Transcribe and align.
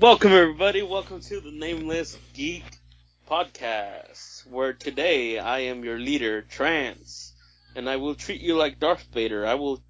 Welcome, 0.00 0.32
everybody. 0.32 0.82
Welcome 0.82 1.20
to 1.20 1.38
the 1.38 1.52
Nameless 1.52 2.18
Geek 2.34 2.64
Podcast, 3.30 4.44
where 4.44 4.72
today 4.72 5.38
I 5.38 5.60
am 5.60 5.84
your 5.84 6.00
leader, 6.00 6.42
Trance, 6.42 7.32
and 7.76 7.88
I 7.88 7.94
will 7.94 8.16
treat 8.16 8.40
you 8.40 8.56
like 8.56 8.80
Darth 8.80 9.06
Vader. 9.12 9.46
I 9.46 9.54
will 9.54 9.84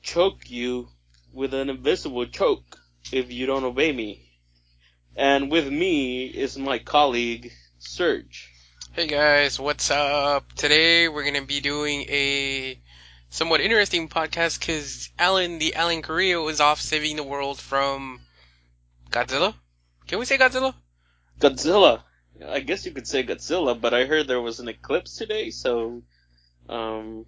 choke 0.00 0.48
you 0.50 0.88
with 1.34 1.52
an 1.52 1.68
invisible 1.68 2.24
choke 2.24 2.78
if 3.12 3.30
you 3.30 3.44
don't 3.44 3.64
obey 3.64 3.92
me. 3.92 4.26
And 5.14 5.50
with 5.50 5.70
me 5.70 6.24
is 6.24 6.56
my 6.56 6.78
colleague, 6.78 7.52
Serge. 7.78 8.50
Hey 8.92 9.06
guys, 9.06 9.60
what's 9.60 9.90
up? 9.90 10.50
Today 10.54 11.08
we're 11.08 11.26
gonna 11.26 11.44
be 11.44 11.60
doing 11.60 12.06
a 12.08 12.80
somewhat 13.28 13.60
interesting 13.60 14.08
podcast 14.08 14.60
because 14.60 15.10
Alan, 15.18 15.58
the 15.58 15.74
Alan 15.74 16.00
Carrillo, 16.00 16.48
is 16.48 16.62
off 16.62 16.80
saving 16.80 17.16
the 17.16 17.22
world 17.22 17.60
from 17.60 18.20
Godzilla. 19.10 19.54
Can 20.06 20.18
we 20.20 20.24
say 20.26 20.38
Godzilla? 20.38 20.74
Godzilla. 21.40 22.04
I 22.46 22.60
guess 22.60 22.84
you 22.84 22.92
could 22.92 23.06
say 23.08 23.24
Godzilla, 23.24 23.80
but 23.80 23.94
I 23.94 24.04
heard 24.04 24.26
there 24.28 24.42
was 24.42 24.60
an 24.60 24.68
eclipse 24.68 25.16
today, 25.16 25.50
so 25.50 26.02
um, 26.68 27.26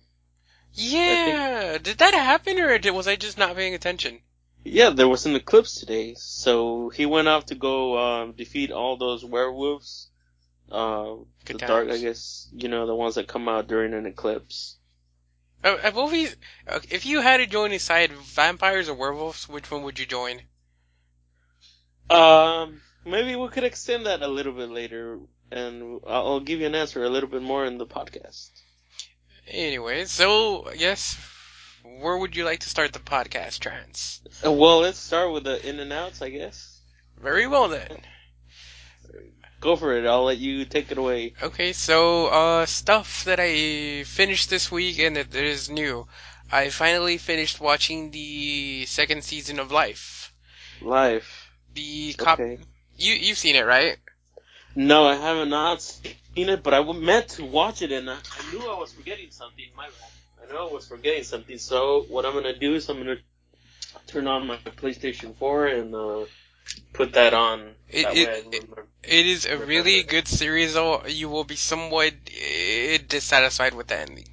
Yeah, 0.72 1.76
did 1.78 1.98
that 1.98 2.14
happen 2.14 2.58
or 2.58 2.78
did, 2.78 2.92
was 2.92 3.06
I 3.06 3.16
just 3.16 3.36
not 3.36 3.54
paying 3.54 3.74
attention? 3.74 4.22
yeah, 4.64 4.90
there 4.90 5.08
was 5.08 5.26
an 5.26 5.34
eclipse 5.34 5.74
today. 5.80 6.14
So 6.16 6.90
he 6.90 7.06
went 7.06 7.28
off 7.28 7.46
to 7.46 7.54
go 7.54 7.98
um, 7.98 8.32
defeat 8.32 8.70
all 8.70 8.96
those 8.96 9.24
werewolves. 9.24 10.08
Uh, 10.70 11.16
the 11.46 11.54
dark, 11.54 11.88
I 11.90 11.96
guess 11.98 12.48
you 12.52 12.68
know 12.68 12.86
the 12.86 12.94
ones 12.94 13.14
that 13.16 13.26
come 13.28 13.48
out 13.48 13.68
during 13.68 13.94
an 13.94 14.06
eclipse. 14.06 14.78
Uh, 15.64 15.76
I've 15.82 15.96
always, 15.98 16.36
uh, 16.66 16.80
if 16.90 17.06
you 17.06 17.20
had 17.20 17.38
to 17.38 17.46
join 17.46 17.72
a 17.72 17.78
side, 17.78 18.12
vampires 18.12 18.88
or 18.88 18.94
werewolves, 18.94 19.48
which 19.48 19.70
one 19.70 19.82
would 19.84 19.98
you 19.98 20.06
join? 20.06 20.42
Um, 22.10 22.80
maybe 23.04 23.36
we 23.36 23.48
could 23.48 23.64
extend 23.64 24.06
that 24.06 24.22
a 24.22 24.28
little 24.28 24.52
bit 24.52 24.70
later, 24.70 25.18
and 25.50 26.00
I'll 26.06 26.40
give 26.40 26.60
you 26.60 26.66
an 26.66 26.74
answer 26.74 27.04
a 27.04 27.10
little 27.10 27.28
bit 27.28 27.42
more 27.42 27.64
in 27.64 27.78
the 27.78 27.86
podcast. 27.86 28.50
Anyway, 29.46 30.04
so 30.04 30.70
yes, 30.72 31.16
where 31.82 32.16
would 32.18 32.36
you 32.36 32.44
like 32.44 32.60
to 32.60 32.68
start 32.68 32.92
the 32.92 32.98
podcast, 32.98 33.60
Trans? 33.60 34.20
Uh, 34.44 34.52
well, 34.52 34.80
let's 34.80 34.98
start 34.98 35.32
with 35.32 35.44
the 35.44 35.66
in 35.66 35.80
and 35.80 35.92
outs, 35.92 36.22
I 36.22 36.30
guess. 36.30 36.80
Very 37.20 37.46
well 37.46 37.68
then. 37.68 37.98
Go 39.60 39.74
for 39.74 39.96
it. 39.96 40.06
I'll 40.06 40.24
let 40.24 40.38
you 40.38 40.64
take 40.64 40.92
it 40.92 40.98
away. 40.98 41.34
Okay, 41.42 41.72
so 41.72 42.26
uh 42.28 42.66
stuff 42.66 43.24
that 43.24 43.40
I 43.40 44.04
finished 44.04 44.50
this 44.50 44.70
week 44.70 45.00
and 45.00 45.16
that 45.16 45.34
is 45.34 45.68
new. 45.68 46.06
I 46.50 46.70
finally 46.70 47.18
finished 47.18 47.60
watching 47.60 48.10
the 48.10 48.86
second 48.86 49.24
season 49.24 49.58
of 49.58 49.72
Life. 49.72 50.32
Life. 50.80 51.37
The 51.78 52.14
cop 52.16 52.40
Okay. 52.40 52.58
you 52.96 53.14
you've 53.14 53.38
seen 53.38 53.56
it, 53.56 53.64
right? 53.66 53.98
No, 54.74 55.06
I 55.06 55.14
haven't 55.16 55.50
not 55.50 55.82
seen 55.82 56.48
it, 56.48 56.62
but 56.62 56.74
I 56.74 56.82
meant 56.92 57.28
to 57.30 57.44
watch 57.44 57.82
it, 57.82 57.92
and 57.92 58.10
I, 58.10 58.18
I 58.38 58.42
knew 58.42 58.68
I 58.68 58.78
was 58.78 58.92
forgetting 58.92 59.30
something. 59.30 59.64
My 59.76 59.88
bad. 59.88 60.10
I 60.42 60.52
know 60.52 60.68
I 60.68 60.72
was 60.72 60.86
forgetting 60.86 61.24
something. 61.24 61.58
So 61.58 62.04
what 62.08 62.24
I'm 62.26 62.34
gonna 62.34 62.56
do 62.58 62.74
is 62.74 62.88
I'm 62.88 62.98
gonna 62.98 63.16
turn 64.06 64.26
on 64.26 64.46
my 64.46 64.56
PlayStation 64.58 65.36
4 65.36 65.66
and 65.66 65.94
uh, 65.94 66.26
put 66.92 67.12
that 67.14 67.34
on. 67.34 67.74
It- 67.88 68.02
that 68.02 68.16
it- 68.16 68.28
way 68.28 68.30
I 68.30 68.38
remember. 68.38 68.86
It 69.02 69.26
is 69.26 69.46
a 69.46 69.58
really 69.58 70.02
good 70.02 70.28
series 70.28 70.74
though. 70.74 71.06
You 71.06 71.28
will 71.28 71.44
be 71.44 71.56
somewhat 71.56 72.14
eh, 72.32 72.98
dissatisfied 73.08 73.74
with 73.74 73.88
the 73.88 73.96
ending. 73.96 74.28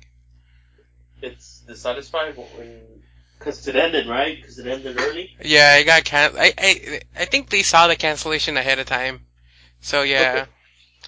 It's 1.21 1.61
dissatisfied 1.61 2.37
when 2.37 2.94
because 3.45 3.67
it 3.67 3.75
ended 3.75 4.07
right 4.07 4.37
because 4.37 4.57
it 4.57 4.65
ended 4.65 4.99
early. 4.99 5.35
Yeah, 5.43 5.75
I 5.77 5.83
got 5.83 6.03
can 6.03 6.33
I 6.35 6.53
I 6.57 7.01
I 7.15 7.25
think 7.25 7.49
they 7.49 7.61
saw 7.61 7.87
the 7.87 7.95
cancellation 7.95 8.57
ahead 8.57 8.79
of 8.79 8.87
time. 8.87 9.25
So 9.81 10.01
yeah. 10.01 10.39
Okay. 10.39 10.51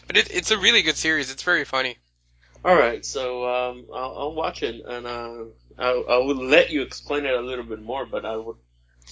But 0.06 0.18
it, 0.18 0.32
it's 0.32 0.52
a 0.52 0.58
really 0.58 0.84
good 0.84 0.96
series. 0.96 1.32
It's 1.32 1.44
very 1.44 1.66
funny. 1.66 1.98
All 2.64 2.76
right, 2.76 3.06
so 3.06 3.48
um, 3.48 3.86
I'll, 3.94 4.16
I'll 4.18 4.34
watch 4.34 4.64
it, 4.64 4.84
and 4.86 5.06
uh, 5.06 5.44
I, 5.78 5.90
I 5.90 6.18
will 6.18 6.44
let 6.44 6.70
you 6.70 6.82
explain 6.82 7.26
it 7.26 7.34
a 7.34 7.42
little 7.42 7.64
bit 7.64 7.82
more, 7.82 8.06
but 8.06 8.26
I 8.26 8.36
would, 8.36 8.58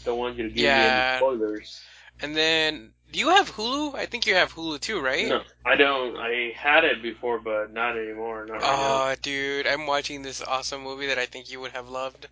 don't 0.04 0.18
want 0.18 0.38
you 0.38 0.44
to 0.44 0.50
give 0.50 0.64
me 0.64 0.64
any 0.64 1.18
spoilers. 1.18 1.82
And 2.22 2.36
then 2.36 2.92
do 3.12 3.20
you 3.20 3.30
have 3.30 3.56
Hulu? 3.56 3.96
I 3.96 4.08
think 4.08 4.26
you 4.26 4.36
have 4.36 4.54
Hulu 4.54 4.80
too, 4.80 5.00
right? 5.00 5.28
No, 5.28 5.42
I 5.66 5.76
don't. 5.76 6.18
I 6.18 6.54
had 6.56 6.84
it 6.84 7.02
before, 7.02 7.40
but 7.40 7.72
not 7.72 7.98
anymore. 7.98 8.46
Not 8.46 8.62
right. 8.62 9.12
Oh, 9.12 9.16
dude, 9.22 9.68
I'm 9.68 9.86
watching 9.86 10.22
this 10.22 10.42
awesome 10.42 10.82
movie 10.82 11.08
that 11.08 11.20
I 11.20 11.26
think 11.26 11.52
you 11.52 11.60
would 11.62 11.72
have 11.72 11.90
loved. 11.90 12.28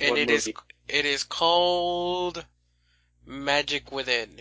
And 0.00 0.10
What 0.10 0.18
it 0.18 0.30
is 0.30 0.48
it 0.88 1.04
is 1.06 1.24
called 1.24 2.44
Magic 3.26 3.92
Within. 3.92 4.40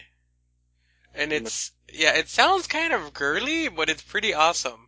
And 1.15 1.31
it's 1.31 1.71
yeah, 1.91 2.15
it 2.15 2.27
sounds 2.27 2.67
kind 2.67 2.91
of 2.91 3.13
girly, 3.13 3.69
but 3.69 3.89
it's 3.89 4.01
pretty 4.01 4.33
awesome. 4.33 4.87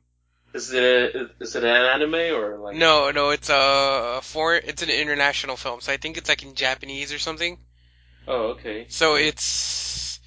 Is 0.53 0.72
it 0.72 0.84
a, 0.84 1.30
is 1.40 1.56
it 1.56 1.64
an 1.64 1.70
anime 1.70 2.34
or 2.36 2.58
like? 2.58 2.78
No, 2.78 3.12
no, 3.12 3.30
it's 3.30 3.50
a 3.50 4.20
foreign 4.24 4.64
it's 4.66 4.81
an 4.81 4.90
international 4.90 5.56
film, 5.56 5.81
so 5.81 5.92
I 5.92 5.98
think 5.98 6.18
it's 6.18 6.30
like 6.30 6.44
in 6.44 6.56
Japanese 6.56 7.14
or 7.14 7.20
something. 7.20 7.59
Oh, 8.28 8.53
okay. 8.53 8.88
So 8.90 9.16
it's 9.16 10.20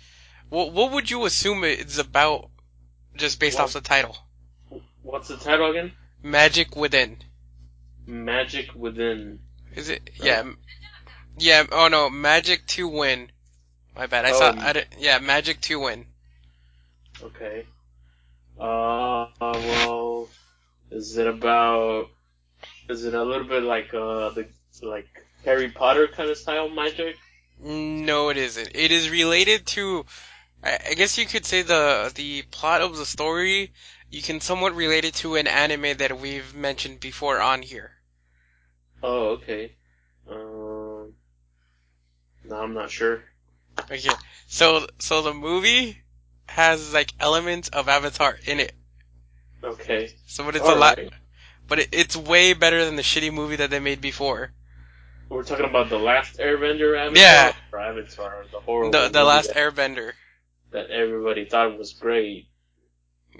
what 0.51 0.73
what 0.73 0.93
would 0.93 1.11
you 1.11 1.25
assume 1.25 1.65
it's 1.65 1.99
about 1.99 2.51
just 3.17 3.41
based 3.41 3.57
Well- 3.57 3.65
off 3.65 3.73
the 3.73 3.81
title? 3.81 4.17
What's 5.03 5.29
the 5.29 5.37
title 5.37 5.71
again? 5.71 5.93
Magic 6.23 6.77
Within. 6.77 7.19
Magic 8.07 8.75
Within. 8.75 9.41
Is 9.79 9.91
it? 9.91 10.11
Right. 10.19 10.27
Yeah. 10.27 10.53
Yeah. 11.39 11.67
Oh 11.71 11.87
no, 11.87 12.11
Magic 12.11 12.67
to 12.75 12.89
win. 12.89 13.31
My 13.95 14.07
bad. 14.07 14.25
I 14.25 14.33
saw. 14.33 14.53
Oh. 14.53 14.61
I 14.61 14.73
did, 14.73 14.87
yeah, 14.99 15.21
Magic 15.21 15.61
to 15.63 15.79
win. 15.79 16.07
Okay. 17.23 17.65
Uh, 18.59 19.27
well, 19.41 20.29
is 20.91 21.17
it 21.17 21.29
about? 21.29 22.09
Is 22.89 23.05
it 23.05 23.15
a 23.15 23.23
little 23.23 23.47
bit 23.47 23.63
like 23.63 23.95
uh 23.95 24.31
the 24.31 24.49
like 24.83 25.09
Harry 25.45 25.71
Potter 25.71 26.09
kind 26.09 26.29
of 26.29 26.37
style 26.37 26.69
magic? 26.69 27.17
No, 27.61 28.31
it 28.31 28.37
isn't. 28.37 28.71
It 28.75 28.91
is 28.91 29.11
related 29.11 29.65
to. 29.79 30.07
I, 30.65 30.79
I 30.91 30.95
guess 30.95 31.19
you 31.19 31.27
could 31.27 31.47
say 31.47 31.63
the 31.63 32.11
the 32.17 32.43
plot 32.43 32.81
of 32.81 32.97
the 32.97 33.07
story. 33.07 33.73
You 34.11 34.23
can 34.23 34.41
somewhat 34.41 34.75
relate 34.75 35.05
it 35.05 35.15
to 35.23 35.37
an 35.37 35.47
anime 35.47 35.99
that 35.99 36.19
we've 36.19 36.53
mentioned 36.53 36.99
before 36.99 37.41
on 37.41 37.63
here. 37.63 37.98
Oh, 39.03 39.29
okay. 39.31 39.73
Um, 40.31 41.13
no, 42.45 42.57
I'm 42.57 42.75
not 42.75 42.91
sure. 42.91 43.23
Okay. 43.79 44.11
So 44.49 44.87
so 44.99 45.23
the 45.23 45.35
movie 45.35 45.99
has 46.47 46.93
like 46.93 47.13
elements 47.21 47.69
of 47.69 47.89
Avatar 47.89 48.37
in 48.47 48.61
it. 48.61 48.73
Okay. 49.63 50.15
So 50.27 50.45
but 50.45 50.57
it's 50.57 50.69
a 50.69 50.75
lot. 50.75 50.99
But 51.67 51.81
it, 51.81 51.89
it's 51.93 52.17
way 52.17 52.55
better 52.55 52.85
than 52.85 52.97
the 52.97 53.03
shitty 53.03 53.33
movie 53.33 53.57
that 53.57 53.71
they 53.71 53.79
made 53.81 54.01
before. 54.01 54.53
We're 55.29 55.43
talking 55.43 55.67
about 55.67 55.91
the 55.91 55.99
last 55.99 56.39
Airbender 56.39 56.99
Avatar. 56.99 57.23
Yeah. 57.23 57.53
Or 57.71 57.79
Avatar, 57.79 58.47
the 58.51 58.61
horrible. 58.61 58.93
The 58.93 59.11
the 59.11 59.25
last 59.25 59.53
that, 59.53 59.57
Airbender. 59.57 60.13
that 60.71 60.91
everybody 60.91 61.45
thought 61.45 61.79
was 61.79 61.93
great. 61.93 62.49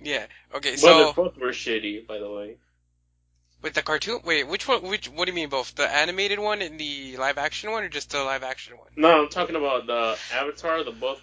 Yeah. 0.03 0.27
Okay. 0.55 0.77
So. 0.77 0.87
Well, 0.87 1.15
So. 1.15 1.23
both 1.25 1.39
were 1.39 1.49
shitty, 1.49 2.07
by 2.07 2.19
the 2.19 2.31
way. 2.31 2.57
Wait, 3.61 3.75
the 3.75 3.83
cartoon? 3.83 4.21
Wait, 4.25 4.47
which 4.47 4.69
one? 4.69 4.83
Which? 4.83 5.09
What 5.09 5.27
do 5.27 5.33
you 5.33 5.35
mean 5.35 5.49
both? 5.49 5.75
The 5.75 5.89
animated 5.89 6.39
one 6.39 6.63
and 6.63 6.79
the 6.79 7.17
live 7.17 7.39
action 7.39 7.71
one, 7.73 7.83
or 7.83 7.89
just 7.89 8.11
the 8.11 8.23
live 8.23 8.45
action 8.45 8.77
one? 8.79 8.89
No, 8.97 9.23
I'm 9.25 9.29
talking 9.29 9.57
about 9.57 9.87
the 9.87 10.17
Avatar, 10.33 10.85
the 10.85 10.93
both. 10.93 11.21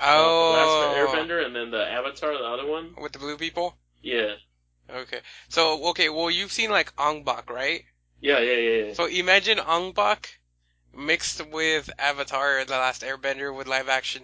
Oh, 0.00 0.52
The 0.52 0.58
last 0.58 1.14
Airbender, 1.14 1.44
and 1.44 1.54
then 1.54 1.70
the 1.70 1.86
Avatar, 1.86 2.32
the 2.32 2.44
other 2.44 2.66
one. 2.66 2.94
with 3.00 3.12
the 3.12 3.18
blue 3.18 3.36
people. 3.36 3.76
Yeah. 4.02 4.34
Okay, 4.90 5.20
so 5.48 5.88
okay, 5.90 6.10
well 6.10 6.30
you've 6.30 6.52
seen 6.52 6.70
like 6.70 6.92
Ong 6.98 7.24
Bak, 7.24 7.48
right? 7.50 7.84
Yeah, 8.20 8.40
yeah, 8.40 8.52
yeah. 8.52 8.84
yeah. 8.86 8.92
So 8.94 9.06
imagine 9.06 9.58
Ong 9.60 9.92
Bak 9.92 10.38
mixed 10.94 11.46
with 11.50 11.88
Avatar 11.98 12.64
the 12.64 12.72
Last 12.72 13.02
Airbender 13.02 13.54
with 13.56 13.66
live 13.66 13.88
action. 13.88 14.22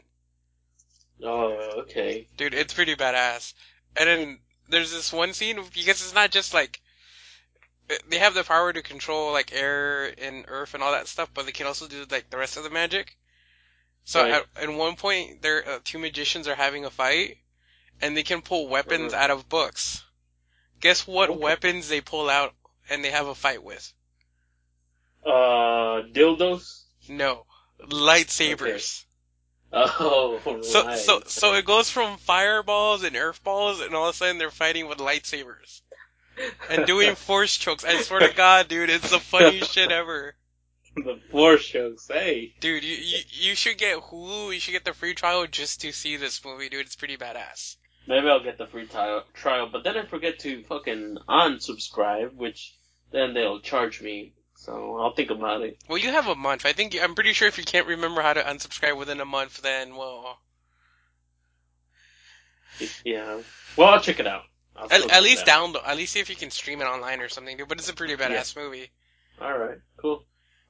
Oh, 1.22 1.80
okay. 1.80 2.26
Dude, 2.36 2.54
it's 2.54 2.74
pretty 2.74 2.94
badass. 2.94 3.54
And 3.98 4.08
then 4.08 4.38
there's 4.68 4.92
this 4.92 5.12
one 5.12 5.32
scene 5.32 5.56
because 5.74 6.02
it's 6.02 6.14
not 6.14 6.30
just 6.30 6.54
like 6.54 6.80
they 8.08 8.18
have 8.18 8.34
the 8.34 8.44
power 8.44 8.72
to 8.72 8.82
control 8.82 9.32
like 9.32 9.52
air 9.52 10.06
and 10.18 10.44
earth 10.48 10.74
and 10.74 10.82
all 10.82 10.92
that 10.92 11.08
stuff, 11.08 11.30
but 11.34 11.46
they 11.46 11.52
can 11.52 11.66
also 11.66 11.88
do 11.88 12.04
like 12.10 12.30
the 12.30 12.36
rest 12.38 12.56
of 12.56 12.64
the 12.64 12.70
magic. 12.70 13.16
So 14.04 14.22
Right. 14.22 14.32
at, 14.32 14.46
at 14.56 14.70
one 14.70 14.96
point, 14.96 15.42
there 15.42 15.68
uh, 15.68 15.80
two 15.84 15.98
magicians 15.98 16.48
are 16.48 16.54
having 16.54 16.84
a 16.84 16.90
fight, 16.90 17.38
and 18.00 18.16
they 18.16 18.22
can 18.22 18.42
pull 18.42 18.68
weapons 18.68 19.12
out 19.14 19.30
of 19.30 19.48
books. 19.48 20.02
Guess 20.80 21.06
what 21.06 21.30
Okay. 21.30 21.40
weapons 21.40 21.88
they 21.88 22.00
pull 22.00 22.28
out 22.30 22.54
and 22.88 23.04
they 23.04 23.10
have 23.10 23.26
a 23.28 23.34
fight 23.34 23.62
with? 23.62 23.92
Uh, 25.24 26.02
dildos. 26.12 26.84
No, 27.08 27.46
lightsabers. 27.80 29.04
Oh, 29.72 30.40
So 30.62 30.84
right. 30.84 30.96
so 30.96 31.22
so 31.26 31.54
it 31.54 31.64
goes 31.64 31.90
from 31.90 32.18
fireballs 32.18 33.02
and 33.02 33.16
earth 33.16 33.42
balls, 33.44 33.80
and 33.80 33.94
all 33.94 34.08
of 34.08 34.14
a 34.14 34.16
sudden 34.18 34.38
they're 34.38 34.50
fighting 34.50 34.86
with 34.88 34.98
lightsabers 34.98 35.82
and 36.70 36.86
doing 36.86 37.14
force 37.14 37.56
chokes. 37.56 37.84
I 37.84 38.00
swear 38.02 38.20
to 38.20 38.34
God, 38.34 38.68
dude, 38.68 38.90
it's 38.90 39.10
the 39.10 39.18
funniest 39.18 39.72
shit 39.72 39.90
ever. 39.90 40.34
the 40.96 41.20
force 41.30 41.68
jokes. 41.68 42.08
Hey, 42.08 42.54
Dude, 42.60 42.82
you, 42.84 42.96
you 42.96 43.18
you 43.28 43.54
should 43.54 43.78
get 43.78 43.98
Hulu. 43.98 44.52
You 44.52 44.60
should 44.60 44.72
get 44.72 44.84
the 44.84 44.92
free 44.92 45.14
trial 45.14 45.46
just 45.46 45.82
to 45.82 45.92
see 45.92 46.16
this 46.16 46.44
movie, 46.44 46.68
dude. 46.68 46.86
It's 46.86 46.96
pretty 46.96 47.16
badass. 47.16 47.76
maybe 48.08 48.28
I'll 48.28 48.42
get 48.42 48.58
the 48.58 48.66
free 48.66 48.86
trial, 48.86 49.24
trial, 49.34 49.68
but 49.70 49.84
then 49.84 49.96
I 49.96 50.04
forget 50.06 50.40
to 50.40 50.64
fucking 50.64 51.18
unsubscribe, 51.28 52.34
which 52.34 52.74
then 53.12 53.34
they'll 53.34 53.60
charge 53.60 54.00
me. 54.02 54.32
So 54.56 54.98
I'll 55.00 55.14
think 55.14 55.30
about 55.30 55.62
it. 55.62 55.78
Well, 55.88 55.96
you 55.96 56.10
have 56.10 56.26
a 56.26 56.34
month. 56.34 56.66
I 56.66 56.72
think 56.72 56.94
I'm 57.00 57.14
pretty 57.14 57.32
sure 57.32 57.48
if 57.48 57.56
you 57.56 57.64
can't 57.64 57.86
remember 57.86 58.20
how 58.20 58.34
to 58.34 58.42
unsubscribe 58.42 58.96
within 58.98 59.20
a 59.20 59.24
month, 59.24 59.62
then 59.62 59.94
well, 59.96 60.38
Yeah. 63.04 63.40
Well, 63.76 63.88
I'll 63.88 64.00
check 64.00 64.20
it 64.20 64.26
out. 64.26 64.42
At, 64.76 65.10
at 65.10 65.22
least 65.22 65.48
out. 65.48 65.74
download. 65.74 65.86
At 65.86 65.96
least 65.96 66.12
see 66.12 66.20
if 66.20 66.30
you 66.30 66.36
can 66.36 66.50
stream 66.50 66.80
it 66.80 66.86
online 66.86 67.20
or 67.20 67.28
something, 67.28 67.56
dude. 67.56 67.68
But 67.68 67.78
it's 67.78 67.88
a 67.88 67.94
pretty 67.94 68.16
badass 68.16 68.56
movie. 68.56 68.90
All 69.40 69.58
right. 69.58 69.78
Cool. 69.96 70.24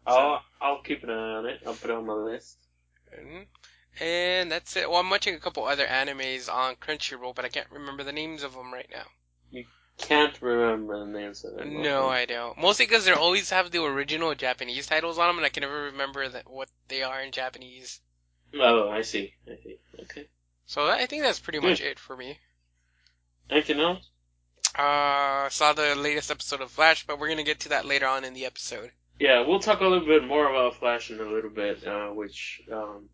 I'll 0.07 0.43
I'll 0.61 0.83
keep 0.83 1.03
an 1.05 1.11
eye 1.11 1.35
on 1.35 1.47
it. 1.47 1.61
I'll 1.67 1.75
put 1.75 1.91
it 1.91 1.97
on 1.97 2.07
my 2.07 2.15
list. 2.15 2.57
Mhm. 3.15 3.47
And 4.01 4.51
that's 4.51 4.77
it. 4.77 4.89
Well, 4.89 5.01
I'm 5.01 5.11
watching 5.11 5.35
a 5.35 5.41
couple 5.41 5.65
other 5.65 5.87
animes 5.87 6.53
on 6.53 6.77
Crunchyroll, 6.77 7.35
but 7.35 7.45
I 7.45 7.49
can't 7.49 7.71
remember 7.71 8.05
the 8.05 8.13
names 8.13 8.43
of 8.43 8.55
them 8.55 8.73
right 8.73 8.89
now. 8.91 9.05
You 9.51 9.65
can't 9.99 10.41
remember 10.41 10.99
the 11.01 11.11
names 11.11 11.45
of 11.45 11.57
them. 11.57 11.83
No, 11.83 12.09
I 12.09 12.25
don't. 12.25 12.57
Mostly 12.57 12.87
because 12.87 13.05
they 13.05 13.13
always 13.13 13.51
have 13.51 13.71
the 13.71 13.85
original 13.85 14.35
Japanese 14.35 14.87
titles 14.87 15.19
on 15.19 15.29
them, 15.29 15.37
and 15.39 15.47
I 15.47 15.51
can 15.51 15.63
never 15.63 15.85
remember 15.85 16.29
that, 16.29 16.49
what 16.49 16.69
they 16.89 17.03
are 17.03 17.21
in 17.21 17.33
Japanese. 17.33 18.01
Oh, 18.55 18.89
I 18.89 19.03
see. 19.03 19.35
I 19.47 19.57
see. 19.63 19.79
Okay. 20.03 20.29
So 20.67 20.87
I 20.87 21.07
think 21.07 21.23
that's 21.23 21.41
pretty 21.41 21.59
much 21.61 21.81
it 21.81 21.99
for 21.99 22.17
me. 22.17 22.39
Anything 23.49 23.81
else? 23.81 24.09
Uh, 24.77 25.49
saw 25.49 25.73
the 25.73 25.95
latest 25.97 26.31
episode 26.31 26.61
of 26.61 26.71
Flash, 26.71 27.07
but 27.07 27.19
we're 27.19 27.29
gonna 27.29 27.43
get 27.43 27.61
to 27.61 27.71
that 27.71 27.87
later 27.87 28.07
on 28.07 28.25
in 28.25 28.35
the 28.35 28.47
episode. 28.47 28.91
Yeah, 29.19 29.47
we'll 29.47 29.61
talk 29.61 29.81
a 29.81 29.87
little 29.87 30.07
bit 30.07 30.25
more 30.25 30.49
about 30.49 30.77
Flash 30.77 31.11
in 31.11 31.21
a 31.21 31.25
little 31.25 31.51
bit, 31.51 31.87
uh, 31.87 32.09
which 32.09 32.63
um, 32.73 33.09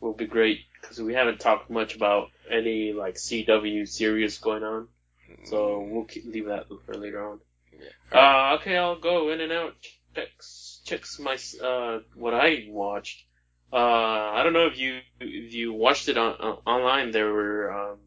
will 0.00 0.14
be 0.14 0.26
great 0.26 0.60
because 0.80 1.00
we 1.00 1.14
haven't 1.14 1.40
talked 1.40 1.70
much 1.70 1.94
about 1.94 2.28
any 2.50 2.92
like 2.92 3.16
CW 3.16 3.88
series 3.88 4.38
going 4.38 4.62
on. 4.62 4.88
So 5.44 5.80
we'll 5.90 6.04
keep, 6.04 6.24
leave 6.26 6.46
that 6.46 6.66
for 6.84 6.94
later 6.94 7.28
on. 7.30 7.40
Yeah. 7.72 8.50
Uh, 8.52 8.56
okay, 8.56 8.76
I'll 8.76 8.98
go 8.98 9.30
in 9.30 9.40
and 9.40 9.52
out. 9.52 9.74
Checks, 10.14 10.80
checks 10.84 11.18
my 11.18 11.36
uh 11.62 12.00
what 12.14 12.32
I 12.32 12.66
watched. 12.68 13.24
Uh, 13.72 13.76
I 13.76 14.42
don't 14.42 14.52
know 14.52 14.66
if 14.66 14.78
you 14.78 15.00
if 15.20 15.52
you 15.52 15.72
watched 15.72 16.08
it 16.08 16.16
on 16.16 16.36
uh, 16.40 16.70
online. 16.70 17.10
There 17.10 17.32
were 17.32 17.72
um, 17.72 17.98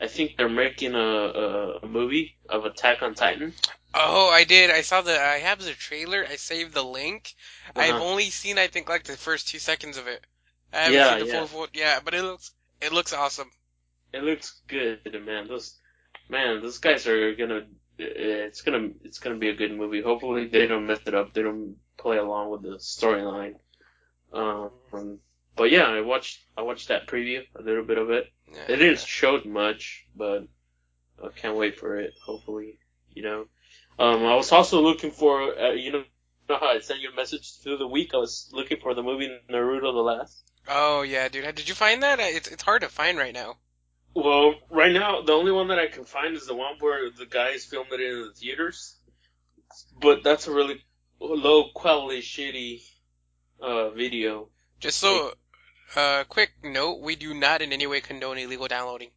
I 0.00 0.06
think 0.08 0.36
they're 0.36 0.48
making 0.48 0.94
a, 0.94 0.98
a 0.98 1.78
a 1.82 1.86
movie 1.86 2.36
of 2.48 2.64
Attack 2.64 3.02
on 3.02 3.14
Titan. 3.14 3.54
Oh, 3.94 4.28
I 4.28 4.44
did. 4.44 4.70
I 4.70 4.82
saw 4.82 5.00
the. 5.00 5.18
I 5.20 5.38
have 5.38 5.62
the 5.62 5.72
trailer. 5.72 6.24
I 6.28 6.36
saved 6.36 6.74
the 6.74 6.82
link. 6.84 7.34
I've 7.74 7.94
Uh-huh. 7.94 8.04
only 8.04 8.30
seen, 8.30 8.58
I 8.58 8.66
think, 8.68 8.88
like 8.88 9.04
the 9.04 9.16
first 9.16 9.48
two 9.48 9.58
seconds 9.58 9.96
of 9.96 10.06
it. 10.06 10.24
I 10.72 10.82
haven't 10.82 10.94
Yeah, 10.94 11.10
seen 11.10 11.18
the 11.20 11.26
yeah. 11.26 11.32
full, 11.38 11.46
full. 11.46 11.66
Yeah, 11.72 12.00
but 12.04 12.14
it 12.14 12.22
looks. 12.22 12.52
It 12.80 12.92
looks 12.92 13.12
awesome. 13.12 13.50
It 14.12 14.22
looks 14.22 14.60
good, 14.68 15.00
man. 15.24 15.48
Those 15.48 15.78
man, 16.28 16.60
those 16.60 16.78
guys 16.78 17.06
are 17.06 17.34
gonna. 17.34 17.66
It's 17.98 18.60
gonna 18.62 18.90
it's 19.04 19.18
gonna 19.18 19.36
be 19.36 19.48
a 19.48 19.54
good 19.54 19.72
movie. 19.74 20.02
Hopefully 20.02 20.46
they 20.48 20.66
don't 20.66 20.86
mess 20.86 21.00
it 21.06 21.14
up. 21.14 21.32
They 21.32 21.42
don't 21.42 21.76
play 21.96 22.18
along 22.18 22.50
with 22.50 22.62
the 22.62 22.76
storyline. 22.76 23.54
Um, 24.32 25.18
but 25.56 25.70
yeah, 25.70 25.84
I 25.84 26.02
watched 26.02 26.40
I 26.56 26.62
watched 26.62 26.88
that 26.88 27.06
preview, 27.06 27.40
a 27.54 27.62
little 27.62 27.84
bit 27.84 27.98
of 27.98 28.10
it. 28.10 28.26
Yeah. 28.52 28.64
It 28.68 28.76
didn't 28.76 29.00
show 29.00 29.40
much, 29.44 30.06
but 30.14 30.46
I 31.22 31.28
can't 31.34 31.56
wait 31.56 31.78
for 31.78 31.98
it. 31.98 32.12
Hopefully, 32.24 32.78
you 33.12 33.22
know. 33.22 33.46
Um, 33.98 34.26
I 34.26 34.34
was 34.36 34.52
also 34.52 34.82
looking 34.82 35.10
for, 35.10 35.58
uh, 35.58 35.72
you 35.72 35.90
know, 35.90 35.98
you 36.00 36.04
know 36.50 36.58
how 36.58 36.68
I 36.68 36.80
sent 36.80 37.00
you 37.00 37.10
a 37.10 37.16
message 37.16 37.58
through 37.62 37.78
the 37.78 37.88
week. 37.88 38.10
I 38.12 38.18
was 38.18 38.50
looking 38.52 38.78
for 38.80 38.94
the 38.94 39.02
movie 39.02 39.34
Naruto: 39.50 39.92
The 39.92 40.02
Last. 40.02 40.42
Oh 40.68 41.02
yeah, 41.02 41.28
dude. 41.28 41.54
Did 41.54 41.68
you 41.68 41.74
find 41.74 42.02
that? 42.02 42.20
It's 42.20 42.48
it's 42.48 42.62
hard 42.62 42.82
to 42.82 42.88
find 42.88 43.18
right 43.18 43.34
now. 43.34 43.56
Well, 44.14 44.54
right 44.70 44.92
now 44.92 45.22
the 45.22 45.32
only 45.32 45.52
one 45.52 45.68
that 45.68 45.78
I 45.78 45.88
can 45.88 46.04
find 46.04 46.36
is 46.36 46.46
the 46.46 46.54
one 46.54 46.74
where 46.80 47.10
the 47.10 47.26
guys 47.26 47.64
filmed 47.64 47.92
it 47.92 48.00
in 48.00 48.22
the 48.22 48.32
theaters, 48.34 48.96
but 50.00 50.22
that's 50.22 50.46
a 50.46 50.52
really 50.52 50.82
low 51.20 51.70
quality, 51.74 52.20
shitty 52.20 52.82
uh, 53.60 53.90
video. 53.90 54.48
Just 54.80 54.98
so, 54.98 55.32
uh, 55.94 56.24
quick 56.24 56.52
note: 56.62 57.00
we 57.00 57.16
do 57.16 57.34
not 57.34 57.62
in 57.62 57.72
any 57.72 57.86
way 57.86 58.00
condone 58.00 58.38
illegal 58.38 58.68
downloading. 58.68 59.10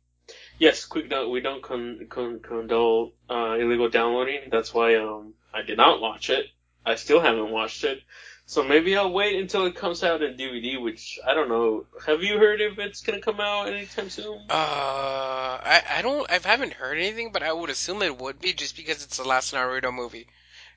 Yes, 0.59 0.85
quick 0.85 1.09
note: 1.09 1.29
we 1.29 1.41
don't 1.41 1.63
con- 1.63 2.07
con- 2.09 2.39
condone 2.41 3.11
uh, 3.29 3.55
illegal 3.59 3.89
downloading. 3.89 4.49
That's 4.51 4.73
why 4.73 4.95
um 4.95 5.33
I 5.53 5.61
did 5.63 5.77
not 5.77 6.01
watch 6.01 6.29
it. 6.29 6.47
I 6.85 6.95
still 6.95 7.19
haven't 7.19 7.51
watched 7.51 7.83
it, 7.83 8.01
so 8.45 8.63
maybe 8.63 8.95
I'll 8.95 9.11
wait 9.11 9.39
until 9.39 9.65
it 9.65 9.75
comes 9.75 10.03
out 10.03 10.21
in 10.21 10.37
DVD. 10.37 10.81
Which 10.81 11.19
I 11.25 11.33
don't 11.33 11.49
know. 11.49 11.85
Have 12.05 12.23
you 12.23 12.37
heard 12.37 12.61
if 12.61 12.77
it's 12.77 13.01
gonna 13.01 13.21
come 13.21 13.39
out 13.39 13.67
anytime 13.67 14.09
soon? 14.09 14.45
Uh, 14.49 15.59
I 15.63 15.83
I 15.89 16.01
don't. 16.01 16.29
I 16.29 16.39
haven't 16.43 16.73
heard 16.73 16.97
anything, 16.97 17.31
but 17.31 17.43
I 17.43 17.53
would 17.53 17.69
assume 17.69 18.01
it 18.01 18.17
would 18.17 18.39
be 18.39 18.53
just 18.53 18.75
because 18.75 19.03
it's 19.03 19.17
the 19.17 19.27
last 19.27 19.53
Naruto 19.53 19.93
movie. 19.93 20.27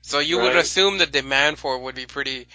So 0.01 0.19
you 0.19 0.37
would 0.37 0.55
assume 0.57 0.97
the 0.97 1.05
demand 1.05 1.59
for 1.59 1.75
it 1.75 1.81
would 1.81 1.95
be 1.95 2.05
pretty 2.05 2.47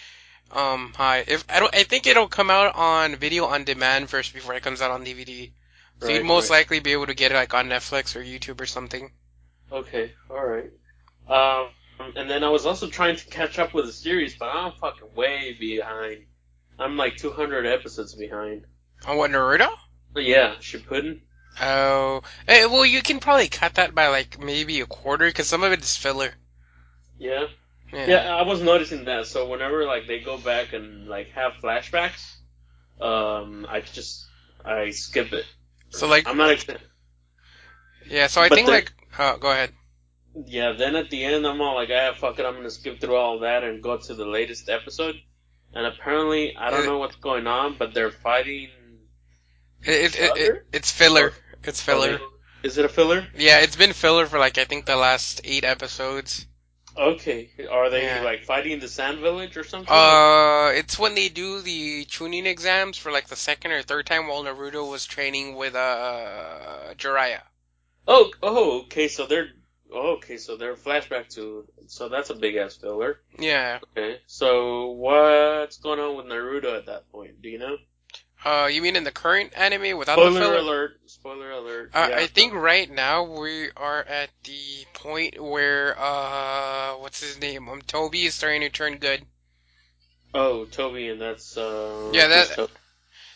um 0.52 0.92
high. 0.94 1.24
If 1.26 1.44
I 1.48 1.60
don't, 1.60 1.74
I 1.74 1.82
think 1.84 2.06
it'll 2.06 2.28
come 2.28 2.50
out 2.50 2.74
on 2.74 3.16
video 3.16 3.44
on 3.46 3.64
demand 3.64 4.10
first 4.10 4.34
before 4.34 4.54
it 4.54 4.62
comes 4.62 4.80
out 4.80 4.90
on 4.90 5.04
DVD. 5.04 5.52
So 6.00 6.08
Right, 6.08 6.16
you'd 6.16 6.24
most 6.26 6.50
right. 6.50 6.58
likely 6.58 6.80
be 6.80 6.92
able 6.92 7.06
to 7.06 7.14
get 7.14 7.32
it 7.32 7.34
like 7.36 7.54
on 7.54 7.68
Netflix 7.68 8.14
or 8.16 8.22
YouTube 8.22 8.60
or 8.60 8.66
something. 8.66 9.10
Okay, 9.72 10.12
alright. 10.30 10.70
Um, 11.28 11.68
and 12.16 12.30
then 12.30 12.44
I 12.44 12.48
was 12.50 12.66
also 12.66 12.88
trying 12.88 13.16
to 13.16 13.26
catch 13.26 13.58
up 13.58 13.74
with 13.74 13.86
the 13.86 13.92
series, 13.92 14.36
but 14.36 14.46
I'm 14.54 14.72
fucking 14.72 15.14
way 15.14 15.56
behind. 15.58 16.26
I'm 16.78 16.96
like 16.96 17.16
200 17.16 17.66
episodes 17.66 18.14
behind. 18.14 18.66
On 19.06 19.16
what 19.16 19.30
Naruto? 19.30 19.68
Yeah, 20.16 20.54
Shippuden. 20.56 21.20
Oh, 21.60 22.22
eh, 22.46 22.66
well, 22.66 22.86
you 22.86 23.02
can 23.02 23.20
probably 23.20 23.48
cut 23.48 23.74
that 23.74 23.94
by 23.94 24.08
like 24.08 24.38
maybe 24.38 24.80
a 24.80 24.86
quarter 24.86 25.26
because 25.26 25.48
some 25.48 25.62
of 25.64 25.72
it 25.72 25.82
is 25.82 25.96
filler. 25.96 26.34
Yeah. 27.18 27.46
Yeah. 27.92 28.06
Yeah, 28.06 28.36
I 28.36 28.42
was 28.42 28.60
noticing 28.60 29.04
that. 29.06 29.26
So 29.26 29.48
whenever 29.48 29.84
like 29.84 30.06
they 30.06 30.20
go 30.20 30.36
back 30.38 30.72
and 30.72 31.08
like 31.08 31.30
have 31.30 31.52
flashbacks, 31.62 32.36
um, 33.00 33.66
I 33.68 33.80
just 33.80 34.26
I 34.64 34.90
skip 34.90 35.32
it. 35.32 35.44
So 35.90 36.06
like, 36.06 36.28
I'm 36.28 36.36
not. 36.36 36.50
Ex- 36.50 36.66
yeah. 38.06 38.26
So 38.26 38.40
I 38.42 38.48
But 38.48 38.56
think 38.56 38.66
the- 38.66 38.72
like, 38.72 38.92
oh, 39.18 39.38
go 39.38 39.50
ahead. 39.50 39.72
yeah. 40.46 40.72
Then 40.72 40.96
at 40.96 41.08
the 41.10 41.24
end, 41.24 41.46
I'm 41.46 41.60
all 41.60 41.74
like, 41.74 41.88
ah, 41.92 42.12
fuck 42.18 42.38
it. 42.38 42.44
I'm 42.44 42.54
gonna 42.54 42.70
skip 42.70 43.00
through 43.00 43.16
all 43.16 43.40
that 43.40 43.64
and 43.64 43.82
go 43.82 43.96
to 43.96 44.14
the 44.14 44.26
latest 44.26 44.68
episode. 44.68 45.16
And 45.74 45.86
apparently, 45.86 46.56
I 46.56 46.70
don't 46.70 46.82
Uh, 46.82 46.86
know 46.86 46.98
what's 46.98 47.16
going 47.16 47.46
on, 47.46 47.76
but 47.78 47.92
they're 47.94 48.10
fighting. 48.10 48.70
It, 49.82 50.14
it, 50.14 50.16
it, 50.16 50.18
it 50.18 50.34
Filler? 50.36 50.64
it's 50.72 50.90
filler. 50.90 51.32
It's 51.64 51.80
filler. 51.80 52.18
Is 52.62 52.76
it 52.78 52.84
a 52.84 52.88
filler? 52.88 53.26
Yeah, 53.36 53.60
it's 53.60 53.76
been 53.76 53.92
filler 53.92 54.26
for 54.26 54.38
like 54.38 54.58
I 54.58 54.64
think 54.64 54.86
the 54.86 54.96
last 54.96 55.40
eight 55.44 55.64
episodes. 55.64 56.46
Okay. 56.98 57.50
Are 57.70 57.90
they 57.90 58.04
Yeah. 58.04 58.22
like 58.22 58.44
fighting 58.44 58.80
the 58.80 58.88
Sand 58.88 59.20
Village 59.20 59.56
or 59.56 59.64
something? 59.64 59.88
Uh, 59.88 60.72
it's 60.74 60.98
when 60.98 61.14
they 61.14 61.28
do 61.28 61.60
the 61.62 62.04
Chunin 62.06 62.46
exams 62.46 62.98
for 62.98 63.12
like 63.12 63.28
the 63.28 63.36
second 63.36 63.70
or 63.72 63.82
third 63.82 64.06
time 64.06 64.26
while 64.26 64.42
Naruto 64.42 64.90
was 64.90 65.06
training 65.06 65.54
with 65.54 65.74
uh 65.76 66.94
Jiraiya. 66.96 67.42
oh, 68.08 68.30
oh, 68.42 68.80
okay. 68.82 69.06
So 69.08 69.26
they're 69.26 69.50
oh, 69.92 70.14
okay. 70.16 70.36
So 70.38 70.56
they're 70.56 70.74
flashback 70.76 71.28
to. 71.34 71.66
So 71.86 72.08
that's 72.08 72.30
a 72.30 72.34
big 72.34 72.56
ass 72.56 72.76
filler. 72.76 73.20
Yeah. 73.38 73.78
Okay. 73.96 74.20
So 74.26 74.90
what's 74.92 75.78
going 75.78 76.00
on 76.00 76.16
with 76.16 76.26
Naruto 76.26 76.76
at 76.76 76.86
that 76.86 77.10
point? 77.12 77.40
Do 77.42 77.48
you 77.48 77.58
know? 77.58 77.76
Uh, 78.48 78.66
you 78.66 78.80
mean 78.80 78.96
in 78.96 79.04
the 79.04 79.12
current 79.12 79.52
anime 79.54 79.98
without 79.98 80.16
the 80.16 80.22
Spoiler 80.22 80.40
filler? 80.40 80.58
alert! 80.58 81.00
Spoiler 81.04 81.50
alert! 81.50 81.90
Uh, 81.92 82.06
yeah. 82.08 82.16
I 82.16 82.26
think 82.28 82.54
right 82.54 82.90
now 82.90 83.24
we 83.24 83.68
are 83.76 84.02
at 84.02 84.30
the 84.44 84.86
point 84.94 85.38
where 85.38 85.94
uh, 85.98 86.92
what's 86.94 87.20
his 87.20 87.38
name? 87.38 87.68
Um, 87.68 87.82
Tobi 87.82 88.24
is 88.24 88.34
starting 88.34 88.62
to 88.62 88.70
turn 88.70 88.96
good. 88.96 89.20
Oh, 90.32 90.66
Tobi, 90.70 91.12
and 91.12 91.20
that's 91.20 91.58
uh. 91.58 92.10
Yeah, 92.14 92.28
that- 92.28 92.54
To- 92.54 92.70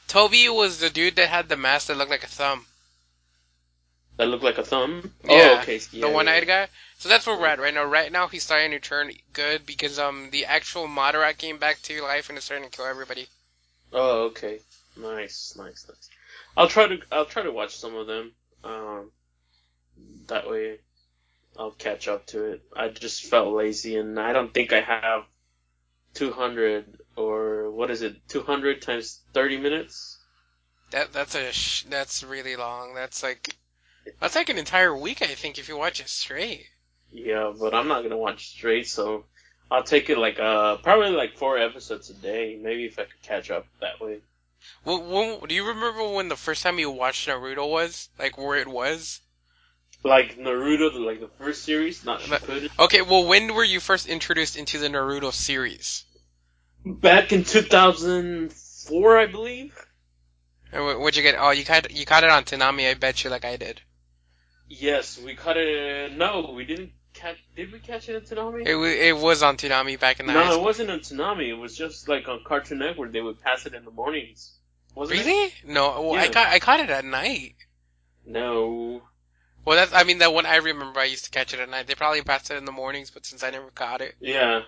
Tobi 0.08 0.48
was 0.48 0.78
the 0.78 0.88
dude 0.88 1.16
that 1.16 1.28
had 1.28 1.46
the 1.46 1.58
mask 1.58 1.88
that 1.88 1.98
looked 1.98 2.10
like 2.10 2.24
a 2.24 2.28
thumb. 2.28 2.64
that 4.16 4.28
looked 4.28 4.44
like 4.44 4.56
a 4.56 4.64
thumb. 4.64 5.12
Yeah, 5.24 5.56
oh, 5.56 5.60
okay. 5.60 5.80
Yeah, 5.90 6.06
the 6.06 6.08
one-eyed 6.08 6.46
yeah. 6.48 6.66
guy. 6.66 6.68
So 7.00 7.10
that's 7.10 7.26
where 7.26 7.36
we're 7.38 7.48
at 7.48 7.60
right 7.60 7.74
now. 7.74 7.84
Right 7.84 8.10
now, 8.10 8.28
he's 8.28 8.44
starting 8.44 8.70
to 8.70 8.80
turn 8.80 9.12
good 9.34 9.66
because 9.66 9.98
um 9.98 10.30
the 10.30 10.46
actual 10.46 10.86
Madara 10.88 11.36
came 11.36 11.58
back 11.58 11.82
to 11.82 12.00
life 12.02 12.30
and 12.30 12.38
is 12.38 12.44
starting 12.44 12.70
to 12.70 12.74
kill 12.74 12.86
everybody. 12.86 13.26
Oh, 13.92 14.24
okay. 14.28 14.60
Nice, 14.96 15.54
nice, 15.56 15.86
nice. 15.88 16.10
I'll 16.56 16.68
try 16.68 16.86
to 16.86 16.98
I'll 17.10 17.24
try 17.26 17.42
to 17.42 17.52
watch 17.52 17.76
some 17.76 17.94
of 17.94 18.06
them. 18.06 18.32
Um, 18.64 19.10
that 20.28 20.48
way, 20.48 20.78
I'll 21.58 21.72
catch 21.72 22.08
up 22.08 22.26
to 22.28 22.44
it. 22.52 22.62
I 22.76 22.88
just 22.88 23.24
felt 23.24 23.54
lazy, 23.54 23.96
and 23.96 24.18
I 24.20 24.32
don't 24.32 24.52
think 24.52 24.72
I 24.72 24.80
have 24.80 25.24
two 26.14 26.32
hundred 26.32 27.00
or 27.16 27.70
what 27.70 27.90
is 27.90 28.02
it? 28.02 28.16
Two 28.28 28.42
hundred 28.42 28.82
times 28.82 29.20
thirty 29.32 29.58
minutes. 29.58 30.18
That 30.90 31.12
that's 31.12 31.34
a 31.34 31.52
sh- 31.52 31.84
that's 31.88 32.22
really 32.22 32.56
long. 32.56 32.94
That's 32.94 33.22
like 33.22 33.56
that's 34.20 34.36
like 34.36 34.48
an 34.48 34.58
entire 34.58 34.96
week, 34.96 35.22
I 35.22 35.26
think, 35.26 35.58
if 35.58 35.68
you 35.68 35.76
watch 35.76 36.00
it 36.00 36.08
straight. 36.08 36.66
Yeah, 37.10 37.52
but 37.58 37.74
I'm 37.74 37.88
not 37.88 38.02
gonna 38.02 38.16
watch 38.16 38.48
straight, 38.48 38.88
so 38.88 39.26
I'll 39.70 39.84
take 39.84 40.10
it 40.10 40.18
like 40.18 40.38
uh 40.38 40.76
probably 40.78 41.10
like 41.10 41.36
four 41.36 41.58
episodes 41.58 42.10
a 42.10 42.14
day. 42.14 42.58
Maybe 42.60 42.84
if 42.86 42.98
I 42.98 43.04
could 43.04 43.22
catch 43.22 43.50
up 43.50 43.66
that 43.80 44.00
way. 44.00 44.20
Well, 44.84 45.40
do 45.46 45.54
you 45.54 45.68
remember 45.68 46.08
when 46.08 46.28
the 46.28 46.36
first 46.36 46.62
time 46.62 46.78
you 46.78 46.90
watched 46.90 47.28
Naruto 47.28 47.68
was? 47.68 48.08
Like 48.18 48.36
where 48.36 48.58
it 48.58 48.68
was? 48.68 49.20
Like 50.04 50.36
Naruto, 50.38 51.04
like 51.04 51.20
the 51.20 51.30
first 51.38 51.62
series, 51.62 52.04
not 52.04 52.20
Shippuden. 52.20 52.70
Okay, 52.78 53.02
well, 53.02 53.26
when 53.26 53.54
were 53.54 53.64
you 53.64 53.78
first 53.78 54.08
introduced 54.08 54.56
into 54.56 54.78
the 54.78 54.88
Naruto 54.88 55.32
series? 55.32 56.04
Back 56.84 57.32
in 57.32 57.44
2004, 57.44 59.18
I 59.18 59.26
believe. 59.26 59.86
Uh, 60.72 60.88
and 60.88 61.00
What'd 61.00 61.16
you 61.16 61.22
get? 61.22 61.36
Oh, 61.38 61.50
you 61.50 61.64
caught 61.64 61.90
you 61.92 62.04
caught 62.04 62.24
it 62.24 62.30
on 62.30 62.44
Toonami, 62.44 62.90
I 62.90 62.94
bet 62.94 63.22
you, 63.22 63.30
like 63.30 63.44
I 63.44 63.56
did. 63.56 63.80
Yes, 64.68 65.18
we 65.18 65.34
caught 65.34 65.56
it. 65.56 66.16
No, 66.16 66.52
we 66.56 66.64
didn't 66.64 66.92
catch. 67.22 67.36
Did 67.56 67.72
we 67.72 67.78
catch 67.78 68.08
it 68.08 68.16
in 68.16 68.22
Toonami? 68.22 68.66
It 68.66 68.76
wa 68.76 68.84
it 68.84 69.16
was 69.16 69.42
on 69.42 69.56
Toonami 69.56 69.98
back 69.98 70.20
in 70.20 70.26
the 70.26 70.32
no, 70.32 70.60
it 70.60 70.62
wasn't 70.62 70.90
on 70.90 71.00
Toonami. 71.00 71.48
It 71.48 71.54
was 71.54 71.76
just 71.76 72.08
like 72.08 72.28
on 72.28 72.42
Cartoon 72.44 72.78
Network. 72.78 73.12
They 73.12 73.20
would 73.20 73.40
pass 73.40 73.66
it 73.66 73.74
in 73.74 73.84
the 73.84 73.90
mornings. 73.90 74.52
Wasn't 74.94 75.18
it? 75.18 75.24
Really? 75.24 75.52
No, 75.66 76.02
well, 76.02 76.20
I 76.20 76.28
caught 76.28 76.48
I 76.48 76.58
caught 76.58 76.80
it 76.80 76.90
at 76.90 77.04
night. 77.04 77.54
No. 78.26 79.02
Well, 79.64 79.76
that's 79.76 79.94
I 79.94 80.04
mean 80.04 80.18
that 80.18 80.34
one 80.34 80.46
I 80.46 80.56
remember. 80.56 81.00
I 81.00 81.04
used 81.04 81.24
to 81.26 81.30
catch 81.30 81.54
it 81.54 81.60
at 81.60 81.70
night. 81.70 81.86
They 81.86 81.94
probably 81.94 82.22
passed 82.22 82.50
it 82.50 82.56
in 82.56 82.64
the 82.64 82.72
mornings, 82.72 83.10
but 83.10 83.24
since 83.24 83.42
I 83.42 83.50
never 83.50 83.70
caught 83.70 84.00
it, 84.00 84.14
Yeah. 84.20 84.62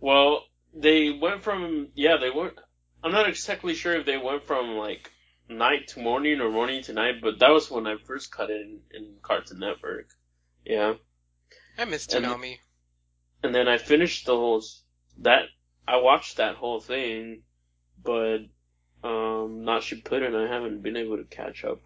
Well, 0.00 0.44
they 0.74 1.10
went 1.10 1.42
from 1.42 1.88
yeah 1.94 2.16
they 2.20 2.30
went. 2.30 2.54
I'm 3.02 3.12
not 3.12 3.28
exactly 3.28 3.74
sure 3.74 3.94
if 3.94 4.06
they 4.06 4.18
went 4.18 4.46
from 4.46 4.76
like 4.76 5.10
night 5.48 5.88
to 5.88 6.00
morning 6.00 6.40
or 6.40 6.50
morning 6.50 6.82
to 6.82 6.92
night, 6.92 7.20
but 7.22 7.38
that 7.38 7.50
was 7.50 7.70
when 7.70 7.86
I 7.86 7.96
first 8.06 8.30
cut 8.30 8.50
it 8.50 8.60
in, 8.60 8.80
in 8.92 9.14
Cartoon 9.22 9.60
Network. 9.60 10.08
Yeah. 10.64 10.94
I 11.78 11.84
missed 11.86 12.12
And- 12.12 12.26
Toonami. 12.26 12.58
and 13.42 13.54
then 13.54 13.68
I 13.68 13.78
finished 13.78 14.26
the 14.26 14.34
whole 14.36 14.62
that 15.18 15.44
I 15.86 15.96
watched 15.96 16.36
that 16.36 16.56
whole 16.56 16.80
thing, 16.80 17.42
but 18.02 18.38
um, 19.02 19.64
not 19.64 19.82
Shippuden. 19.82 20.34
I 20.34 20.52
haven't 20.52 20.82
been 20.82 20.96
able 20.96 21.16
to 21.16 21.24
catch 21.24 21.64
up. 21.64 21.80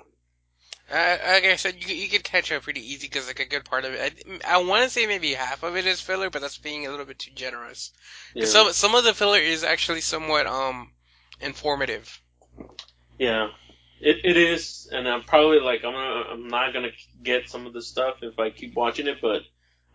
Uh, 0.91 1.17
like 1.27 1.45
I 1.45 1.57
said, 1.57 1.77
you 1.83 1.95
you 1.95 2.09
could 2.09 2.25
catch 2.25 2.51
up 2.53 2.63
pretty 2.65 2.81
easy 2.93 3.07
because 3.07 3.27
like 3.27 3.41
a 3.41 3.45
good 3.45 3.65
part 3.65 3.85
of 3.85 3.93
it. 3.95 4.25
I, 4.45 4.57
I 4.57 4.63
want 4.63 4.85
to 4.85 4.91
say 4.91 5.07
maybe 5.07 5.33
half 5.35 5.63
of 5.63 5.77
it 5.77 5.87
is 5.87 6.01
filler, 6.01 6.31
but 6.31 6.43
that's 6.43 6.59
being 6.59 6.87
a 6.87 6.91
little 6.91 7.07
bit 7.07 7.19
too 7.19 7.31
generous. 7.35 7.93
Yeah, 8.35 8.47
Some 8.47 8.73
some 8.73 8.95
of 8.95 9.05
the 9.05 9.15
filler 9.15 9.39
is 9.39 9.63
actually 9.65 10.01
somewhat 10.01 10.47
um 10.47 10.93
informative. 11.41 12.21
yeah, 13.19 13.49
it 14.01 14.19
it 14.25 14.37
is, 14.37 14.89
and 14.93 15.09
I'm 15.09 15.23
probably 15.23 15.61
like 15.61 15.85
I'm 15.85 15.93
gonna, 15.93 16.25
I'm 16.33 16.49
not 16.49 16.73
gonna 16.75 16.91
get 17.23 17.49
some 17.49 17.67
of 17.67 17.73
the 17.73 17.83
stuff 17.83 18.17
if 18.23 18.39
I 18.39 18.51
keep 18.51 18.75
watching 18.75 19.07
it, 19.07 19.19
but 19.23 19.43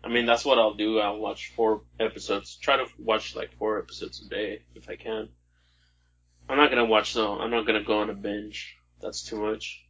I 0.02 0.08
mean 0.08 0.26
that's 0.26 0.44
what 0.44 0.58
I'll 0.58 0.74
do. 0.74 0.98
I'll 1.00 1.18
watch 1.18 1.52
four 1.56 1.82
episodes. 1.98 2.56
Try 2.56 2.76
to 2.76 2.86
watch 2.98 3.34
like 3.34 3.56
four 3.58 3.78
episodes 3.78 4.24
a 4.24 4.28
day 4.28 4.62
if 4.74 4.88
I 4.88 4.96
can. 4.96 5.28
I'm 6.48 6.56
not 6.56 6.70
gonna 6.70 6.84
watch 6.84 7.14
though. 7.14 7.38
I'm 7.38 7.50
not 7.50 7.66
gonna 7.66 7.82
go 7.84 7.98
on 8.00 8.10
a 8.10 8.14
binge. 8.14 8.76
That's 9.00 9.22
too 9.22 9.36
much. 9.40 9.84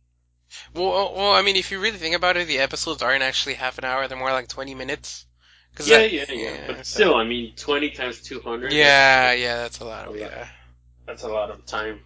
Well, 0.75 1.15
well, 1.15 1.33
I 1.33 1.43
mean, 1.43 1.57
if 1.57 1.71
you 1.71 1.79
really 1.79 1.99
think 1.99 2.15
about 2.17 2.37
it, 2.39 2.49
the 2.49 2.59
episodes 2.59 3.03
aren't 3.03 3.23
actually 3.23 3.55
half 3.55 3.77
an 3.79 3.85
hour; 3.85 4.09
they're 4.09 4.17
more 4.19 4.33
like 4.33 4.49
twenty 4.49 4.75
minutes. 4.75 5.27
'Cause 5.75 5.89
Yeah, 5.89 5.99
that- 5.99 6.13
yeah, 6.13 6.25
yeah, 6.31 6.35
yeah, 6.35 6.67
But 6.67 6.77
so- 6.79 6.83
still, 6.83 7.15
I 7.15 7.25
mean, 7.25 7.55
20 7.55 7.91
times 7.91 8.21
200. 8.23 8.73
Yeah, 8.73 9.33
yeah, 9.33 9.57
that's 9.57 9.79
a 9.79 9.85
lot 9.85 10.09
of 10.09 10.17
lot. 10.17 10.31
yeah. 10.31 10.49
that's 11.07 11.23
a 11.23 11.29
lot 11.29 11.51
of 11.51 11.65
time. 11.67 12.01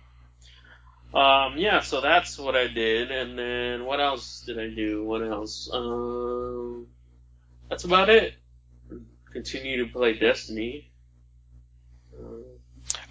Um, 1.14 1.56
yeah, 1.56 1.80
so 1.80 2.00
that's 2.00 2.38
what 2.38 2.54
I 2.56 2.66
did, 2.66 3.10
and 3.10 3.38
then 3.38 3.84
what 3.84 4.00
else 4.00 4.40
did 4.40 4.58
I 4.58 4.68
do? 4.68 5.04
What 5.04 5.22
else? 5.22 5.70
Um, 5.72 6.88
that's 7.72 7.84
about 7.84 8.10
it. 8.10 8.34
Continue 9.32 9.82
to 9.86 9.90
play 9.90 10.12
Destiny. 10.12 10.90
Uh, 12.14 12.26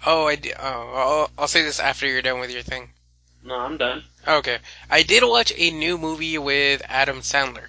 Oh, 0.06 0.28
I 0.28 0.36
did. 0.36 0.54
Oh, 0.56 0.92
I'll, 0.94 1.30
I'll 1.36 1.48
say 1.48 1.62
this 1.64 1.80
after 1.80 2.06
you're 2.06 2.22
done 2.22 2.38
with 2.38 2.52
your 2.52 2.62
thing. 2.62 2.90
no, 3.44 3.56
I'm 3.56 3.76
done. 3.76 4.04
Okay, 4.26 4.58
I 4.88 5.02
did 5.02 5.24
watch 5.24 5.52
a 5.56 5.70
new 5.72 5.98
movie 5.98 6.38
with 6.38 6.80
Adam 6.84 7.22
Sandler. 7.22 7.66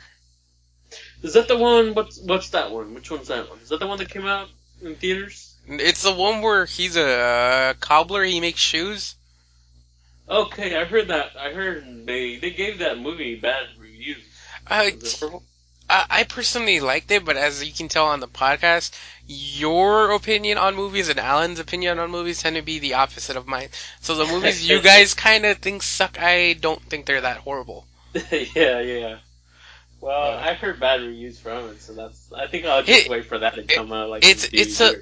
Is 1.23 1.33
that 1.33 1.47
the 1.47 1.57
one? 1.57 1.95
What's 1.95 2.19
what's 2.21 2.49
that 2.49 2.69
one? 2.71 2.93
Which 2.93 3.09
one's 3.09 3.29
that 3.29 3.49
one? 3.49 3.57
Is 3.63 3.69
that 3.69 3.79
the 3.79 3.87
one 3.87 3.97
that 3.97 4.09
came 4.11 4.27
out 4.27 4.49
in 4.83 4.93
theaters? 4.93 5.55
It's 5.67 6.03
the 6.03 6.13
one 6.13 6.43
where 6.43 6.65
he's 6.65 6.95
a 6.95 7.07
uh, 7.07 7.73
cobbler. 7.79 8.23
He 8.23 8.39
makes 8.39 8.59
shoes. 8.59 9.15
Okay, 10.29 10.75
I 10.79 10.85
heard 10.85 11.07
that. 11.07 11.31
I 11.39 11.53
heard 11.53 12.05
they 12.05 12.35
they 12.37 12.51
gave 12.51 12.79
that 12.79 12.99
movie 12.99 13.35
bad 13.35 13.65
reviews. 13.79 14.23
I, 14.67 14.91
Was 14.91 15.15
it 15.15 15.19
purple? 15.19 15.43
I 15.93 16.05
I 16.21 16.23
personally 16.23 16.79
liked 16.79 17.11
it, 17.11 17.23
but 17.25 17.37
as 17.37 17.63
you 17.63 17.73
can 17.73 17.87
tell 17.87 18.07
on 18.07 18.19
the 18.19 18.27
podcast, 18.27 18.91
your 19.27 20.11
opinion 20.11 20.57
on 20.57 20.75
movies 20.75 21.09
and 21.09 21.19
Alan's 21.19 21.59
opinion 21.59 21.99
on 21.99 22.09
movies 22.11 22.41
tend 22.41 22.55
to 22.55 22.61
be 22.61 22.79
the 22.79 22.95
opposite 22.95 23.35
of 23.35 23.47
mine. 23.47 23.69
So 24.01 24.15
the 24.15 24.25
movies 24.25 24.67
you 24.67 24.81
guys 24.91 25.13
kind 25.13 25.45
of 25.45 25.57
think 25.59 25.83
suck, 25.83 26.17
I 26.19 26.53
don't 26.53 26.81
think 26.81 27.05
they're 27.05 27.21
that 27.21 27.37
horrible. 27.37 27.85
yeah, 28.31 28.79
yeah. 28.79 29.17
Well, 30.01 30.31
Yeah. 30.31 30.49
I 30.49 30.53
heard 30.53 30.79
bad 30.79 31.01
reviews 31.01 31.39
from 31.39 31.69
it, 31.69 31.81
so 31.81 31.93
that's. 31.93 32.31
I 32.33 32.47
think 32.47 32.65
I'll 32.65 32.83
just 32.83 33.05
It- 33.05 33.09
wait 33.09 33.25
for 33.25 33.37
that 33.39 33.55
to 33.55 33.63
come 33.63 33.91
out, 33.93 34.09
like 34.09 34.23
it's- 34.25 34.49
it's 34.51 34.81
a-. 34.81 34.95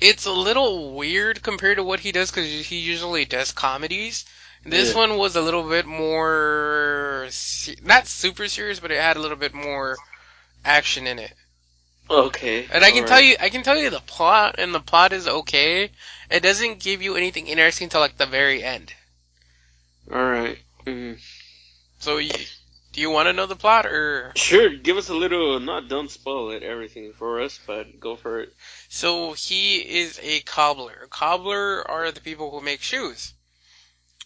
It's 0.00 0.24
a 0.26 0.32
little 0.32 0.94
weird 0.94 1.42
compared 1.42 1.76
to 1.76 1.84
what 1.84 2.00
he 2.00 2.10
does 2.12 2.30
because 2.30 2.48
he 2.66 2.78
usually 2.78 3.24
does 3.26 3.52
comedies. 3.52 4.24
This 4.64 4.90
Yeah. 4.90 4.96
one 5.02 5.16
was 5.18 5.36
a 5.36 5.42
little 5.42 5.68
bit 5.68 5.84
more, 5.86 7.28
not 7.82 8.06
super 8.08 8.48
serious, 8.48 8.80
but 8.80 8.90
it 8.90 9.00
had 9.00 9.16
a 9.16 9.20
little 9.20 9.36
bit 9.36 9.52
more 9.54 9.96
action 10.66 11.06
in 11.06 11.18
it. 11.18 11.32
Okay. 12.08 12.66
And 12.72 12.84
I 12.84 12.90
can 12.92 13.06
tell 13.06 13.20
you, 13.20 13.36
I 13.40 13.48
can 13.48 13.62
tell 13.62 13.76
you 13.76 13.90
the 13.90 14.00
plot, 14.00 14.56
and 14.58 14.74
the 14.74 14.80
plot 14.80 15.12
is 15.12 15.26
okay. 15.26 15.90
It 16.30 16.42
doesn't 16.42 16.80
give 16.80 17.02
you 17.02 17.16
anything 17.16 17.46
interesting 17.46 17.88
till 17.88 18.00
like 18.00 18.16
the 18.16 18.26
very 18.26 18.62
end. 18.62 18.92
All 20.12 20.24
right. 20.24 20.58
Mm. 20.86 21.18
So, 21.98 22.18
you, 22.18 22.30
do 22.92 23.00
you 23.00 23.10
want 23.10 23.26
to 23.26 23.32
know 23.32 23.46
the 23.46 23.56
plot, 23.56 23.86
or 23.86 24.32
Sure. 24.36 24.70
Give 24.70 24.96
us 24.96 25.08
a 25.08 25.14
little. 25.14 25.58
Not 25.58 25.88
don't 25.88 26.10
spoil 26.10 26.50
it 26.52 26.62
everything 26.62 27.12
for 27.12 27.40
us, 27.40 27.58
but 27.66 27.98
go 27.98 28.14
for 28.16 28.40
it. 28.40 28.54
so 28.88 29.32
he 29.32 29.78
is 29.78 30.20
a 30.22 30.40
cobbler. 30.40 31.06
Cobbler 31.10 31.88
are 31.90 32.12
the 32.12 32.20
people 32.20 32.50
who 32.50 32.60
make 32.60 32.82
shoes. 32.82 33.34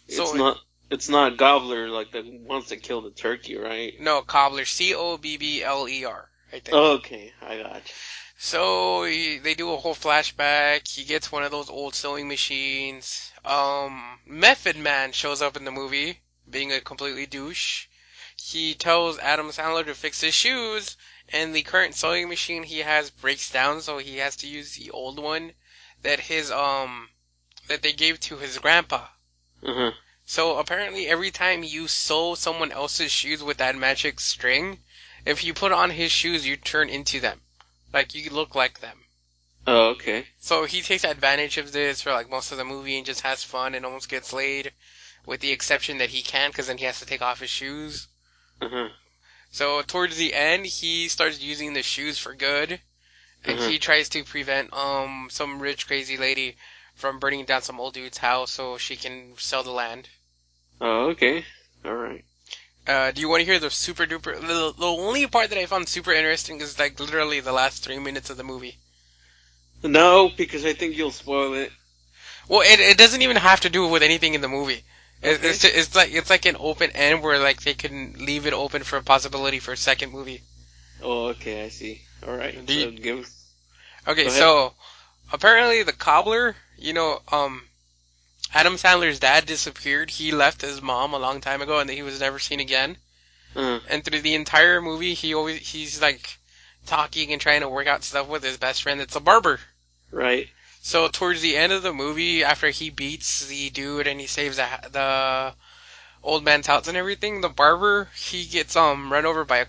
So 0.07 0.23
it's 0.23 0.33
not. 0.35 0.57
It's 0.91 1.09
not 1.09 1.37
Gobbler 1.37 1.87
like 1.87 2.11
the 2.11 2.21
ones 2.43 2.69
that 2.69 2.83
kill 2.83 3.01
the 3.01 3.11
turkey, 3.11 3.57
right? 3.57 3.93
no 4.01 4.21
cobbler, 4.21 4.65
C 4.65 4.93
O 4.93 5.17
B 5.17 5.37
B 5.37 5.63
L 5.63 5.87
E 5.87 6.05
R. 6.05 6.30
I 6.53 6.59
think. 6.59 6.73
Okay, 6.73 7.33
I 7.41 7.57
got 7.57 7.87
you. 7.87 7.93
So 8.37 9.03
he, 9.03 9.37
they 9.37 9.53
do 9.53 9.71
a 9.71 9.77
whole 9.77 9.93
flashback. 9.93 10.87
He 10.87 11.03
gets 11.03 11.31
one 11.31 11.43
of 11.43 11.51
those 11.51 11.69
old 11.69 11.93
sewing 11.93 12.27
machines. 12.27 13.31
Um, 13.45 14.19
Method 14.25 14.77
Man 14.77 15.11
shows 15.11 15.41
up 15.41 15.55
in 15.55 15.63
the 15.63 15.71
movie, 15.71 16.21
being 16.49 16.71
a 16.71 16.81
completely 16.81 17.27
douche. 17.27 17.85
He 18.35 18.73
tells 18.73 19.19
Adam 19.19 19.51
Sandler 19.51 19.85
to 19.85 19.93
fix 19.93 20.21
his 20.21 20.33
shoes, 20.33 20.97
and 21.29 21.53
the 21.53 21.61
current 21.61 21.95
sewing 21.95 22.29
machine 22.29 22.63
he 22.63 22.79
has 22.79 23.11
breaks 23.11 23.49
down, 23.51 23.81
so 23.83 23.99
he 23.99 24.17
has 24.17 24.35
to 24.37 24.47
use 24.47 24.73
the 24.73 24.89
old 24.89 25.19
one 25.19 25.53
that 26.01 26.19
his 26.21 26.49
um 26.49 27.11
that 27.67 27.83
they 27.83 27.93
gave 27.93 28.19
to 28.21 28.37
his 28.37 28.57
grandpa. 28.57 29.07
Huh. 29.63 29.91
So 30.25 30.57
apparently, 30.57 31.07
every 31.07 31.29
time 31.29 31.61
you 31.63 31.87
sew 31.87 32.33
someone 32.33 32.71
else's 32.71 33.11
shoes 33.11 33.43
with 33.43 33.57
that 33.57 33.75
magic 33.75 34.19
string, 34.19 34.83
if 35.25 35.43
you 35.43 35.53
put 35.53 35.71
on 35.71 35.89
his 35.91 36.11
shoes, 36.11 36.45
you 36.45 36.57
turn 36.57 36.89
into 36.89 37.19
them. 37.19 37.41
Like 37.93 38.15
you 38.15 38.29
look 38.29 38.55
like 38.55 38.79
them. 38.79 39.05
Oh, 39.67 39.89
okay. 39.89 40.27
So 40.39 40.65
he 40.65 40.81
takes 40.81 41.03
advantage 41.03 41.57
of 41.57 41.71
this 41.71 42.01
for 42.01 42.11
like 42.11 42.29
most 42.29 42.51
of 42.51 42.57
the 42.57 42.65
movie 42.65 42.97
and 42.97 43.05
just 43.05 43.21
has 43.21 43.43
fun 43.43 43.75
and 43.75 43.85
almost 43.85 44.09
gets 44.09 44.33
laid, 44.33 44.73
with 45.25 45.39
the 45.41 45.51
exception 45.51 45.99
that 45.99 46.09
he 46.09 46.21
can 46.21 46.49
because 46.49 46.67
then 46.67 46.77
he 46.77 46.85
has 46.85 46.99
to 46.99 47.05
take 47.05 47.21
off 47.21 47.39
his 47.39 47.49
shoes. 47.49 48.07
Uh 48.61 48.69
huh. 48.69 48.89
So 49.51 49.81
towards 49.81 50.17
the 50.17 50.33
end, 50.33 50.65
he 50.65 51.09
starts 51.09 51.41
using 51.41 51.73
the 51.73 51.83
shoes 51.83 52.17
for 52.17 52.33
good, 52.33 52.81
and 53.43 53.59
Mhm. 53.59 53.67
he 53.67 53.79
tries 53.79 54.09
to 54.09 54.23
prevent 54.23 54.73
um 54.73 55.29
some 55.29 55.59
rich 55.59 55.85
crazy 55.87 56.17
lady 56.17 56.57
from 56.95 57.19
burning 57.19 57.45
down 57.45 57.61
some 57.61 57.79
old 57.79 57.93
dude's 57.93 58.17
house 58.17 58.51
so 58.51 58.77
she 58.77 58.95
can 58.95 59.37
sell 59.37 59.63
the 59.63 59.71
land. 59.71 60.09
Oh, 60.79 61.09
okay. 61.09 61.45
All 61.85 61.95
right. 61.95 62.25
Uh, 62.87 63.11
do 63.11 63.21
you 63.21 63.29
want 63.29 63.41
to 63.41 63.45
hear 63.45 63.59
the 63.59 63.69
super 63.69 64.05
duper? 64.05 64.39
The, 64.39 64.73
the 64.77 64.85
only 64.87 65.27
part 65.27 65.49
that 65.49 65.59
I 65.59 65.65
found 65.67 65.87
super 65.87 66.11
interesting 66.11 66.59
is 66.61 66.79
like 66.79 66.99
literally 66.99 67.39
the 67.39 67.51
last 67.51 67.83
three 67.83 67.99
minutes 67.99 68.29
of 68.29 68.37
the 68.37 68.43
movie. 68.43 68.77
No, 69.83 70.29
because 70.35 70.65
I 70.65 70.73
think 70.73 70.97
you'll 70.97 71.11
spoil 71.11 71.53
it. 71.53 71.71
Well, 72.47 72.61
it, 72.61 72.79
it 72.79 72.97
doesn't 72.97 73.21
even 73.21 73.37
have 73.37 73.61
to 73.61 73.69
do 73.69 73.87
with 73.87 74.03
anything 74.03 74.33
in 74.33 74.41
the 74.41 74.47
movie. 74.47 74.83
Okay. 75.23 75.49
it's 75.49 75.59
just, 75.59 75.75
it's 75.75 75.95
like 75.95 76.11
it's 76.11 76.31
like 76.31 76.45
an 76.47 76.57
open 76.59 76.89
end 76.91 77.21
where 77.21 77.37
like 77.37 77.61
they 77.61 77.75
can 77.75 78.13
leave 78.17 78.47
it 78.47 78.53
open 78.53 78.81
for 78.83 78.97
a 78.97 79.03
possibility 79.03 79.59
for 79.59 79.71
a 79.73 79.77
second 79.77 80.11
movie. 80.11 80.41
Oh, 81.03 81.27
okay. 81.27 81.63
I 81.65 81.69
see. 81.69 82.01
All 82.27 82.35
right. 82.35 82.65
Do 82.65 82.73
So 82.73 82.79
you- 82.89 82.99
give. 82.99 83.29
Okay, 84.07 84.29
so 84.29 84.73
apparently 85.31 85.83
the 85.83 85.91
cobbler, 85.93 86.55
you 86.75 86.93
know, 86.93 87.21
um, 87.31 87.61
Adam 88.53 88.75
Sandler's 88.75 89.19
dad 89.19 89.45
disappeared. 89.45 90.09
He 90.09 90.31
left 90.31 90.61
his 90.61 90.81
mom 90.81 91.13
a 91.13 91.19
long 91.19 91.39
time 91.41 91.61
ago, 91.61 91.79
and 91.79 91.89
he 91.89 92.03
was 92.03 92.19
never 92.19 92.39
seen 92.39 92.59
again. 92.59 92.97
Uh, 93.55 93.79
And 93.89 94.03
through 94.03 94.21
the 94.21 94.35
entire 94.35 94.81
movie, 94.81 95.13
he 95.13 95.33
always 95.33 95.59
he's 95.67 96.01
like 96.01 96.37
talking 96.85 97.31
and 97.31 97.41
trying 97.41 97.61
to 97.61 97.69
work 97.69 97.87
out 97.87 98.03
stuff 98.03 98.27
with 98.27 98.43
his 98.43 98.57
best 98.57 98.83
friend. 98.83 99.01
It's 99.01 99.15
a 99.15 99.19
barber. 99.19 99.59
Right. 100.09 100.49
So 100.81 101.07
towards 101.07 101.41
the 101.41 101.55
end 101.55 101.71
of 101.71 101.83
the 101.83 101.93
movie, 101.93 102.43
after 102.43 102.69
he 102.69 102.89
beats 102.89 103.45
the 103.45 103.69
dude 103.69 104.07
and 104.07 104.19
he 104.19 104.27
saves 104.27 104.57
the, 104.57 104.67
the 104.91 105.53
old 106.23 106.43
man's 106.43 106.67
house 106.67 106.87
and 106.87 106.97
everything, 106.97 107.41
the 107.41 107.49
barber 107.49 108.09
he 108.15 108.45
gets 108.45 108.75
um 108.75 109.11
run 109.11 109.25
over 109.25 109.45
by 109.45 109.59
a, 109.59 109.65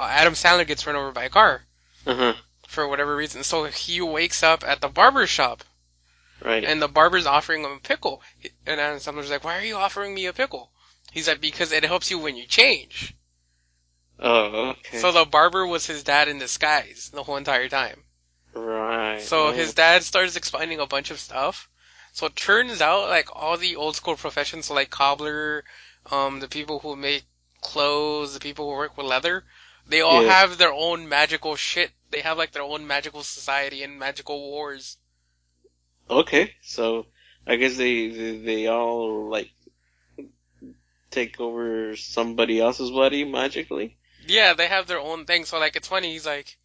uh, 0.00 0.08
Adam 0.10 0.34
Sandler 0.34 0.66
gets 0.66 0.86
run 0.86 0.96
over 0.96 1.12
by 1.12 1.24
a 1.24 1.30
car 1.30 1.62
huh. 2.04 2.34
for 2.66 2.88
whatever 2.88 3.14
reason. 3.16 3.42
So 3.42 3.64
he 3.64 4.00
wakes 4.00 4.42
up 4.42 4.64
at 4.66 4.80
the 4.80 4.88
barber 4.88 5.26
shop 5.26 5.64
Right. 6.40 6.64
and 6.64 6.80
the 6.80 6.88
barber's 6.88 7.26
offering 7.26 7.64
him 7.64 7.72
a 7.72 7.80
pickle. 7.80 8.22
And 8.66 8.80
Adam 8.80 8.98
Sandler's 8.98 9.30
like, 9.30 9.44
"Why 9.44 9.58
are 9.58 9.64
you 9.64 9.76
offering 9.76 10.14
me 10.14 10.26
a 10.26 10.32
pickle?" 10.32 10.70
He's 11.12 11.26
like, 11.28 11.40
"Because 11.40 11.72
it 11.72 11.84
helps 11.84 12.10
you 12.10 12.18
when 12.18 12.36
you 12.36 12.46
change." 12.46 13.14
oh, 14.20 14.70
okay. 14.70 14.98
So 14.98 15.12
the 15.12 15.24
barber 15.24 15.66
was 15.66 15.86
his 15.86 16.02
dad 16.02 16.28
in 16.28 16.38
disguise 16.38 17.10
the 17.12 17.22
whole 17.22 17.36
entire 17.36 17.68
time. 17.68 18.04
right. 18.54 19.20
So 19.20 19.48
Oh. 19.48 19.52
his 19.52 19.74
dad 19.74 20.02
starts 20.02 20.36
explaining 20.36 20.80
a 20.80 20.86
bunch 20.86 21.10
of 21.10 21.20
stuff. 21.20 21.68
So 22.12 22.26
it 22.26 22.34
turns 22.36 22.80
out 22.80 23.08
like 23.08 23.28
all 23.34 23.56
the 23.56 23.76
old 23.76 23.94
school 23.96 24.16
professions, 24.16 24.66
so 24.66 24.74
like 24.74 24.90
cobbler, 24.90 25.64
um, 26.10 26.40
the 26.40 26.48
people 26.48 26.80
who 26.80 26.96
make 26.96 27.24
clothes, 27.60 28.34
the 28.34 28.40
people 28.40 28.68
who 28.68 28.76
work 28.76 28.96
with 28.96 29.06
leather, 29.06 29.44
they 29.86 30.00
all 30.00 30.24
Yeah. 30.24 30.32
have 30.40 30.58
their 30.58 30.72
own 30.72 31.08
magical 31.08 31.54
shit. 31.56 31.92
They 32.10 32.20
have 32.22 32.38
like 32.38 32.52
their 32.52 32.62
own 32.62 32.86
magical 32.86 33.22
society 33.22 33.82
and 33.82 33.98
magical 33.98 34.40
wars. 34.40 34.96
Okay, 36.10 36.54
so 36.62 37.06
I 37.46 37.56
guess 37.56 37.76
they, 37.76 38.08
they 38.08 38.38
they 38.38 38.66
all 38.66 39.28
like 39.28 39.50
take 41.10 41.40
over 41.40 41.96
somebody 41.96 42.60
else's 42.60 42.90
body 42.90 43.24
magically. 43.24 43.96
Yeah, 44.26 44.54
they 44.54 44.66
have 44.66 44.86
their 44.86 45.00
own 45.00 45.24
thing. 45.26 45.44
So 45.44 45.58
like 45.58 45.76
it's 45.76 45.88
funny. 45.88 46.12
He's 46.12 46.26
like, 46.26 46.56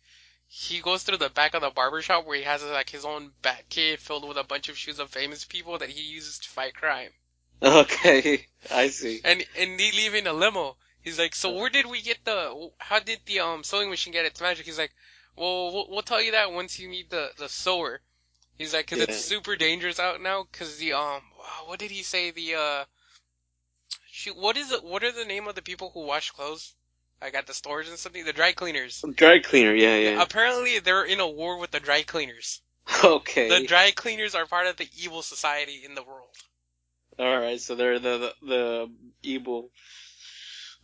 he 0.48 0.80
goes 0.82 1.04
through 1.04 1.18
the 1.18 1.30
back 1.30 1.54
of 1.54 1.62
the 1.62 1.70
barber 1.70 2.02
shop 2.02 2.26
where 2.26 2.38
he 2.38 2.44
has 2.44 2.64
like 2.64 2.90
his 2.90 3.06
own 3.06 3.32
bat 3.42 3.64
cave 3.70 4.00
filled 4.00 4.28
with 4.28 4.38
a 4.38 4.44
bunch 4.44 4.70
of 4.70 4.78
shoes 4.78 5.00
of 5.00 5.10
famous 5.10 5.46
people 5.46 5.78
that 5.80 5.90
he 5.90 6.02
uses 6.02 6.40
to 6.40 6.50
fight 6.50 6.76
crime. 6.76 7.12
Okay, 7.64 8.46
I 8.70 8.90
see. 8.90 9.22
And 9.24 9.46
and 9.58 9.80
they 9.80 9.92
leave 9.92 10.16
in 10.16 10.28
a 10.28 10.34
limo. 10.34 10.76
He's 11.02 11.18
like, 11.18 11.34
so 11.34 11.54
where 11.54 11.70
did 11.70 11.86
we 11.86 12.02
get 12.02 12.24
the? 12.26 12.72
How 12.78 13.00
did 13.00 13.20
the 13.26 13.40
um 13.40 13.64
sewing 13.64 13.90
machine 13.90 14.12
get 14.14 14.26
its 14.26 14.42
magic? 14.42 14.66
He's 14.66 14.78
like, 14.78 14.94
well, 15.38 15.72
we'll, 15.74 15.88
we'll 15.90 16.02
tell 16.02 16.22
you 16.22 16.32
that 16.32 16.52
once 16.52 16.78
you 16.78 16.90
meet 16.90 17.10
the 17.10 17.32
the 17.38 17.48
sewer. 17.48 18.02
He's 18.58 18.74
like, 18.74 18.88
cause 18.88 19.00
Yeah. 19.00 19.06
it's 19.06 19.26
super 19.26 19.56
dangerous 19.56 20.00
out 20.00 20.22
now. 20.22 20.46
Cause 20.52 20.78
the 20.78 20.94
um, 20.94 21.22
what 21.66 21.80
did 21.80 21.92
he 21.92 22.04
say? 22.04 22.32
The 22.32 22.56
uh, 22.56 22.86
shoot, 24.12 24.38
what 24.38 24.58
is 24.58 24.72
it? 24.72 24.84
What 24.84 25.04
are 25.04 25.12
the 25.12 25.26
name 25.26 25.48
of 25.48 25.56
the 25.56 25.62
people 25.62 25.92
who 25.94 26.06
wash 26.06 26.32
clothes? 26.32 26.74
I 27.22 27.30
got 27.30 27.48
the 27.48 27.54
stores 27.54 27.88
and 27.88 27.98
something, 27.98 28.26
the 28.26 28.34
dry 28.34 28.52
cleaners. 28.52 29.04
Dry 29.16 29.40
cleaner, 29.40 29.74
yeah, 29.74 29.98
yeah. 29.98 30.22
Apparently, 30.22 30.80
they're 30.80 31.06
in 31.06 31.22
a 31.22 31.28
war 31.28 31.58
with 31.58 31.72
the 31.72 31.80
dry 31.80 32.04
cleaners. 32.04 32.62
Okay. 33.04 33.48
The 33.48 33.66
dry 33.66 33.92
cleaners 33.92 34.36
are 34.36 34.46
part 34.46 34.68
of 34.68 34.76
the 34.76 34.88
evil 34.98 35.22
society 35.22 35.84
in 35.86 35.96
the 35.96 36.04
world. 36.04 36.36
All 37.18 37.40
right, 37.40 37.60
so 37.60 37.76
they're 37.76 38.00
the 38.00 38.34
the, 38.42 38.48
the 38.48 38.92
evil. 39.22 39.70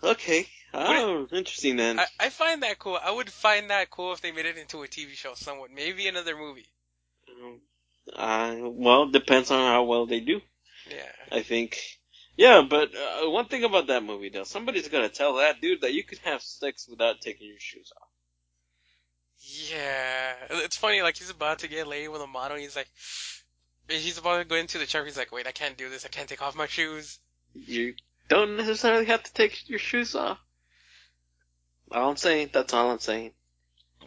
Okay. 0.02 0.48
Oh, 0.74 1.28
interesting 1.32 1.76
then. 1.76 2.00
I, 2.00 2.06
I 2.20 2.30
find 2.30 2.64
that 2.64 2.80
cool. 2.80 2.98
I 3.02 3.12
would 3.12 3.30
find 3.30 3.70
that 3.70 3.90
cool 3.90 4.14
if 4.14 4.22
they 4.22 4.32
made 4.32 4.46
it 4.46 4.58
into 4.58 4.84
a 4.84 4.88
TV 4.88 5.14
show 5.14 5.34
somewhat. 5.34 5.72
Maybe 5.72 6.08
another 6.08 6.38
movie. 6.38 6.68
Uh, 8.14 8.56
well, 8.62 9.10
depends 9.10 9.52
on 9.52 9.60
how 9.60 9.84
well 9.84 10.06
they 10.06 10.20
do. 10.20 10.42
Yeah. 10.90 11.12
I 11.32 11.42
think. 11.42 11.80
Yeah, 12.38 12.64
but 12.68 12.90
uh, 12.96 13.30
one 13.30 13.46
thing 13.46 13.64
about 13.64 13.88
that 13.88 14.04
movie, 14.04 14.30
though, 14.30 14.46
somebody's 14.46 14.88
gonna 14.88 15.10
tell 15.10 15.36
that 15.36 15.62
dude 15.62 15.82
that 15.82 15.94
you 15.94 16.04
can 16.04 16.18
have 16.24 16.42
sex 16.42 16.88
without 16.90 17.22
taking 17.22 17.48
your 17.48 17.60
shoes 17.60 17.92
off. 18.00 18.08
Yeah. 19.38 20.34
It's 20.50 20.78
funny, 20.78 21.02
like 21.02 21.18
he's 21.18 21.30
about 21.30 21.60
to 21.60 21.68
get 21.68 21.88
laid 21.88 22.08
with 22.08 22.22
a 22.22 22.28
model, 22.28 22.58
he's 22.58 22.76
like 22.76 22.90
and 23.90 23.98
he's 23.98 24.18
about 24.18 24.38
to 24.38 24.46
go 24.46 24.56
into 24.56 24.78
the 24.78 24.86
shower, 24.86 25.06
he's 25.06 25.18
like, 25.18 25.32
Wait, 25.32 25.48
I 25.48 25.52
can't 25.52 25.78
do 25.78 25.90
this, 25.90 26.06
I 26.06 26.10
can't 26.10 26.30
take 26.30 26.42
off 26.42 26.56
my 26.56 26.68
shoes. 26.68 27.20
You 27.54 27.96
don't 28.28 28.58
necessarily 28.58 29.06
have 29.06 29.24
to 29.24 29.34
take 29.34 29.70
your 29.70 29.80
shoes 29.80 30.16
off. 30.16 30.38
All 31.92 32.10
I'm 32.12 32.18
saying, 32.18 32.52
that's 32.54 32.74
all 32.74 32.92
I'm 32.92 33.00
saying. 33.00 33.32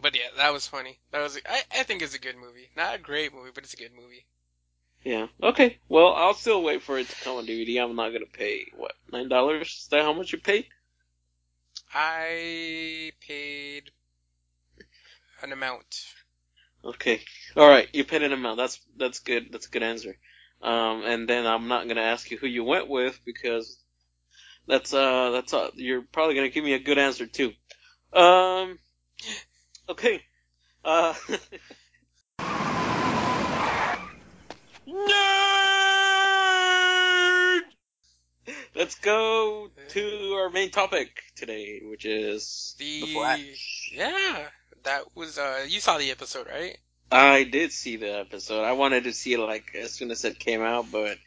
But 0.03 0.17
yeah, 0.17 0.29
that 0.37 0.53
was 0.53 0.67
funny. 0.67 0.99
That 1.13 1.21
was 1.23 1.39
I, 1.49 1.63
I 1.79 1.83
think 1.85 2.03
it's 2.03 2.17
a 2.17 2.19
good 2.19 2.37
movie. 2.37 2.69
Not 2.77 2.97
a 2.97 2.99
great 2.99 3.33
movie, 3.33 3.53
but 3.55 3.63
it's 3.63 3.75
a 3.75 3.77
good 3.77 3.95
movie. 3.95 4.27
Yeah. 5.05 5.29
Okay. 5.41 5.79
Well, 5.89 6.13
I'll 6.13 6.35
still 6.35 6.63
wait 6.63 6.83
for 6.83 6.99
it 6.99 7.09
to 7.09 7.25
come 7.25 7.37
on 7.37 7.47
DVD. 7.47 7.79
I'm 7.83 7.95
not 7.95 8.13
gonna 8.13 8.27
pay 8.27 8.67
what 8.77 8.95
nine 9.13 9.29
dollars. 9.29 9.69
Is 9.69 9.89
that 9.91 10.03
how 10.03 10.13
much 10.13 10.33
you 10.33 10.39
paid? 10.39 10.67
I 11.95 13.13
paid 13.27 13.93
an 15.41 15.53
amount. 15.53 16.05
Okay. 16.85 17.21
All 17.57 17.69
right. 17.69 17.89
You 17.93 18.05
paid 18.05 18.23
an 18.23 18.33
amount. 18.33 18.57
That's 18.57 18.81
that's 18.97 19.21
good. 19.21 19.53
That's 19.53 19.67
a 19.67 19.71
good 19.71 19.85
answer. 19.85 20.17
Um, 20.63 21.05
and 21.05 21.29
then 21.29 21.47
I'm 21.47 21.69
not 21.69 21.87
gonna 21.87 22.01
ask 22.01 22.29
you 22.31 22.39
who 22.39 22.49
you 22.49 22.65
went 22.65 22.89
with 22.89 23.21
because 23.25 23.79
that's 24.67 24.93
uh 24.93 25.31
that's 25.31 25.55
uh, 25.55 25.71
you're 25.75 26.03
probably 26.03 26.35
gonna 26.35 26.49
give 26.49 26.65
me 26.65 26.73
a 26.75 26.81
good 26.81 26.99
answer 26.99 27.27
too. 27.27 27.53
Um. 28.13 28.79
Okay. 29.89 30.23
Uh. 30.85 31.15
Nerd. 34.89 35.13
Let's 38.75 38.97
go 38.97 39.71
to 39.91 40.35
our 40.35 40.51
main 40.51 40.71
topic 40.71 41.23
today, 41.37 41.81
which 41.85 42.05
is 42.05 42.75
The, 42.79 43.01
the 43.03 43.07
Flash. 43.15 43.91
Yeah. 43.95 44.49
That 44.85 45.05
was 45.15 45.39
uh 45.39 45.65
you 45.69 45.81
saw 45.81 45.99
the 45.99 46.11
episode, 46.11 46.49
right? 46.49 46.77
I 47.11 47.45
did 47.45 47.73
see 47.73 47.97
the 47.97 48.19
episode. 48.19 48.65
I 48.65 48.73
wanted 48.73 49.05
to 49.05 49.13
see 49.13 49.35
it 49.35 49.39
like 49.39 49.75
as 49.75 49.93
soon 49.93 50.11
as 50.11 50.25
it 50.25 50.39
came 50.39 50.63
out, 50.63 50.87
but 50.91 51.19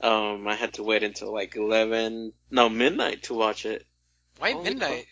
um, 0.00 0.46
I 0.46 0.54
had 0.54 0.74
to 0.74 0.82
wait 0.82 1.02
until 1.02 1.32
like 1.32 1.56
eleven, 1.56 2.32
no 2.50 2.68
midnight 2.68 3.22
to 3.24 3.34
watch 3.34 3.64
it 3.64 3.86
Why 4.38 4.52
Holy 4.52 4.70
midnight? 4.70 5.06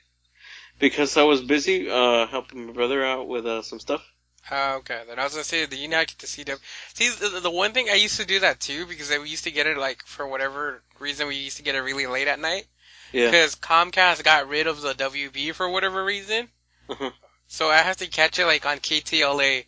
Because 0.79 1.17
I 1.17 1.23
was 1.25 1.43
busy 1.43 1.91
uh 1.91 2.27
helping 2.27 2.67
my 2.67 2.73
brother 2.73 3.05
out 3.05 3.29
with 3.29 3.47
uh, 3.47 3.63
some 3.63 3.81
stuff. 3.81 4.03
Oh, 4.51 4.77
okay. 4.77 5.03
Then 5.07 5.19
I 5.19 5.25
was 5.25 5.33
gonna 5.33 5.45
say, 5.45 5.67
do 5.67 5.77
you 5.77 5.89
not 5.89 6.07
get 6.07 6.19
to 6.21 6.27
see 6.27 6.45
them? 6.45 6.59
See, 6.95 7.09
the, 7.09 7.41
the 7.41 7.51
one 7.51 7.73
thing 7.73 7.89
I 7.91 7.95
used 7.95 8.19
to 8.21 8.27
do 8.27 8.41
that 8.41 8.61
too 8.61 8.87
because 8.87 9.11
we 9.11 9.29
used 9.29 9.45
to 9.45 9.51
get 9.51 9.67
it 9.67 9.77
like 9.77 10.05
for 10.07 10.27
whatever 10.27 10.83
reason 11.01 11.27
we 11.29 11.37
used 11.37 11.57
to 11.59 11.63
get 11.63 11.75
it 11.75 11.81
really 11.81 12.07
late 12.07 12.29
at 12.29 12.39
night 12.39 12.67
Yeah. 13.13 13.31
because 13.31 13.57
Comcast 13.57 14.23
got 14.25 14.49
rid 14.49 14.67
of 14.69 14.81
the 14.81 14.95
WB 14.95 15.53
for 15.53 15.69
whatever 15.69 16.05
reason. 16.05 16.49
Uh-huh. 16.89 17.11
So 17.49 17.69
I 17.71 17.79
have 17.79 17.97
to 17.99 18.07
catch 18.07 18.39
it 18.39 18.47
like 18.47 18.67
on 18.67 18.79
KTLA, 18.79 19.67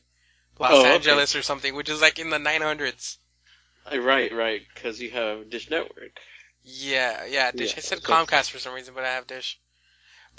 Los 0.58 0.72
Oh, 0.72 0.80
okay. 0.80 0.94
Angeles 0.94 1.34
or 1.36 1.42
something, 1.42 1.74
which 1.74 1.88
is 1.88 2.00
like 2.00 2.18
in 2.18 2.30
the 2.30 2.38
900s. 2.38 3.18
Uh, 3.90 3.98
Right, 3.98 4.32
right, 4.32 4.62
because 4.74 5.00
you 5.00 5.10
have 5.10 5.50
Dish 5.50 5.70
Network. 5.70 6.20
Yeah, 6.64 7.24
yeah, 7.26 7.50
Dish. 7.50 7.70
Yeah, 7.70 7.78
I 7.78 7.80
said 7.80 8.02
Comcast 8.02 8.50
for 8.50 8.58
some 8.58 8.74
reason, 8.74 8.94
but 8.94 9.04
I 9.04 9.08
have 9.14 9.26
Dish. 9.26 9.58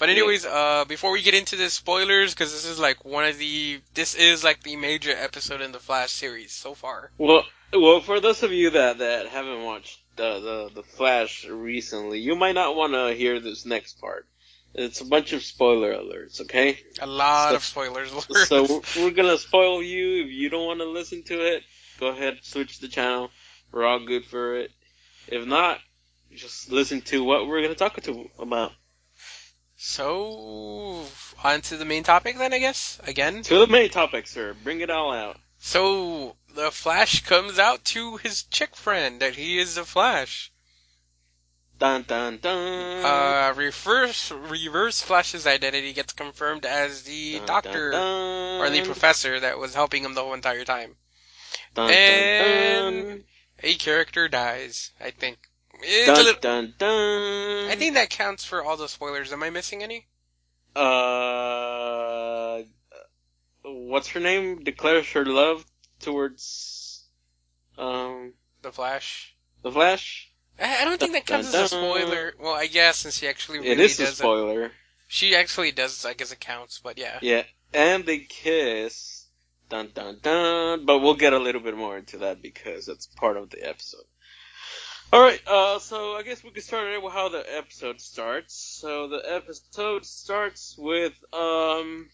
But 0.00 0.08
Yeah. 0.08 0.14
anyways, 0.16 0.46
uh, 0.46 0.86
before 0.88 1.12
we 1.12 1.20
get 1.22 1.34
into 1.34 1.56
the 1.56 1.68
spoilers, 1.70 2.32
because 2.34 2.50
this 2.52 2.64
is 2.64 2.78
like 2.80 3.04
one 3.04 3.24
of 3.26 3.36
the, 3.38 3.80
this 3.94 4.14
is 4.16 4.42
like 4.42 4.62
the 4.62 4.74
major 4.76 5.12
episode 5.16 5.60
in 5.60 5.72
the 5.72 5.78
Flash 5.78 6.10
series 6.10 6.52
so 6.52 6.74
far. 6.74 7.10
Well, 7.18 7.44
well, 7.72 8.00
for 8.00 8.18
those 8.18 8.42
of 8.42 8.50
you 8.50 8.70
that 8.70 8.98
that 8.98 9.28
haven't 9.28 9.62
watched 9.62 10.00
the 10.16 10.40
the, 10.40 10.70
the 10.74 10.82
Flash 10.82 11.44
recently, 11.46 12.18
you 12.18 12.34
might 12.34 12.54
not 12.54 12.74
want 12.74 12.94
to 12.94 13.14
hear 13.14 13.38
this 13.40 13.64
next 13.66 14.00
part. 14.00 14.26
It's 14.74 15.00
a 15.02 15.04
bunch 15.04 15.32
of 15.34 15.42
spoiler 15.42 15.92
alerts, 15.92 16.40
okay? 16.42 16.78
A 17.00 17.06
lot 17.06 17.50
So- 17.50 17.56
of 17.56 17.64
spoilers. 17.64 18.10
Alerts. 18.10 18.46
so 18.46 18.82
we're, 18.96 19.04
we're 19.04 19.10
gonna 19.10 19.36
spoil 19.36 19.82
you. 19.82 20.24
If 20.24 20.30
you 20.30 20.48
don't 20.48 20.64
want 20.66 20.80
to 20.80 20.86
listen 20.86 21.22
to 21.24 21.40
it, 21.54 21.62
go 21.98 22.06
ahead, 22.08 22.38
switch 22.42 22.78
the 22.78 22.88
channel. 22.88 23.30
We're 23.70 23.84
all 23.84 23.98
good 24.06 24.24
for 24.24 24.56
it. 24.56 24.70
If 25.28 25.46
not, 25.46 25.78
just 26.34 26.72
listen 26.72 27.02
to 27.02 27.22
what 27.22 27.46
we're 27.46 27.60
gonna 27.60 27.74
talk 27.74 28.00
to 28.02 28.30
about. 28.38 28.72
So, 29.82 31.06
on 31.42 31.62
to 31.62 31.78
the 31.78 31.86
main 31.86 32.02
topic 32.02 32.36
then, 32.36 32.52
I 32.52 32.58
guess, 32.58 33.00
again. 33.04 33.42
To 33.44 33.60
the 33.60 33.66
main 33.66 33.88
topic, 33.88 34.26
sir. 34.26 34.54
Bring 34.62 34.82
it 34.82 34.90
all 34.90 35.10
out. 35.10 35.38
So, 35.58 36.36
the 36.54 36.70
Flash 36.70 37.24
comes 37.24 37.58
out 37.58 37.82
to 37.86 38.18
his 38.18 38.42
chick 38.42 38.76
friend 38.76 39.20
that 39.20 39.36
he 39.36 39.58
is 39.58 39.76
the 39.76 39.86
Flash. 39.86 40.52
Dun 41.78 42.02
dun 42.02 42.36
dun. 42.42 43.04
Uh, 43.06 43.54
reverse, 43.56 44.30
reverse 44.30 45.00
Flash's 45.00 45.46
identity 45.46 45.94
gets 45.94 46.12
confirmed 46.12 46.66
as 46.66 47.04
the 47.04 47.38
Dun, 47.38 47.46
doctor, 47.46 47.90
dun, 47.92 48.60
or 48.60 48.68
the 48.68 48.84
professor 48.84 49.40
that 49.40 49.58
was 49.58 49.74
helping 49.74 50.04
him 50.04 50.12
the 50.12 50.20
whole 50.20 50.34
entire 50.34 50.66
time. 50.66 50.94
Dun, 51.72 51.88
dun, 51.88 51.96
And 51.96 53.24
a 53.60 53.74
character 53.76 54.28
dies, 54.28 54.90
I 55.00 55.10
think. 55.10 55.38
A 55.82 56.06
dun, 56.06 56.16
little, 56.16 56.40
dun, 56.40 56.74
dun. 56.78 57.70
I 57.70 57.74
think 57.76 57.94
that 57.94 58.10
counts 58.10 58.44
for 58.44 58.62
all 58.62 58.76
the 58.76 58.88
spoilers. 58.88 59.32
Am 59.32 59.42
I 59.42 59.50
missing 59.50 59.82
any? 59.82 60.06
Uh, 60.76 62.62
what's 63.62 64.08
her 64.08 64.20
name? 64.20 64.62
Declares 64.62 65.10
her 65.12 65.24
love 65.24 65.64
towards 66.00 67.04
um 67.78 68.34
The 68.62 68.72
Flash? 68.72 69.34
the 69.62 69.72
Flash. 69.72 70.30
I 70.58 70.82
I 70.82 70.84
don't 70.84 70.98
think 71.00 71.12
that 71.12 71.26
Dun, 71.26 71.38
counts 71.42 71.52
dun, 71.52 71.64
as 71.64 71.72
a 71.72 71.76
spoiler. 71.76 72.34
Well, 72.38 72.54
I 72.54 72.66
guess 72.66 72.98
since 72.98 73.18
she 73.18 73.28
actually 73.28 73.58
really 73.58 73.70
it 73.70 73.80
is 73.80 73.98
a 73.98 74.04
does 74.04 74.12
it. 74.12 74.16
spoiler. 74.16 74.70
She 75.08 75.34
actually 75.34 75.72
does, 75.72 76.04
I 76.04 76.14
guess 76.14 76.30
it 76.32 76.38
counts, 76.40 76.78
but 76.78 76.96
yeah. 76.98 77.18
Yeah, 77.20 77.42
and 77.74 78.04
they 78.06 78.18
kiss 78.20 79.26
Dun 79.68 79.90
dun 79.94 80.18
dun. 80.22 80.84
But 80.84 80.98
we'll 80.98 81.14
get 81.14 81.32
a 81.32 81.38
little 81.38 81.60
bit 81.60 81.76
more 81.76 81.96
into 81.96 82.18
that 82.18 82.42
because 82.42 82.86
that's 82.86 83.06
part 83.06 83.36
of 83.36 83.50
the 83.50 83.66
episode. 83.66 84.04
Alright, 85.12 85.42
uh, 85.46 85.78
so 85.80 86.14
I 86.14 86.22
guess 86.22 86.44
we 86.44 86.50
can 86.50 86.62
start 86.62 87.02
with 87.02 87.12
how 87.12 87.28
the 87.28 87.44
episode 87.56 88.00
starts. 88.00 88.54
So 88.54 89.08
the 89.08 89.22
episode 89.26 90.06
starts 90.06 90.76
with, 90.78 91.14
um, 91.32 92.08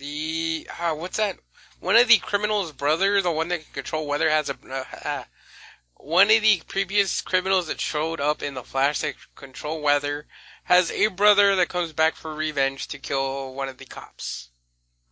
The 0.00 0.66
uh, 0.80 0.94
what's 0.94 1.18
that? 1.18 1.38
One 1.80 1.96
of 1.96 2.08
the 2.08 2.16
criminals' 2.16 2.72
brother, 2.72 3.20
the 3.20 3.30
one 3.30 3.48
that 3.48 3.62
can 3.64 3.72
control 3.74 4.06
weather, 4.06 4.30
has 4.30 4.48
a 4.48 4.56
uh, 5.04 5.24
one 5.96 6.30
of 6.30 6.40
the 6.40 6.62
previous 6.66 7.20
criminals 7.20 7.66
that 7.66 7.80
showed 7.80 8.18
up 8.18 8.42
in 8.42 8.54
the 8.54 8.62
Flash 8.62 9.00
that 9.00 9.16
control 9.34 9.82
weather 9.82 10.26
has 10.64 10.90
a 10.90 11.08
brother 11.08 11.56
that 11.56 11.68
comes 11.68 11.92
back 11.92 12.16
for 12.16 12.34
revenge 12.34 12.88
to 12.88 12.98
kill 12.98 13.52
one 13.52 13.68
of 13.68 13.76
the 13.76 13.84
cops. 13.84 14.48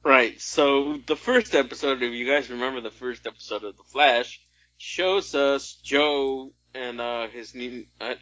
right, 0.02 0.40
so 0.40 0.96
the 1.06 1.16
first 1.16 1.54
episode, 1.54 2.02
if 2.02 2.12
you 2.14 2.26
guys 2.26 2.48
remember 2.48 2.80
the 2.80 2.90
first 2.90 3.26
episode 3.26 3.64
of 3.64 3.76
The 3.76 3.84
Flash, 3.84 4.40
shows 4.78 5.34
us 5.34 5.74
Joe 5.74 6.52
and, 6.74 7.00
uh, 7.00 7.28
his 7.28 7.54
new, 7.54 7.86
uh, 8.00 8.14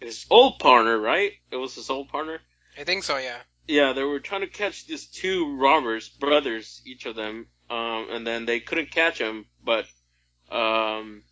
his 0.00 0.26
old 0.30 0.58
partner, 0.58 0.98
right? 0.98 1.32
It 1.50 1.56
was 1.56 1.74
his 1.74 1.90
old 1.90 2.08
partner? 2.08 2.40
I 2.78 2.84
think 2.84 3.02
so, 3.02 3.16
yeah. 3.16 3.38
Yeah, 3.66 3.92
they 3.92 4.02
were 4.02 4.20
trying 4.20 4.42
to 4.42 4.46
catch 4.46 4.86
these 4.86 5.06
two 5.06 5.56
robbers, 5.56 6.08
brothers, 6.08 6.82
each 6.84 7.06
of 7.06 7.16
them, 7.16 7.48
um, 7.70 8.08
and 8.10 8.26
then 8.26 8.44
they 8.44 8.60
couldn't 8.60 8.90
catch 8.90 9.18
them, 9.18 9.46
but, 9.64 9.86
um, 10.50 11.22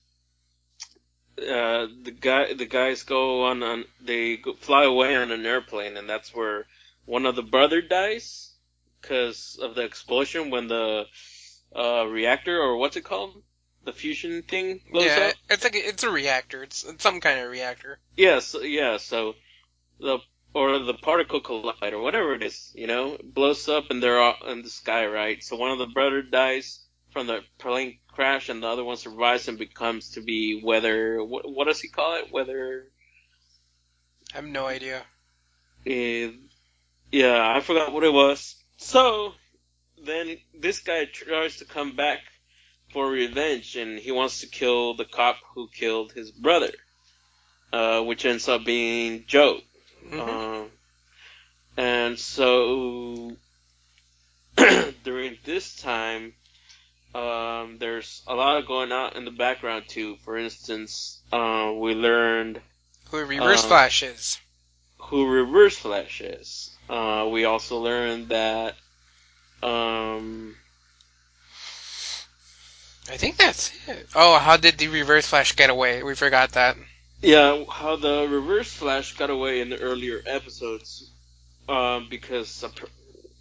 uh, 1.38 1.87
the 2.03 2.11
guy, 2.19 2.53
the 2.55 2.66
guys 2.66 3.03
go 3.03 3.45
on, 3.45 3.62
on 3.62 3.85
they 4.01 4.37
go, 4.37 4.55
fly 4.55 4.85
away 4.85 5.16
on 5.16 5.31
an 5.31 5.47
airplane, 5.47 5.97
and 5.97 6.09
that's 6.09 6.35
where 6.35 6.66
one 7.05 7.27
of 7.27 7.37
the 7.37 7.43
brother 7.43 7.81
dies 7.81 8.53
because 9.01 9.59
of 9.61 9.75
the 9.75 9.83
explosion 9.83 10.51
when 10.51 10.69
the 10.69 11.07
uh, 11.75 12.05
reactor 12.07 12.61
or 12.61 12.77
what's 12.77 12.97
it 12.97 13.05
called, 13.05 13.43
the 13.85 13.93
fusion 13.93 14.43
thing 14.43 14.81
blows 14.90 15.07
yeah, 15.07 15.29
up. 15.29 15.35
it's 15.49 15.64
like 15.64 15.75
a, 15.75 15.88
it's 15.88 16.03
a 16.03 16.11
reactor. 16.11 16.62
It's, 16.62 16.85
it's 16.85 17.03
some 17.03 17.21
kind 17.21 17.40
of 17.40 17.51
reactor. 17.51 17.99
Yes, 18.16 18.55
yeah. 18.62 18.99
So 18.99 19.35
the 19.99 20.19
or 20.53 20.79
the 20.81 20.95
particle 20.95 21.40
collider, 21.40 22.03
whatever 22.03 22.35
it 22.35 22.43
is, 22.43 22.73
you 22.75 22.87
know, 22.87 23.16
blows 23.23 23.69
up 23.69 23.90
and 23.90 24.03
they're 24.03 24.21
all 24.21 24.37
in 24.49 24.62
the 24.62 24.71
sky, 24.71 25.07
right? 25.07 25.43
So 25.43 25.57
one 25.57 25.71
of 25.71 25.79
the 25.79 25.87
brother 25.87 26.23
dies 26.23 26.81
from 27.11 27.27
the 27.27 27.40
plane 27.59 27.99
crash, 28.09 28.49
and 28.49 28.62
the 28.62 28.66
other 28.66 28.85
one 28.85 28.97
survives 28.97 29.49
and 29.49 29.59
becomes 29.59 30.11
to 30.11 30.21
be 30.21 30.61
weather. 30.62 31.23
What, 31.25 31.51
what 31.51 31.66
does 31.66 31.81
he 31.81 31.88
call 31.88 32.16
it? 32.16 32.33
Weather. 32.33 32.87
I 34.33 34.37
have 34.37 34.45
no 34.45 34.66
idea. 34.66 35.03
Uh, 35.87 36.33
yeah, 37.11 37.53
I 37.55 37.61
forgot 37.61 37.93
what 37.93 38.05
it 38.05 38.12
was. 38.12 38.57
So 38.77 39.33
then 40.05 40.37
this 40.59 40.81
guy 40.81 41.05
tries 41.07 41.57
to 41.57 41.64
come 41.64 41.97
back 41.97 42.21
for 42.92 43.09
revenge, 43.09 43.76
and 43.76 43.98
he 43.98 44.11
wants 44.11 44.40
to 44.40 44.46
kill 44.46 44.94
the 44.94 45.05
cop 45.05 45.37
who 45.55 45.68
killed 45.68 46.12
his 46.12 46.31
brother, 46.31 46.72
uh, 47.72 48.03
which 48.03 48.24
ends 48.24 48.48
up 48.48 48.64
being 48.64 49.24
Joe. 49.26 49.61
Mhm. 50.07 50.18
Uh, 50.20 50.68
and 51.76 52.18
so 52.18 53.37
during 55.05 55.38
this 55.44 55.76
time, 55.76 56.35
um, 57.14 57.79
there's 57.79 58.22
a 58.26 58.35
lot 58.35 58.66
going 58.66 58.92
on 58.92 59.16
in 59.16 59.24
the 59.24 59.31
background 59.31 59.85
too. 59.88 60.16
For 60.24 60.37
instance, 60.37 61.20
uh, 61.33 61.72
we 61.74 61.94
learned 61.94 62.61
Who 63.11 63.24
reverse 63.24 63.64
uh, 63.64 63.68
flashes? 63.68 64.38
who 65.11 65.26
Reverse 65.26 65.76
Flash 65.76 66.20
is. 66.20 66.70
Uh, 66.88 67.29
we 67.31 67.44
also 67.44 67.79
learned 67.79 68.29
that 68.29 68.76
um, 69.62 70.55
I 73.11 73.16
think 73.16 73.37
that's 73.37 73.73
it. 73.88 74.07
Oh, 74.14 74.38
how 74.38 74.57
did 74.57 74.79
the 74.79 74.88
reverse 74.88 75.27
flash 75.27 75.57
get 75.57 75.68
away? 75.68 76.03
We 76.03 76.14
forgot 76.14 76.53
that. 76.53 76.77
Yeah, 77.23 77.64
how 77.68 77.96
the 77.96 78.27
Reverse 78.29 78.73
Flash 78.73 79.14
got 79.16 79.29
away 79.29 79.61
in 79.61 79.68
the 79.68 79.79
earlier 79.79 80.23
episodes, 80.25 81.11
um, 81.68 82.07
because 82.09 82.64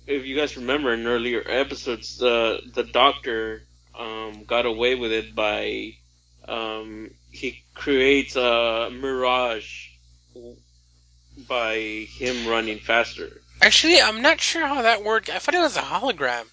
if 0.06 0.26
you 0.26 0.36
guys 0.36 0.58
remember 0.58 0.94
in 0.94 1.08
earlier 1.08 1.42
episodes, 1.46 2.18
the 2.18 2.60
the 2.74 2.84
Doctor 2.84 3.62
um, 3.98 4.44
got 4.44 4.66
away 4.66 4.96
with 4.96 5.14
it 5.14 5.34
by 5.34 5.94
um, 6.46 7.12
he 7.32 7.64
creates 7.74 8.36
a 8.36 8.90
mirage 8.92 9.88
by 11.48 11.78
him 12.18 12.48
running 12.48 12.80
faster. 12.80 13.30
Actually, 13.62 14.02
I'm 14.02 14.22
not 14.22 14.42
sure 14.42 14.68
how 14.68 14.82
that 14.82 15.06
worked. 15.06 15.30
I 15.30 15.40
thought 15.40 15.56
it 15.56 15.60
was 15.60 15.78
a 15.78 15.82
hologram. 15.82 16.46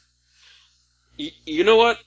Y- 1.18 1.32
you 1.44 1.64
know 1.64 1.76
what? 1.76 1.98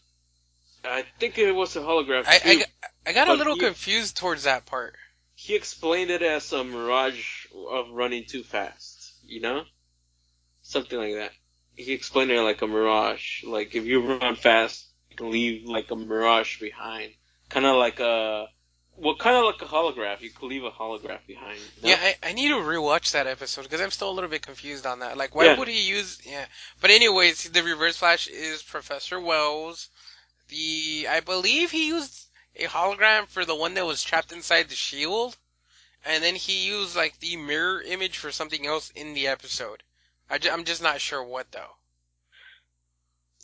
I 0.84 1.04
think 1.20 1.38
it 1.38 1.52
was 1.52 1.76
a 1.76 1.80
holograph 1.82 2.26
I, 2.28 2.38
too. 2.40 2.50
I, 2.50 2.56
got- 2.56 2.68
I 3.08 3.14
got 3.14 3.28
a 3.30 3.34
little 3.34 3.56
you- 3.56 3.62
confused 3.62 4.18
towards 4.18 4.44
that 4.44 4.66
part. 4.66 4.96
he 5.36 5.56
explained 5.56 6.12
it 6.12 6.22
as 6.22 6.52
a 6.54 6.64
mirage 6.64 7.46
of 7.72 7.90
running 7.92 8.26
too 8.28 8.44
fast, 8.44 9.14
you 9.26 9.42
know? 9.42 9.64
Something 10.62 11.00
like 11.00 11.16
that. 11.16 11.32
He 11.76 11.94
explained 11.94 12.32
it 12.32 12.42
like 12.42 12.62
a 12.62 12.68
mirage. 12.68 13.44
Like, 13.44 13.74
if 13.74 13.86
you 13.86 14.02
run 14.18 14.36
fast, 14.36 14.86
you 15.10 15.16
can 15.16 15.32
leave 15.32 15.66
like 15.68 15.90
a 15.92 15.96
mirage 15.96 16.60
behind. 16.60 17.14
Kind 17.50 17.66
of 17.66 17.78
like 17.78 18.00
a, 18.02 18.48
well, 18.98 19.16
kind 19.16 19.38
of 19.38 19.46
like 19.46 19.62
a 19.62 19.66
holograph. 19.66 20.20
You 20.22 20.30
can 20.30 20.50
leave 20.50 20.64
a 20.66 20.70
holograph 20.72 21.26
behind. 21.26 21.60
Yeah, 21.82 21.98
I, 22.00 22.16
I 22.22 22.34
need 22.34 22.50
to 22.50 22.56
rewatch 22.56 23.14
that 23.14 23.26
episode 23.28 23.64
because 23.64 23.80
I'm 23.82 23.92
still 23.92 24.12
a 24.12 24.16
little 24.18 24.30
bit 24.30 24.42
confused 24.42 24.86
on 24.86 25.00
that. 25.00 25.18
Like, 25.18 25.34
why 25.34 25.46
Yeah. 25.46 25.58
would 25.58 25.70
he 25.70 25.88
use? 25.88 26.20
Yeah, 26.26 26.46
but 26.82 26.92
anyways, 26.92 27.50
the 27.50 27.64
Reverse 27.64 27.96
Flash 27.98 28.28
is 28.28 28.62
Professor 28.62 29.20
Wells. 29.20 29.90
The 30.50 31.08
I 31.10 31.20
believe 31.22 31.72
he 31.72 31.88
used 31.88 32.28
a 32.56 32.66
hologram 32.66 33.28
for 33.28 33.46
the 33.46 33.56
one 33.56 33.76
that 33.76 33.86
was 33.86 34.04
trapped 34.04 34.32
inside 34.32 34.70
the 34.70 34.76
shield, 34.76 35.38
and 36.06 36.24
then 36.24 36.36
he 36.36 36.68
used 36.68 36.96
like 36.96 37.20
the 37.20 37.38
mirror 37.38 37.82
image 37.82 38.18
for 38.18 38.32
something 38.32 38.66
else 38.66 38.92
in 38.96 39.14
the 39.14 39.28
episode. 39.28 39.84
I 40.30 40.38
ju- 40.38 40.50
I'm 40.52 40.66
just 40.66 40.82
not 40.82 41.02
sure 41.02 41.24
what 41.24 41.52
though. 41.52 41.76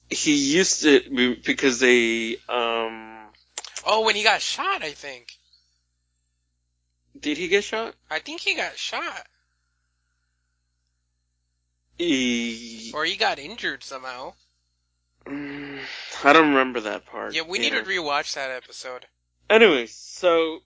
He 0.10 0.36
used 0.36 0.86
it 0.86 1.44
because 1.44 1.80
they, 1.80 2.38
um, 2.48 3.30
Oh, 3.86 4.02
when 4.02 4.16
he 4.16 4.24
got 4.24 4.42
shot, 4.42 4.84
I 4.84 4.92
think. 4.92 5.38
did 7.20 7.38
he 7.38 7.48
get 7.48 7.64
shot? 7.64 7.96
I 8.10 8.20
think 8.20 8.42
he 8.42 8.56
got 8.56 8.78
shot, 8.78 9.28
He, 11.98 12.92
or 12.94 13.06
he 13.06 13.16
got 13.16 13.40
injured 13.40 13.84
somehow. 13.84 14.34
Mm, 15.26 15.80
I 16.24 16.34
don't 16.34 16.50
remember 16.50 16.82
that 16.82 17.06
part. 17.06 17.34
Yeah, 17.34 17.42
we 17.48 17.58
need 17.58 17.72
to 17.72 17.82
rewatch 17.82 18.36
that 18.36 18.52
episode. 18.52 19.06
Anyways, 19.50 19.94
so 19.94 20.60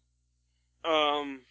um 0.84 1.42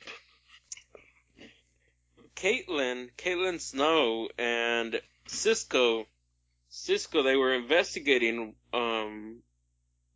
Caitlin, 2.36 3.10
Caitlin 3.16 3.60
Snow 3.60 4.28
and 4.38 5.00
Cisco 5.26 6.06
Cisco 6.68 7.22
they 7.22 7.36
were 7.36 7.54
investigating 7.54 8.54
um 8.72 9.38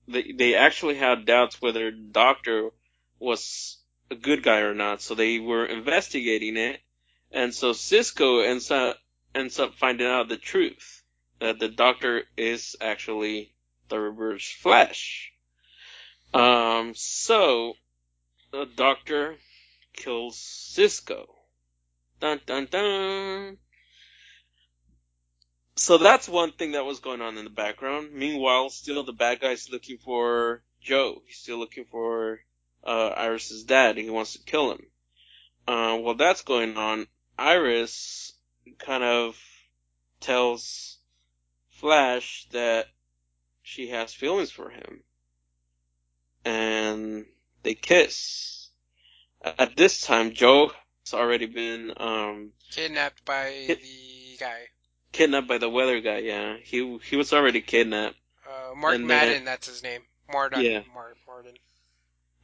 they 0.07 0.33
they 0.33 0.55
actually 0.55 0.97
had 0.97 1.25
doubts 1.25 1.61
whether 1.63 1.91
Doctor 1.91 2.71
was 3.19 3.79
a 4.11 4.15
good 4.15 4.43
guy 4.43 4.61
or 4.61 4.75
not, 4.75 5.01
so 5.01 5.15
they 5.15 5.39
were 5.39 5.65
investigating 5.65 6.57
it 6.59 6.81
and 7.31 7.55
so 7.55 7.73
Cisco 7.73 8.41
ends 8.41 8.71
up 8.71 8.99
ends 9.35 9.59
up 9.59 9.75
finding 9.75 10.07
out 10.07 10.29
the 10.29 10.37
truth 10.37 11.02
that 11.43 11.59
the 11.59 11.69
Doctor 11.69 12.23
is 12.37 12.77
actually 12.81 13.53
the 13.89 13.99
Reverse 13.99 14.49
Flash. 14.49 15.33
Um, 16.33 16.93
so 16.95 17.75
the 18.53 18.65
Doctor 18.77 19.35
kills 19.93 20.39
Cisco. 20.39 21.27
Dun 22.21 22.41
dun 22.47 22.69
dun. 22.71 23.57
So 25.75 25.99
that's 25.99 26.29
one 26.29 26.53
thing 26.53 26.73
that 26.73 26.85
was 26.85 27.01
going 27.01 27.21
on 27.21 27.37
in 27.37 27.43
the 27.43 27.51
background. 27.51 28.13
Meanwhile, 28.13 28.71
still 28.71 29.03
the 29.03 29.13
bad 29.13 29.41
guy's 29.41 29.69
looking 29.69 29.99
for 29.99 30.63
Joe. 30.81 31.23
He's 31.27 31.39
still 31.39 31.59
looking 31.59 31.87
for 31.91 32.39
uh, 32.85 33.09
Iris's 33.09 33.65
dad. 33.65 33.97
And 33.97 34.05
he 34.05 34.11
wants 34.11 34.35
to 34.35 34.45
kill 34.45 34.71
him. 34.71 34.87
Uh, 35.67 35.97
while 35.97 36.15
that's 36.15 36.43
going 36.43 36.77
on, 36.77 37.09
Iris 37.37 38.33
kind 38.79 39.03
of 39.03 39.37
tells 40.21 40.99
Flash 41.83 42.47
that 42.53 42.87
she 43.63 43.89
has 43.89 44.15
feelings 44.15 44.53
for 44.53 44.71
him. 44.71 45.03
And 46.45 47.27
they 47.65 47.75
kiss. 47.75 48.69
At 49.43 49.77
this 49.77 50.01
time, 50.01 50.33
Joe 50.33 50.71
has 51.05 51.13
already 51.13 51.47
been 51.47 51.93
um, 51.97 52.53
Kidnapped 52.71 53.25
by 53.25 53.65
the 53.69 54.37
guy. 54.39 54.61
kidnapped 55.11 55.49
by 55.49 55.59
the 55.59 55.69
weather 55.69 56.01
guy. 56.01 56.19
Yeah, 56.19 56.57
he 56.63 56.99
he 57.05 57.17
was 57.17 57.33
already 57.33 57.61
kidnapped. 57.61 58.17
Uh, 58.49 58.75
Mark 58.77 58.95
And 58.95 59.11
then- 59.11 59.19
Madden, 59.19 59.45
that's 59.45 59.67
his 59.67 59.83
name. 59.83 60.03
Martin. 60.33 60.63
Yeah. 60.63 60.83
Martin. 60.95 61.55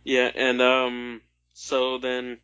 Yeah, 0.04 0.30
and 0.34 0.60
um, 0.60 1.20
so 1.54 1.98
then 1.98 2.38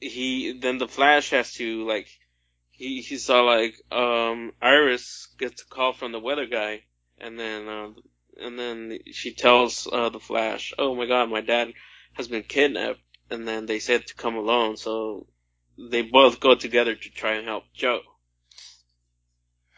he 0.00 0.52
then 0.52 0.76
the 0.78 0.88
Flash 0.88 1.30
has 1.30 1.54
to 1.54 1.86
like 1.86 2.08
he 2.84 3.00
he 3.00 3.16
saw 3.16 3.42
like 3.42 3.74
um 3.90 4.52
Iris 4.60 5.28
gets 5.38 5.62
a 5.62 5.66
call 5.66 5.92
from 5.92 6.12
the 6.12 6.20
weather 6.20 6.46
guy, 6.46 6.82
and 7.18 7.38
then 7.38 7.68
uh, 7.68 7.88
and 8.40 8.58
then 8.58 8.98
she 9.12 9.32
tells 9.34 9.88
uh, 9.90 10.10
the 10.10 10.20
Flash, 10.20 10.74
"Oh 10.78 10.94
my 10.94 11.06
God, 11.06 11.30
my 11.30 11.40
dad 11.40 11.72
has 12.14 12.28
been 12.28 12.42
kidnapped," 12.42 13.00
and 13.30 13.48
then 13.48 13.66
they 13.66 13.78
said 13.78 14.06
to 14.06 14.14
come 14.14 14.36
alone, 14.36 14.76
so 14.76 15.26
they 15.78 16.02
both 16.02 16.40
go 16.40 16.54
together 16.54 16.94
to 16.94 17.10
try 17.10 17.32
and 17.34 17.46
help 17.46 17.64
Joe. 17.74 18.00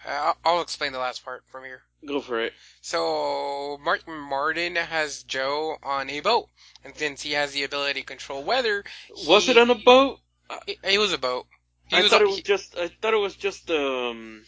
Uh, 0.05 0.35
I'll, 0.45 0.61
explain 0.61 0.93
the 0.93 0.99
last 0.99 1.25
part 1.25 1.43
from 1.49 1.65
here. 1.65 1.83
Go 2.07 2.21
for 2.21 2.41
it. 2.41 2.53
So 2.81 3.79
Martin 3.83 4.15
Martin 4.15 4.77
has 4.77 5.23
Joe 5.25 5.77
on 5.83 6.11
a 6.11 6.21
boat, 6.21 6.49
and 6.85 6.95
since 6.97 7.23
he 7.23 7.33
has 7.33 7.53
the 7.53 7.65
ability 7.65 8.01
to 8.01 8.07
control 8.07 8.43
weather, 8.43 8.85
Was 9.27 9.47
he- 9.47 9.53
it 9.53 9.59
on 9.59 9.71
a 9.71 9.75
boat? 9.75 10.21
it, 10.67 10.79
it 10.83 10.99
was 10.99 11.13
a 11.13 11.19
boat. 11.19 11.47
He 11.89 11.97
I 11.97 12.03
was 12.03 12.11
thought 12.11 12.21
on- 12.23 12.27
it 12.27 12.31
was 12.31 12.37
he- 12.37 12.43
just. 12.43 12.77
I 12.77 12.89
thought 12.89 13.15
it 13.15 13.19
was 13.19 13.35
just 13.37 13.71
um. 13.71 14.43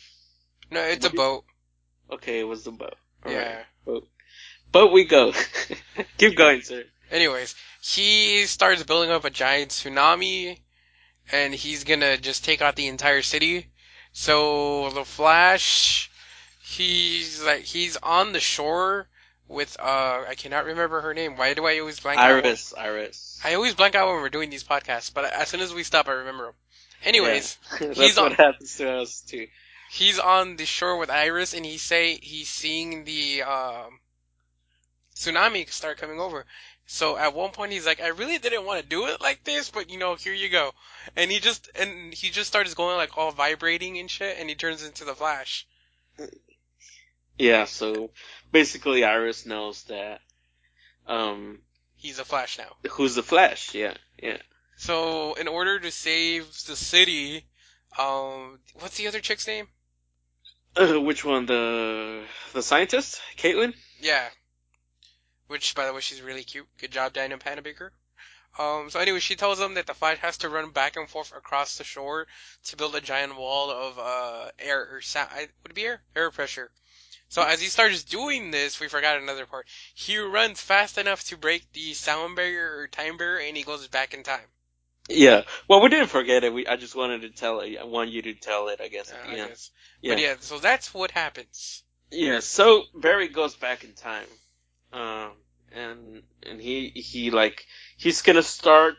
no, 0.71 0.81
it's 0.83 1.05
a 1.05 1.09
what 1.09 1.13
you- 1.13 1.19
boat. 1.19 1.45
Okay, 2.11 2.41
it 2.41 2.45
was 2.45 2.65
the 2.65 2.73
boat. 2.73 2.95
All 3.25 3.33
right. 3.33 3.41
yeah. 3.41 3.63
Boat. 3.85 4.09
Boat 4.73 4.93
we 4.93 5.05
go. 5.05 5.33
Keep 6.19 6.37
going, 6.37 6.63
sir. 6.63 6.85
Anyways, 7.11 7.55
he 7.83 8.45
starts 8.47 8.83
building 8.83 9.11
up 9.11 9.25
a 9.25 9.31
giant 9.31 9.71
tsunami, 9.71 10.59
and 11.33 11.55
he's 11.55 11.85
gonna 11.85 12.17
just 12.19 12.45
take 12.45 12.61
out 12.63 12.77
the 12.77 12.87
entire 12.89 13.23
city. 13.23 13.69
So 14.13 14.91
the 14.91 15.05
Flash, 15.05 16.11
he's 16.63 17.43
like 17.45 17.63
he's 17.63 17.97
on 17.99 18.33
the 18.33 18.41
shore 18.41 19.09
with 19.49 19.77
uh 19.81 20.25
I 20.29 20.35
cannot 20.35 20.65
remember 20.67 21.01
her 21.03 21.15
name. 21.15 21.37
Why 21.37 21.55
do 21.55 21.65
I 21.67 21.79
always 21.79 22.01
blank 22.01 22.19
out? 22.19 22.31
Iris. 22.31 22.75
Iris. 22.77 23.41
I 23.45 23.55
always 23.55 23.75
blank 23.75 23.95
out 23.95 24.09
when 24.09 24.17
we're 24.23 24.29
doing 24.29 24.51
these 24.51 24.65
podcasts, 24.65 25.13
but 25.13 25.25
as 25.33 25.49
soon 25.49 25.61
as 25.61 25.73
we 25.73 25.83
stop, 25.83 26.09
I 26.09 26.13
remember 26.13 26.47
them. 26.47 26.55
Anyways, 27.05 27.57
Yeah. 27.73 27.79
that's 27.89 27.99
he's 28.01 28.17
what 28.17 28.33
on- 28.33 28.37
happens 28.37 28.77
to 28.79 28.91
us 28.91 29.21
too. 29.21 29.47
he's 29.91 30.19
on 30.19 30.57
the 30.57 30.67
shore 30.67 30.97
with 30.99 31.11
Iris, 31.11 31.55
and 31.55 31.65
he 31.65 31.79
say 31.79 32.19
he's 32.21 32.49
seeing 32.49 33.05
the 33.05 33.43
um, 33.43 34.01
tsunami 35.17 35.69
start 35.71 35.99
coming 35.99 36.21
over. 36.21 36.45
So 36.91 37.19
at 37.19 37.35
one 37.35 37.51
point 37.51 37.73
he's 37.73 37.85
like, 37.85 38.01
I 38.01 38.09
really 38.09 38.39
didn't 38.39 38.65
want 38.65 38.81
to 38.81 38.87
do 38.89 39.07
it 39.09 39.21
like 39.21 39.45
this, 39.45 39.69
but 39.71 39.91
you 39.91 39.99
know, 39.99 40.15
here 40.15 40.33
you 40.33 40.49
go. 40.49 40.73
And 41.17 41.31
he 41.31 41.39
just 41.39 41.69
and 41.75 42.13
he 42.15 42.31
just 42.31 42.49
starts 42.49 42.73
going 42.75 42.97
like 42.97 43.17
all 43.19 43.31
vibrating 43.31 43.99
and 43.99 44.11
shit, 44.11 44.37
and 44.39 44.49
he 44.49 44.55
turns 44.55 44.83
into 44.85 45.05
the 45.05 45.15
Flash. 45.15 45.67
Yeah. 47.39 47.65
So 47.67 48.11
basically, 48.53 49.05
Iris 49.05 49.47
knows 49.47 49.85
that. 49.85 50.21
Um, 51.07 51.61
He's 51.97 52.19
a 52.19 52.25
Flash 52.25 52.59
now. 52.59 52.77
who's 52.93 53.15
the 53.15 53.23
Flash? 53.23 53.75
Yeah. 53.75 53.95
Yeah. 54.23 54.39
So 54.79 55.35
in 55.35 55.49
order 55.49 55.81
to 55.81 55.91
save 55.91 56.47
the 56.67 56.77
city, 56.77 57.45
um, 57.99 58.61
what's 58.75 58.97
the 58.97 59.09
other 59.09 59.19
chick's 59.19 59.47
name? 59.47 59.67
Uh, 60.77 61.01
which 61.01 61.25
one? 61.25 61.47
The 61.47 62.25
the 62.53 62.63
scientist, 62.63 63.21
Caitlin. 63.37 63.75
Yeah. 64.01 64.29
Which, 65.49 65.75
by 65.75 65.85
the 65.85 65.93
way, 65.93 66.01
she's 66.01 66.23
really 66.23 66.45
cute. 66.45 66.69
Good 66.79 66.93
job, 66.93 67.13
Diana 67.13 67.39
Panabaker. 67.39 67.91
Um, 68.57 68.89
so 68.89 69.01
anyway, 69.01 69.19
she 69.19 69.35
tells 69.35 69.59
them 69.59 69.75
that 69.75 69.89
the 69.89 69.95
fight 69.95 70.19
has 70.19 70.39
to 70.39 70.49
run 70.49 70.71
back 70.71 70.97
and 70.97 71.11
forth 71.11 71.33
across 71.37 71.77
the 71.77 71.85
shore 71.85 72.29
to 72.67 72.77
build 72.77 72.95
a 72.95 73.01
giant 73.01 73.37
wall 73.37 73.71
of, 73.71 73.99
uh, 73.99 74.51
air, 74.61 74.89
or 74.93 75.01
sound, 75.01 75.31
would 75.63 75.73
it 75.73 75.75
be 75.75 75.87
air? 75.87 76.03
Air 76.15 76.31
pressure. 76.31 76.71
So 77.29 77.43
as 77.43 77.61
he 77.61 77.67
starts 77.67 78.05
doing 78.05 78.53
this, 78.53 78.79
we 78.79 78.87
forgot 78.87 79.19
another 79.19 79.47
part. 79.47 79.67
He 79.93 80.19
runs 80.19 80.61
fast 80.61 80.99
enough 80.99 81.25
to 81.25 81.37
break 81.37 81.73
the 81.73 81.95
sound 81.95 82.37
barrier 82.37 82.79
or 82.79 82.87
time 82.87 83.17
barrier, 83.17 83.47
and 83.49 83.57
he 83.57 83.65
goes 83.65 83.89
back 83.89 84.15
in 84.15 84.23
time. 84.23 84.47
Yeah. 85.09 85.43
Well, 85.69 85.81
we 85.81 85.89
didn't 85.89 86.09
forget 86.09 86.45
it. 86.45 86.53
We 86.53 86.67
I 86.67 86.77
just 86.77 86.95
wanted 86.95 87.23
to 87.23 87.31
tell 87.31 87.61
it. 87.61 87.77
I 87.81 87.85
want 87.85 88.11
you 88.11 88.23
to 88.23 88.35
tell 88.35 88.69
it. 88.69 88.81
I 88.81 88.89
guess. 88.89 89.13
Uh, 89.13 89.17
I 89.27 89.35
yeah. 89.37 89.47
Yeah. 90.03 90.15
But 90.15 90.23
yeah, 90.23 90.35
so 90.41 90.59
that's 90.59 90.93
what 90.95 91.11
happens. 91.11 91.83
Yeah, 92.11 92.41
so 92.41 92.85
Barry 92.95 93.29
goes 93.29 93.55
back 93.55 93.85
in 93.85 93.93
time, 93.93 94.27
um, 94.93 95.33
and 95.73 96.23
and 96.45 96.61
he 96.61 96.89
he 96.89 97.31
like 97.31 97.67
he's 97.97 98.23
gonna 98.23 98.43
start 98.43 98.95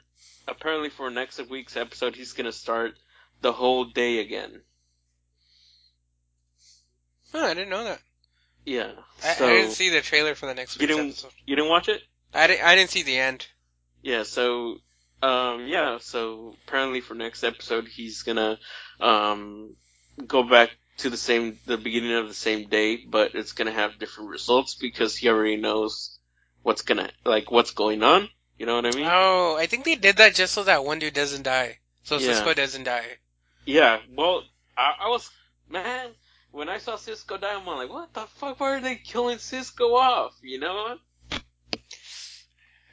apparently 0.47 0.89
for 0.89 1.09
next 1.09 1.39
week's 1.49 1.75
episode 1.77 2.15
he's 2.15 2.33
gonna 2.33 2.51
start 2.51 2.93
the 3.41 3.51
whole 3.51 3.85
day 3.85 4.19
again. 4.19 4.61
Huh, 7.31 7.39
I 7.45 7.53
didn't 7.53 7.69
know 7.69 7.83
that. 7.83 7.99
Yeah, 8.65 8.91
I, 9.23 9.33
so 9.33 9.47
I 9.47 9.49
didn't 9.51 9.71
see 9.71 9.89
the 9.89 10.01
trailer 10.01 10.35
for 10.35 10.45
the 10.45 10.53
next 10.53 10.79
You 10.79 10.87
didn't- 10.87 11.07
episode. 11.09 11.31
you 11.45 11.55
didn't 11.55 11.69
watch 11.69 11.87
it? 11.89 12.01
I 12.33 12.47
didn't, 12.47 12.63
I 12.65 12.75
didn't 12.75 12.89
see 12.91 13.03
the 13.03 13.17
end. 13.17 13.47
Yeah, 14.03 14.23
so 14.23 14.77
um 15.21 15.67
yeah, 15.67 15.97
so 15.99 16.55
apparently 16.67 17.01
for 17.01 17.13
next 17.13 17.43
episode 17.43 17.87
he's 17.87 18.23
gonna 18.23 18.57
um 18.99 19.75
go 20.25 20.43
back 20.43 20.71
to 20.97 21.09
the 21.09 21.17
same 21.17 21.57
the 21.65 21.77
beginning 21.77 22.13
of 22.13 22.27
the 22.27 22.33
same 22.33 22.67
day, 22.67 22.97
but 22.97 23.35
it's 23.35 23.53
gonna 23.53 23.71
have 23.71 23.99
different 23.99 24.29
results 24.29 24.75
because 24.75 25.15
he 25.15 25.29
already 25.29 25.57
knows 25.57 26.17
what's 26.63 26.81
gonna 26.81 27.09
like 27.25 27.51
what's 27.51 27.71
going 27.71 28.03
on. 28.03 28.29
You 28.57 28.65
know 28.65 28.75
what 28.75 28.85
I 28.85 28.91
mean? 28.91 29.07
Oh, 29.09 29.55
I 29.57 29.67
think 29.67 29.85
they 29.85 29.95
did 29.95 30.17
that 30.17 30.35
just 30.35 30.53
so 30.53 30.63
that 30.65 30.83
one 30.83 30.99
dude 30.99 31.13
doesn't 31.13 31.43
die. 31.43 31.79
So 32.03 32.17
Yeah. 32.17 32.33
Cisco 32.33 32.53
doesn't 32.53 32.83
die. 32.83 33.05
Yeah, 33.65 33.99
well, 34.15 34.43
I, 34.77 34.95
I 35.05 35.09
was 35.09 35.29
man 35.69 36.09
when 36.51 36.69
I 36.69 36.79
saw 36.79 36.95
Cisco 36.95 37.37
die, 37.37 37.53
I'm 37.53 37.65
like, 37.65 37.89
what 37.89 38.13
the 38.13 38.21
fuck? 38.21 38.59
Why 38.59 38.77
are 38.77 38.81
they 38.81 38.95
killing 38.95 39.37
Cisco 39.37 39.95
off? 39.95 40.33
You 40.41 40.59
know? 40.59 40.97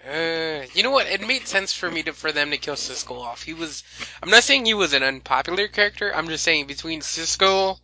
Uh, 0.07 0.67
you 0.73 0.83
know 0.83 0.91
what? 0.91 1.07
It 1.07 1.27
made 1.27 1.49
sense 1.49 1.73
for 1.73 1.91
me 1.91 2.03
to 2.05 2.13
for 2.13 2.31
them 2.31 2.51
to 2.51 2.59
kill 2.59 2.77
Cisco 2.77 3.19
off. 3.19 3.43
He 3.43 3.55
was. 3.55 3.83
I'm 4.23 4.31
not 4.31 4.45
saying 4.45 4.67
he 4.67 4.75
was 4.75 4.93
an 4.93 5.03
unpopular 5.03 5.67
character. 5.69 6.15
I'm 6.15 6.29
just 6.29 6.45
saying 6.45 6.67
between 6.67 7.01
Cisco 7.01 7.79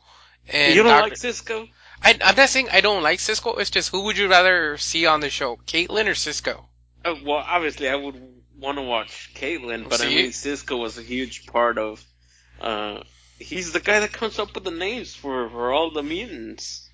and 0.48 0.74
you 0.74 0.82
don't 0.82 0.92
Dr. 0.92 1.08
like 1.11 1.16
Cisco? 1.16 1.68
I, 2.02 2.18
I'm 2.22 2.37
not 2.37 2.48
saying 2.48 2.68
I 2.72 2.80
don't 2.80 3.02
like 3.02 3.20
Cisco. 3.20 3.54
It's 3.54 3.70
just 3.70 3.90
who 3.90 4.02
would 4.04 4.18
you 4.18 4.28
rather 4.28 4.76
see 4.78 5.06
on 5.06 5.20
the 5.20 5.30
show, 5.30 5.56
Caitlin 5.66 6.08
or 6.08 6.14
Cisco? 6.14 6.68
Uh, 7.04 7.14
well, 7.24 7.44
obviously, 7.46 7.88
I 7.88 7.96
would 7.96 8.20
want 8.58 8.78
to 8.78 8.82
watch 8.82 9.32
Caitlin, 9.35 9.88
but 9.88 10.00
I 10.00 10.08
mean, 10.08 10.32
Cisco 10.32 10.76
was 10.76 10.98
a 10.98 11.02
huge 11.02 11.46
part 11.46 11.78
of. 11.78 12.04
Uh, 12.61 13.02
he's 13.38 13.72
the 13.72 13.80
guy 13.80 14.00
that 14.00 14.12
comes 14.12 14.38
up 14.38 14.54
with 14.54 14.64
the 14.64 14.70
names 14.70 15.14
for 15.14 15.48
for 15.48 15.72
all 15.72 15.90
the 15.90 16.02
mutants. 16.02 16.88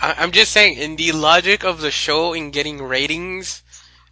I, 0.00 0.14
I'm 0.18 0.32
just 0.32 0.52
saying 0.52 0.78
in 0.78 0.96
the 0.96 1.12
logic 1.12 1.64
of 1.64 1.80
the 1.80 1.90
show 1.90 2.32
in 2.32 2.50
getting 2.50 2.82
ratings. 2.82 3.62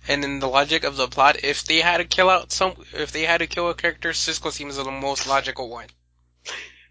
And 0.07 0.25
in 0.25 0.39
the 0.39 0.49
logic 0.49 0.85
of 0.85 0.97
the 0.97 1.09
plot, 1.09 1.45
if 1.45 1.65
they 1.65 1.79
had 1.79 1.99
to 1.99 2.05
kill 2.05 2.29
out 2.29 2.53
some, 2.53 2.75
if 2.93 3.13
they 3.13 3.23
had 3.23 3.39
to 3.39 3.47
kill 3.47 3.71
a 3.71 3.75
character, 3.75 4.13
Cisco 4.13 4.51
seems 4.51 4.77
the 4.77 4.85
most 4.85 5.27
logical 5.27 5.71
one. 5.71 5.87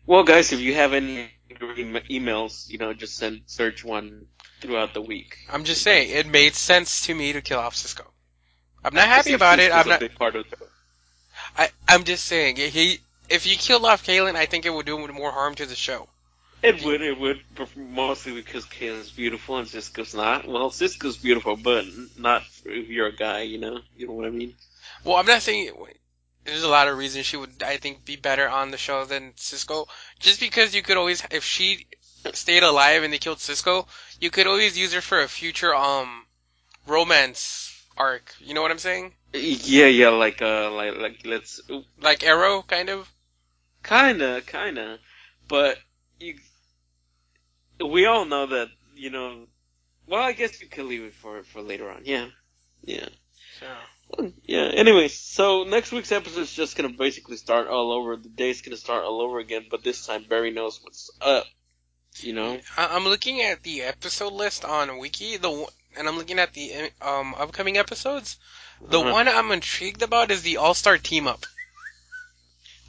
Well, 0.06 0.24
guys, 0.24 0.52
if 0.52 0.60
you 0.60 0.74
have 0.74 0.94
any 0.94 1.30
emails, 1.50 2.70
you 2.70 2.78
know, 2.78 2.94
just 2.94 3.16
send 3.16 3.42
Serge 3.46 3.84
one 3.84 4.26
throughout 4.62 4.94
the 4.94 5.02
week. 5.02 5.38
I'm 5.52 5.64
just 5.64 5.82
saying, 5.82 6.10
it 6.10 6.28
made 6.28 6.56
sense 6.56 7.06
to 7.06 7.16
me 7.16 7.34
to 7.34 7.42
kill 7.42 7.60
off 7.60 7.76
Cisco. 7.76 8.04
I'm 8.84 8.96
not 8.96 9.08
happy 9.08 9.34
about 9.34 9.60
it. 9.60 9.72
I'm 9.72 9.86
a 9.86 9.90
not. 9.90 10.00
big 10.00 10.16
part 10.16 10.36
of 10.36 10.46
I, 11.58 11.70
I'm 11.88 12.04
just 12.04 12.26
saying, 12.26 12.58
he 12.58 13.00
if 13.30 13.48
you 13.48 13.56
killed 13.56 13.86
off 13.86 14.06
Caitlin, 14.06 14.36
I 14.36 14.46
think 14.46 14.66
it 14.66 14.74
would 14.74 14.86
do 14.86 15.08
more 15.08 15.32
harm 15.32 15.56
to 15.56 15.66
the 15.66 15.76
show. 15.76 16.08
It 16.64 16.82
would, 16.82 17.02
it 17.02 17.20
would, 17.20 17.44
but 17.56 17.76
mostly 17.78 18.34
because 18.34 18.66
Kayla's 18.66 19.12
beautiful 19.12 19.58
and 19.58 19.68
Cisco's 19.68 20.16
not. 20.16 20.48
Well, 20.48 20.72
Cisco's 20.72 21.18
beautiful, 21.18 21.58
but 21.58 21.86
not 22.18 22.44
if 22.66 22.90
you're 22.90 23.08
a 23.08 23.16
guy, 23.16 23.42
you 23.42 23.60
know? 23.60 23.82
You 23.96 24.08
know 24.08 24.14
what 24.14 24.26
I 24.28 24.32
mean? 24.32 24.56
Well, 25.04 25.18
I'm 25.18 25.26
not 25.28 25.42
saying 25.44 25.72
there's 26.46 26.64
a 26.64 26.70
lot 26.70 26.88
of 26.88 26.98
reasons 26.98 27.26
she 27.28 27.38
would, 27.38 27.64
I 27.64 27.78
think, 27.78 28.06
be 28.06 28.16
better 28.16 28.50
on 28.50 28.72
the 28.72 28.78
show 28.78 29.06
than 29.06 29.34
Cisco. 29.38 29.88
Just 30.20 30.40
because 30.40 30.74
you 30.76 30.82
could 30.82 30.98
always, 30.98 31.24
if 31.32 31.44
she 31.44 31.88
stayed 32.34 32.64
alive 32.64 33.04
and 33.04 33.14
they 33.14 33.20
killed 33.20 33.40
Cisco, 33.40 33.88
you 34.20 34.30
could 34.32 34.48
always 34.48 34.78
use 34.78 34.94
her 34.94 35.02
for 35.02 35.22
a 35.22 35.28
future 35.30 35.74
um 35.76 36.28
romance 36.88 37.74
arc. 37.98 38.36
You 38.40 38.54
know 38.54 38.62
what 38.62 38.72
I'm 38.72 38.80
saying? 38.80 39.14
Yeah, 39.34 39.88
yeah, 39.88 40.10
like, 40.10 40.42
uh, 40.42 40.72
like, 40.72 40.98
like, 40.98 41.20
let's, 41.26 41.62
Like 42.00 42.24
Arrow, 42.24 42.62
kind 42.64 42.90
of. 42.90 43.12
kinda, 43.84 44.42
kinda, 44.42 45.00
but 45.48 45.80
you, 46.20 46.36
we 47.80 48.06
all 48.06 48.26
know 48.26 48.48
that, 48.48 48.70
you 48.96 49.10
know, 49.10 49.48
well, 50.08 50.22
I 50.22 50.34
guess 50.34 50.62
you 50.62 50.68
could 50.68 50.86
leave 50.86 51.04
it 51.04 51.14
for, 51.16 51.44
for 51.44 51.62
later 51.62 51.90
on, 51.90 52.02
yeah, 52.06 52.28
yeah. 52.84 53.08
So. 53.60 53.68
Yeah. 54.44 54.66
Anyways, 54.66 55.18
so 55.18 55.64
next 55.64 55.92
week's 55.92 56.12
episode 56.12 56.42
is 56.42 56.52
just 56.52 56.76
gonna 56.76 56.90
basically 56.90 57.38
start 57.38 57.68
all 57.68 57.92
over. 57.92 58.16
The 58.18 58.30
day's 58.30 58.62
gonna 58.62 58.78
start 58.78 59.04
all 59.06 59.22
over 59.22 59.40
again, 59.40 59.66
but 59.72 59.84
this 59.84 60.06
time 60.06 60.26
Barry 60.28 60.52
knows 60.52 60.80
what's 60.84 61.10
up. 61.22 61.46
You 62.18 62.34
know? 62.34 62.60
I'm 62.78 63.06
looking 63.06 63.42
at 63.42 63.64
the 63.64 63.84
episode 63.84 64.34
list 64.34 64.66
on 64.66 65.00
Wiki, 65.00 65.38
the 65.38 65.66
and 65.98 66.08
I'm 66.08 66.18
looking 66.18 66.38
at 66.40 66.54
the 66.54 66.92
um 67.02 67.34
upcoming 67.36 67.78
episodes. 67.78 68.38
The 68.82 69.00
Uh-huh. 69.00 69.12
one 69.12 69.28
I'm 69.28 69.52
intrigued 69.52 70.02
about 70.04 70.30
is 70.30 70.42
the 70.44 70.58
All 70.58 70.74
Star 70.74 70.98
Team 70.98 71.28
Up. 71.28 71.46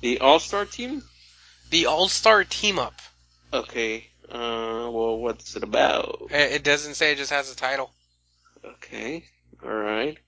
The 0.01 0.18
All 0.20 0.40
Star 0.40 0.66
team. 0.66 1.05
The 1.70 1.87
All 1.87 2.09
Star 2.09 2.44
Team 2.44 2.79
Up. 2.79 3.01
Okay. 3.53 4.09
Uh, 4.31 4.89
well, 4.91 5.19
what's 5.19 5.57
it 5.57 5.63
about? 5.63 6.29
It 6.31 6.65
doesn't 6.65 6.95
say; 6.95 7.13
it 7.13 7.19
just 7.19 7.31
has 7.31 7.53
a 7.53 7.57
title. 7.57 7.91
Okay. 8.65 9.25
All 9.63 9.71
right. 9.71 10.19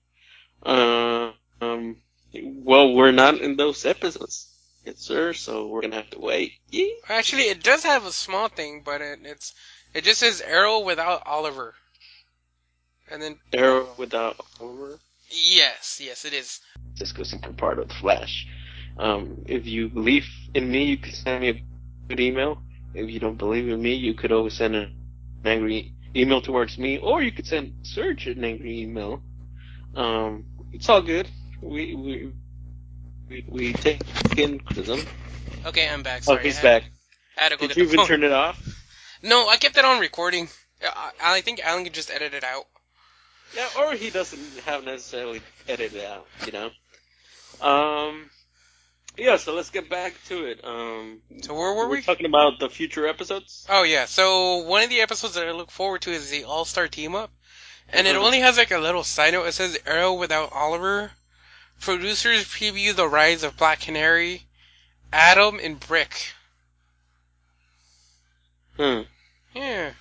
Uh, 0.63 1.31
um. 1.61 1.97
Well, 2.33 2.93
we're 2.93 3.11
not 3.11 3.39
in 3.39 3.55
those 3.55 3.85
episodes. 3.85 4.53
Yes, 4.85 4.99
sir. 4.99 5.33
So 5.33 5.67
we're 5.67 5.81
gonna 5.81 5.95
have 5.95 6.09
to 6.11 6.19
wait. 6.19 6.53
Yeah. 6.69 6.85
Actually, 7.09 7.43
it 7.43 7.63
does 7.63 7.83
have 7.83 8.05
a 8.05 8.11
small 8.11 8.47
thing, 8.47 8.83
but 8.85 9.01
it, 9.01 9.19
it's 9.23 9.53
it 9.93 10.03
just 10.03 10.19
says 10.19 10.41
Arrow 10.41 10.79
without 10.79 11.23
Oliver. 11.25 11.73
And 13.09 13.21
then 13.21 13.39
Arrow 13.53 13.89
without 13.97 14.39
Oliver. 14.61 14.99
yes, 15.29 15.99
yes, 16.03 16.25
it 16.25 16.33
is. 16.33 16.59
Cisco 16.95 17.23
Super 17.23 17.53
part 17.53 17.79
of 17.79 17.87
the 17.87 17.93
Flash. 17.95 18.47
Um, 18.97 19.43
if 19.47 19.65
you 19.65 19.89
believe 19.89 20.27
in 20.53 20.69
me, 20.69 20.85
you 20.85 20.97
can 20.97 21.13
send 21.13 21.41
me 21.41 21.49
a 21.49 21.63
good 22.07 22.19
email. 22.19 22.61
If 22.97 23.11
you 23.11 23.19
don't 23.19 23.37
believe 23.37 23.69
in 23.69 23.79
me, 23.79 23.93
you 23.93 24.15
could 24.15 24.31
always 24.31 24.55
send 24.55 24.75
an 24.75 24.95
angry 25.45 25.93
email 26.15 26.41
towards 26.41 26.79
me, 26.79 26.97
or 26.97 27.21
you 27.21 27.31
could 27.31 27.45
send 27.45 27.75
Serge 27.83 28.25
an 28.25 28.43
angry 28.43 28.81
email. 28.81 29.21
Um, 29.95 30.45
it's 30.73 30.89
all 30.89 31.03
good. 31.03 31.27
We 31.61 31.93
we 31.93 32.31
we, 33.29 33.45
we 33.47 33.73
take 33.73 34.01
in 34.37 34.59
criticism. 34.59 35.05
Okay, 35.65 35.87
I'm 35.87 36.01
back. 36.01 36.23
Sorry. 36.23 36.39
Oh, 36.39 36.41
he's 36.41 36.57
I 36.57 36.67
had, 36.67 36.81
back. 36.81 36.91
I 37.37 37.43
had 37.43 37.49
to 37.49 37.57
go 37.57 37.67
Did 37.67 37.77
you 37.77 37.83
even 37.83 37.97
phone. 37.97 38.07
turn 38.07 38.23
it 38.23 38.31
off? 38.31 38.57
No, 39.21 39.47
I 39.47 39.57
kept 39.57 39.77
it 39.77 39.85
on 39.85 39.99
recording. 39.99 40.49
I, 40.83 41.11
I 41.21 41.41
think 41.41 41.59
Alan 41.63 41.83
could 41.83 41.93
just 41.93 42.09
edit 42.09 42.33
it 42.33 42.43
out. 42.43 42.65
Yeah, 43.55 43.67
or 43.79 43.93
he 43.93 44.09
doesn't 44.09 44.59
have 44.65 44.83
necessarily 44.85 45.41
edit 45.67 45.93
it 45.93 46.05
out, 46.05 46.25
you 46.45 46.51
know. 46.51 46.69
Um, 47.61 48.29
yeah. 49.17 49.37
So 49.37 49.53
let's 49.53 49.69
get 49.69 49.89
back 49.89 50.13
to 50.25 50.45
it. 50.45 50.63
Um, 50.63 51.21
So 51.41 51.53
where 51.53 51.73
were 51.73 51.87
we? 51.87 52.01
talking 52.01 52.25
about 52.25 52.59
the 52.59 52.69
future 52.69 53.07
episodes. 53.07 53.65
Oh 53.69 53.83
yeah, 53.83 54.05
so 54.05 54.57
one 54.57 54.83
of 54.83 54.89
the 54.89 55.01
episodes 55.01 55.35
that 55.35 55.47
I 55.47 55.51
look 55.51 55.71
forward 55.71 56.01
to 56.03 56.11
is 56.11 56.29
the 56.29 56.43
All 56.45 56.65
Star 56.65 56.87
Team 56.87 57.15
Up, 57.15 57.31
and 57.89 58.07
it 58.07 58.15
Mhm. 58.15 58.23
only 58.23 58.39
has 58.39 58.57
like 58.57 58.71
a 58.71 58.79
little 58.79 59.03
side 59.03 59.33
note. 59.33 59.45
It 59.45 59.53
says 59.53 59.77
Arrow 59.85 60.13
without 60.13 60.51
Oliver. 60.53 61.11
Producers 61.79 62.45
preview 62.45 62.95
the 62.95 63.07
rise 63.07 63.43
of 63.43 63.57
Black 63.57 63.81
Canary, 63.81 64.47
Atom, 65.13 65.59
and 65.59 65.79
Brick. 65.79 66.33
Hmm. 68.77 69.01
Yeah. 69.53 69.91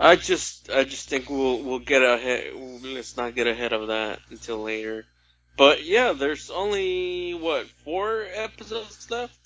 I 0.00 0.16
just, 0.16 0.70
I 0.70 0.84
just 0.84 1.08
think 1.08 1.30
we'll 1.30 1.62
we'll 1.62 1.78
get 1.78 2.02
ahead. 2.02 2.52
Let's 2.82 3.16
not 3.16 3.34
get 3.34 3.46
ahead 3.46 3.72
of 3.72 3.88
that 3.88 4.20
until 4.30 4.58
later. 4.62 5.06
But 5.56 5.84
yeah, 5.84 6.12
there's 6.12 6.50
only 6.50 7.34
what 7.34 7.66
four 7.84 8.24
episodes 8.32 9.10
left. 9.10 9.38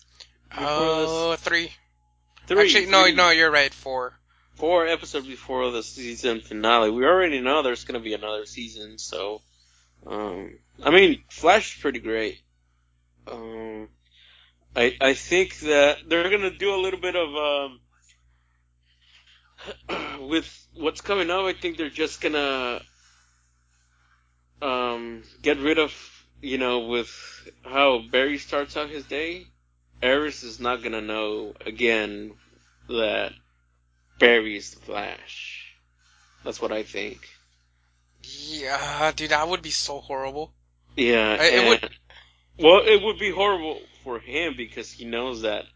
Oh, 0.57 1.37
three. 1.37 1.73
Three. 2.47 2.63
Actually, 2.63 2.87
no, 2.87 3.03
three- 3.05 3.15
no, 3.15 3.31
you're 3.31 3.51
right. 3.51 3.73
Four. 3.75 4.19
Four 4.55 4.87
episodes 4.87 5.27
before 5.27 5.71
the 5.71 5.83
season 5.83 6.41
finale. 6.41 6.91
We 6.91 7.05
already 7.05 7.41
know 7.41 7.63
there's 7.63 7.85
gonna 7.85 8.01
be 8.01 8.15
another 8.15 8.47
season, 8.47 8.99
so. 8.99 9.43
Um, 10.07 10.59
I 10.83 10.91
mean, 10.91 11.25
Flash 11.29 11.75
is 11.75 11.81
pretty 11.83 11.99
great. 11.99 12.41
Um, 13.27 13.89
I 14.75 14.97
I 15.01 15.15
think 15.15 15.59
that 15.61 15.99
they're 16.09 16.31
gonna 16.31 16.57
do 16.57 16.75
a 16.75 16.81
little 16.81 17.01
bit 17.01 17.17
of 17.17 17.35
um. 17.35 17.81
with 20.29 20.69
what's 20.75 21.01
coming 21.01 21.31
up, 21.31 21.45
I 21.45 21.53
think 21.53 21.77
they're 21.77 21.91
just 21.91 22.21
gonna 22.21 22.81
um 24.63 25.23
get 25.43 25.59
rid 25.59 25.79
of 25.79 25.93
you 26.41 26.59
know 26.59 26.81
with 26.81 27.11
how 27.65 27.99
Barry 28.11 28.39
starts 28.39 28.77
out 28.77 28.89
his 28.91 29.05
day. 29.05 29.47
Iris 30.03 30.43
is 30.43 30.61
not 30.61 30.83
gonna 30.83 31.01
know 31.01 31.55
again 31.65 32.33
that 32.89 33.33
Barry 34.19 34.57
is 34.57 34.71
the 34.73 34.81
Flash. 34.81 35.75
That's 36.45 36.61
what 36.61 36.73
I 36.73 36.83
think. 36.83 37.29
Yeah, 38.23 39.13
dude, 39.15 39.31
that 39.31 39.49
would 39.49 39.63
be 39.63 39.71
so 39.71 40.01
horrible. 40.01 40.53
Yeah, 40.97 41.37
I- 41.41 41.47
it 41.47 41.69
would- 41.69 41.91
Well, 42.59 42.87
it 42.87 43.03
would 43.03 43.19
be 43.19 43.31
horrible 43.31 43.83
for 44.03 44.19
him 44.19 44.55
because 44.57 44.91
he 44.91 45.05
knows 45.05 45.43
that 45.43 45.67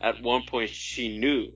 at 0.00 0.22
one 0.22 0.44
point 0.46 0.70
she 0.70 1.18
knew. 1.18 1.52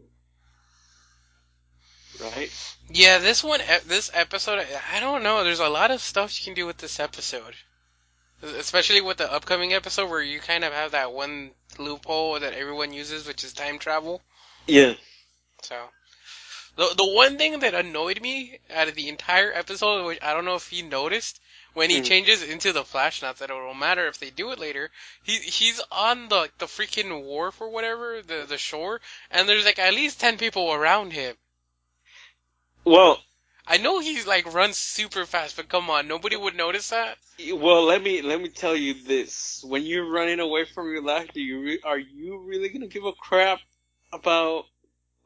Right? 2.20 2.50
Yeah, 2.88 3.18
this 3.18 3.42
one, 3.44 3.60
this 3.86 4.10
episode, 4.14 4.66
I- 4.90 5.00
don't 5.00 5.22
know. 5.22 5.42
There's 5.44 5.60
a 5.60 5.68
lot 5.68 5.90
of 5.90 6.00
stuff 6.00 6.38
you 6.38 6.44
can 6.44 6.54
do 6.54 6.66
with 6.66 6.78
this 6.78 6.98
episode, 7.00 7.54
especially 8.42 9.00
with 9.00 9.16
the 9.18 9.30
upcoming 9.30 9.72
episode 9.74 10.08
where 10.08 10.22
you 10.22 10.40
kind 10.40 10.64
of 10.64 10.72
have 10.72 10.92
that 10.92 11.12
one 11.12 11.52
loophole 11.78 12.40
that 12.40 12.54
everyone 12.54 12.92
uses, 12.92 13.26
which 13.26 13.44
is 13.44 13.52
time 13.52 13.78
travel. 13.78 14.22
Yeah. 14.66 14.94
So, 15.62 15.90
the 16.76 16.94
the 16.96 17.06
one 17.06 17.38
thing 17.38 17.58
that 17.60 17.74
annoyed 17.74 18.20
me 18.20 18.58
out 18.70 18.88
of 18.88 18.94
the 18.94 19.08
entire 19.08 19.52
episode, 19.52 20.04
which 20.06 20.22
I 20.22 20.32
don't 20.32 20.44
know 20.44 20.54
if 20.56 20.68
he 20.68 20.82
noticed, 20.82 21.40
when 21.74 21.90
he 21.90 22.00
Mm. 22.00 22.06
changes 22.06 22.42
into 22.42 22.72
the 22.72 22.84
Flash, 22.84 23.20
not 23.20 23.38
that 23.38 23.50
it 23.50 23.52
will 23.52 23.74
matter 23.74 24.06
if 24.06 24.18
they 24.18 24.30
do 24.30 24.52
it 24.52 24.58
later. 24.58 24.90
He 25.22 25.38
he's 25.38 25.80
on 25.90 26.28
the 26.28 26.50
the 26.58 26.66
freaking 26.66 27.22
wharf 27.24 27.60
or 27.60 27.68
whatever, 27.68 28.22
the 28.22 28.44
the 28.46 28.58
shore, 28.58 29.00
and 29.30 29.48
there's 29.48 29.64
like 29.64 29.78
at 29.78 29.92
least 29.94 30.20
ten 30.20 30.38
people 30.38 30.72
around 30.72 31.12
him. 31.12 31.36
Well, 32.86 33.18
I 33.66 33.78
know 33.78 33.98
he's 33.98 34.28
like 34.28 34.54
runs 34.54 34.76
super 34.76 35.26
fast, 35.26 35.56
but 35.56 35.68
come 35.68 35.90
on, 35.90 36.06
nobody 36.06 36.36
would 36.36 36.54
notice 36.54 36.90
that. 36.90 37.18
well, 37.52 37.82
let 37.82 38.00
me 38.00 38.22
let 38.22 38.40
me 38.40 38.48
tell 38.48 38.76
you 38.76 38.94
this: 38.94 39.64
when 39.66 39.82
you're 39.82 40.08
running 40.08 40.38
away 40.38 40.66
from 40.66 40.92
your 40.92 41.02
life, 41.02 41.32
do 41.34 41.40
you 41.40 41.60
re- 41.62 41.80
are 41.82 41.98
you 41.98 42.38
really 42.38 42.68
gonna 42.68 42.86
give 42.86 43.04
a 43.04 43.12
crap 43.12 43.58
about 44.12 44.66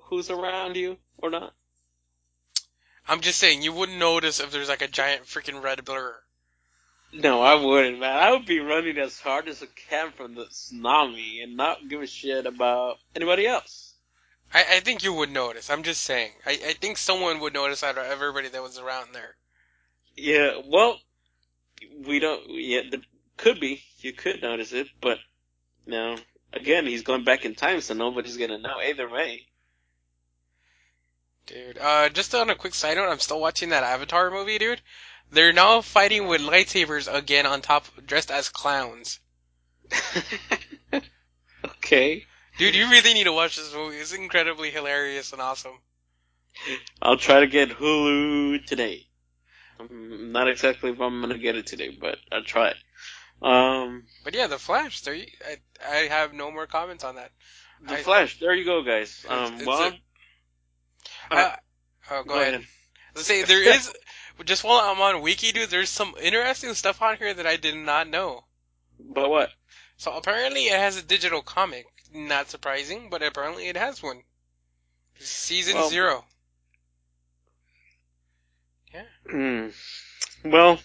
who's 0.05 0.31
around 0.31 0.77
you 0.77 0.97
or 1.19 1.29
not? 1.29 1.53
I'm 3.07 3.21
just 3.21 3.39
saying 3.39 3.61
you 3.61 3.75
wouldn't 3.75 3.99
notice 3.99 4.41
if 4.41 4.51
there's 4.51 4.71
like 4.71 4.81
a 4.81 4.89
giant 4.89 5.25
freaking 5.25 5.63
red 5.63 5.85
blur. 5.85 6.19
No, 7.13 7.43
I 7.43 7.57
wouldn't, 7.57 7.99
man. 7.99 8.17
I 8.17 8.31
would 8.31 8.47
be 8.47 8.61
running 8.61 8.97
as 8.97 9.21
hard 9.21 9.49
as 9.49 9.63
I 9.63 9.67
can 9.67 10.13
from 10.13 10.35
the 10.35 10.47
tsunami 10.47 11.43
and 11.43 11.59
not 11.59 11.89
give 11.91 12.01
a 12.01 12.07
shit 12.07 12.47
about 12.47 13.01
anybody 13.15 13.47
else. 13.47 13.90
I, 14.53 14.65
I 14.77 14.81
think 14.81 15.03
you 15.03 15.13
would 15.13 15.31
notice. 15.31 15.71
I'm 15.71 15.83
just 15.83 16.03
saying. 16.03 16.33
I, 16.45 16.53
I 16.53 16.73
think 16.75 16.99
someone 16.99 17.41
would 17.41 17.55
notice 17.55 17.83
out 17.83 17.99
of 17.99 18.05
everybody 18.05 18.49
that 18.49 18.63
was 18.63 18.79
around 18.79 19.11
there. 19.13 19.37
Yeah, 20.17 20.61
well, 20.67 20.99
we 22.07 22.19
don't. 22.19 22.43
Yeah, 22.49 22.83
there 22.91 23.01
could 23.37 23.61
be. 23.61 23.83
You 23.99 24.13
could 24.13 24.43
notice 24.43 24.73
it, 24.73 24.89
but 25.01 25.19
no. 25.87 26.17
Again, 26.53 26.87
he's 26.87 27.03
going 27.03 27.25
back 27.25 27.45
in 27.45 27.55
time, 27.55 27.81
so 27.81 27.95
nobody's 27.95 28.37
gonna 28.37 28.59
know 28.59 28.81
either 28.81 29.09
way. 29.09 29.47
Dude, 31.47 31.79
uh, 31.79 32.09
just 32.09 32.35
on 32.35 32.51
a 32.51 32.55
quick 32.55 32.75
side 32.75 32.97
note, 32.97 33.09
I'm 33.09 33.21
still 33.21 33.41
watching 33.41 33.71
that 33.71 33.85
Avatar 33.85 34.31
movie, 34.31 34.59
dude. 34.59 34.81
They're 35.31 35.53
now 35.53 35.81
fighting 35.81 36.27
with 36.27 36.41
lightsabers 36.41 37.13
again 37.13 37.47
on 37.47 37.63
top, 37.63 37.87
dressed 38.05 38.33
as 38.33 38.49
clowns. 38.49 39.21
okay, 41.65 42.27
Dude, 42.61 42.75
you 42.75 42.91
really 42.91 43.15
need 43.15 43.25
to 43.25 43.33
watch 43.33 43.57
this 43.57 43.73
movie. 43.75 43.97
It's 43.97 44.13
incredibly 44.13 44.71
hilarious 44.71 45.33
and 45.33 45.41
awesome. 45.41 45.79
I'll 47.01 47.17
try 47.17 47.41
to 47.41 47.47
get 47.47 47.71
Hulu 47.71 48.67
today. 48.67 49.07
I'm 49.79 50.31
not 50.33 50.47
exactly 50.47 50.91
if 50.91 51.01
I'm 51.01 51.23
gonna 51.23 51.39
get 51.39 51.57
it 51.57 51.67
today, 51.67 51.97
but 51.99 52.19
I'll 52.31 52.45
try. 52.45 52.75
Um, 53.41 54.05
But 54.25 54.35
yeah, 54.35 54.47
The 54.47 54.59
Flash, 54.59 55.01
there 55.01 55.15
you, 55.15 55.27
I, 55.49 55.57
I 55.91 55.97
have 56.09 56.35
no 56.35 56.51
more 56.51 56.67
comments 56.67 57.03
on 57.03 57.15
that. 57.15 57.31
the 57.83 57.95
I- 57.95 58.03
Flash. 58.03 58.39
There 58.39 58.53
you 58.53 58.67
go, 58.67 58.83
guys. 58.83 59.25
Um, 59.27 59.39
It's- 59.39 59.61
it's 59.61 59.67
well, 59.67 59.93
a- 61.31 61.35
Uh, 61.35 61.57
oh, 62.11 62.23
go, 62.25 62.41
ahead. 62.41 62.63
Let's 63.15 63.27
say 63.27 63.43
there 63.45 63.63
is, 63.63 63.91
just 64.45 64.65
while 64.65 64.81
I'm 64.81 65.01
on 65.01 65.23
Wiki, 65.23 65.53
dude, 65.53 65.71
there's 65.71 65.89
some 65.89 66.15
interesting 66.21 66.75
stuff 66.75 67.01
on 67.01 67.17
here 67.17 67.33
that 67.33 67.47
I 67.47 67.57
did 67.57 67.75
not 67.75 68.07
know. 68.07 68.45
but 68.99 69.31
what? 69.31 69.51
So 69.97 70.13
apparently 70.13 70.65
it 70.67 70.79
has 70.79 70.97
a 70.97 71.03
digital 71.03 71.43
comic. 71.43 71.87
Not 72.13 72.51
surprising, 72.51 73.09
but 73.11 73.23
apparently 73.23 73.69
it 73.69 73.77
has 73.77 74.03
one. 74.03 74.23
Season 75.19 75.77
Well- 75.77 75.91
zero. 75.91 76.25
Hmm. 79.31 79.69
Well, 80.45 80.81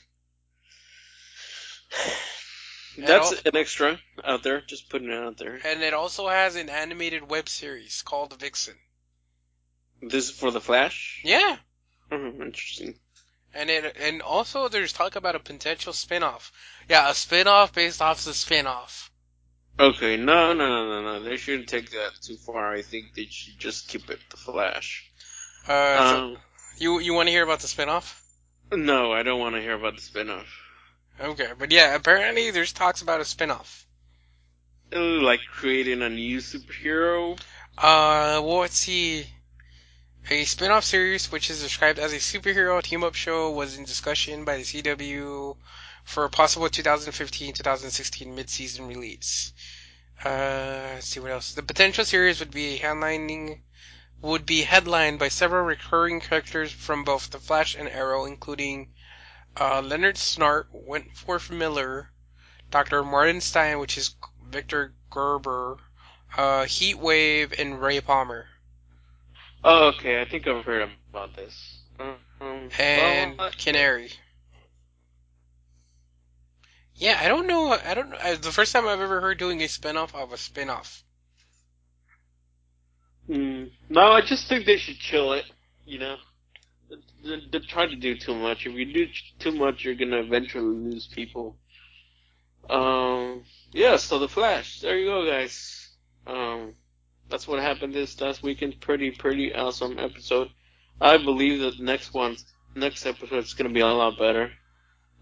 that's 2.98 3.32
al- 3.32 3.38
an 3.46 3.56
extra 3.56 4.00
out 4.24 4.44
there. 4.44 4.62
Just 4.62 4.90
putting 4.90 5.10
it 5.10 5.16
out 5.16 5.38
there. 5.38 5.60
And 5.66 5.82
it 5.82 5.94
also 5.94 6.28
has 6.28 6.56
an 6.56 6.70
animated 6.70 7.28
web 7.28 7.50
series 7.50 8.04
called 8.04 8.40
Vixen. 8.40 8.78
This 10.02 10.30
is 10.30 10.38
for 10.38 10.52
the 10.52 10.62
Flash. 10.62 11.22
Yeah. 11.24 11.58
Hmm, 12.12 12.42
interesting. 12.42 13.00
And 13.54 13.70
it 13.70 13.96
and 13.98 14.22
also 14.22 14.68
there's 14.68 14.94
talk 14.94 15.16
about 15.16 15.36
a 15.36 15.40
potential 15.40 15.94
spin-off. 15.94 16.52
Yeah, 16.90 17.10
a 17.10 17.16
spin-off 17.16 17.74
based 17.74 18.02
off 18.02 18.24
the 18.26 18.34
spin-off. 18.34 19.10
Okay, 19.80 20.18
no, 20.18 20.54
no, 20.54 20.68
no, 20.68 20.86
no, 20.90 21.02
no. 21.02 21.24
They 21.24 21.38
shouldn't 21.38 21.70
take 21.70 21.92
that 21.92 22.12
too 22.22 22.38
far. 22.38 22.74
I 22.74 22.82
think 22.82 23.14
they 23.14 23.26
should 23.26 23.58
just 23.58 23.88
keep 23.88 24.10
it 24.10 24.20
the 24.30 24.38
Flash. 24.38 25.12
Uh, 25.68 26.02
so 26.02 26.24
Um, 26.26 26.38
you 26.78 27.00
you 27.00 27.14
want 27.14 27.28
to 27.28 27.32
hear 27.32 27.44
about 27.44 27.60
the 27.62 27.68
spin-off? 27.68 28.22
no, 28.72 29.12
I 29.12 29.24
don't 29.24 29.40
want 29.40 29.56
to 29.56 29.62
hear 29.62 29.74
about 29.74 29.96
the 29.96 30.02
spinoff. 30.02 30.46
Okay, 31.20 31.52
but 31.58 31.72
yeah, 31.72 31.94
apparently 31.96 32.52
there's 32.52 32.72
talks 32.72 33.02
about 33.02 33.20
a 33.22 33.26
spin-off. 33.26 33.86
Ooh, 34.96 35.22
like 35.22 35.42
creating 35.52 36.02
a 36.02 36.10
new 36.10 36.40
superhero. 36.40 37.40
Uh, 37.78 38.42
well, 38.44 38.60
let's 38.60 38.78
see. 38.78 39.28
A 40.30 40.44
spin-off 40.46 40.84
series, 40.84 41.32
which 41.32 41.50
is 41.50 41.62
described 41.62 42.00
as 42.00 42.14
a 42.14 42.18
superhero 42.18 42.82
team-up 42.82 43.16
show, 43.16 43.52
was 43.52 43.78
in 43.78 43.86
discussion 43.86 44.44
by 44.46 44.58
the 44.58 44.64
CW 44.64 45.58
for 46.06 46.24
a 46.24 46.30
possible 46.30 46.70
2015-2016 46.70 48.34
mid-season 48.34 48.88
release. 48.88 49.52
Uh, 50.24 50.94
let's 50.94 51.08
see 51.08 51.20
what 51.20 51.32
else. 51.32 51.54
The 51.54 51.64
potential 51.64 52.06
series 52.06 52.40
would 52.40 52.52
be 52.52 52.80
headlining 52.80 53.60
would 54.22 54.46
be 54.46 54.62
headlined 54.62 55.20
by 55.20 55.28
several 55.28 55.64
recurring 55.64 56.22
characters 56.22 56.72
from 56.72 57.04
both 57.04 57.30
The 57.30 57.38
Flash 57.38 57.76
and 57.76 57.90
Arrow, 57.90 58.26
including 58.26 58.94
uh, 59.60 59.82
Leonard 59.82 60.16
Snart, 60.16 60.66
Wentworth 60.72 61.52
Miller, 61.52 62.12
Dr. 62.72 63.04
Martin 63.04 63.42
Stein, 63.42 63.80
which 63.80 63.98
is 63.98 64.16
Victor 64.50 64.94
Garber, 65.10 65.78
uh, 66.38 66.66
Heat 66.66 66.98
Wave, 66.98 67.54
and 67.60 67.82
Ray 67.82 68.02
Palmer. 68.02 68.48
Oh, 69.64 69.88
okay. 69.90 70.22
I 70.22 70.26
think 70.26 70.48
I've 70.48 70.64
heard 70.64 70.90
about 71.10 71.36
this. 71.36 71.80
Um, 72.00 72.70
and 72.78 73.38
well, 73.38 73.52
Canary. 73.58 74.12
Yeah, 76.98 77.20
I 77.22 77.28
don't 77.28 77.48
know. 77.48 77.72
I 77.72 77.94
don't 77.94 78.10
know. 78.10 78.36
The 78.36 78.52
first 78.52 78.72
time 78.72 78.88
I've 78.88 79.02
ever 79.02 79.20
heard 79.20 79.38
doing 79.38 79.62
a 79.62 79.66
spinoff 79.66 80.16
of 80.16 80.32
a 80.32 80.36
spinoff. 80.36 81.04
Mm, 83.30 83.72
no, 83.90 84.12
I 84.12 84.22
just 84.22 84.48
think 84.48 84.66
they 84.66 84.78
should 84.78 85.00
chill 85.00 85.34
it. 85.34 85.46
You 85.86 86.00
know, 86.00 86.16
they, 87.52 87.60
try 87.60 87.86
to 87.86 87.96
do 87.96 88.16
too 88.16 88.36
much. 88.36 88.66
If 88.66 88.74
you 88.74 88.94
do 88.94 89.08
too 89.40 89.52
much, 89.52 89.84
you're 89.84 89.96
gonna 89.96 90.22
eventually 90.22 90.64
lose 90.64 91.08
people. 91.08 91.58
Um, 92.70 93.44
yeah. 93.72 93.98
So 93.98 94.20
the 94.20 94.30
Flash. 94.30 94.80
There 94.80 94.98
you 94.98 95.08
go, 95.08 95.26
guys. 95.26 95.98
Um, 96.26 96.76
that's 97.30 97.48
what 97.48 97.60
happened 97.60 97.94
this 97.94 98.20
last 98.22 98.42
weekend. 98.42 98.80
Pretty, 98.80 99.12
pretty 99.12 99.54
awesome 99.54 100.00
episode. 100.00 100.50
I 101.02 101.18
believe 101.18 101.60
that 101.60 101.78
the 101.78 101.84
next 101.84 102.14
one, 102.14 102.38
next 102.74 103.06
episode 103.06 103.44
is 103.44 103.54
gonna 103.54 103.70
be 103.70 103.82
a 103.82 103.88
lot 103.88 104.18
better. 104.18 104.52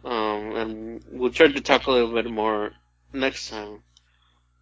Um, 0.03 0.55
and 0.55 1.03
we'll 1.11 1.31
try 1.31 1.47
to 1.47 1.61
talk 1.61 1.87
a 1.87 1.91
little 1.91 2.13
bit 2.13 2.29
more 2.29 2.71
next 3.13 3.49
time. 3.49 3.83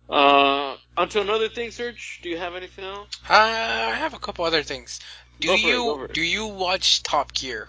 Uh, 0.10 0.76
onto 0.98 1.22
another 1.22 1.50
thing, 1.50 1.72
Serge. 1.72 2.20
Do 2.22 2.30
you 2.30 2.38
have 2.38 2.56
anything 2.56 2.84
else? 2.84 3.10
Uh, 3.30 3.34
I 3.34 3.96
have 3.96 4.14
a 4.14 4.20
couple 4.20 4.46
other 4.46 4.62
things. 4.62 5.00
Do 5.40 5.58
you 5.58 6.04
it. 6.04 6.14
do 6.14 6.22
you 6.22 6.48
watch 6.48 7.02
Top 7.02 7.34
Gear? 7.34 7.68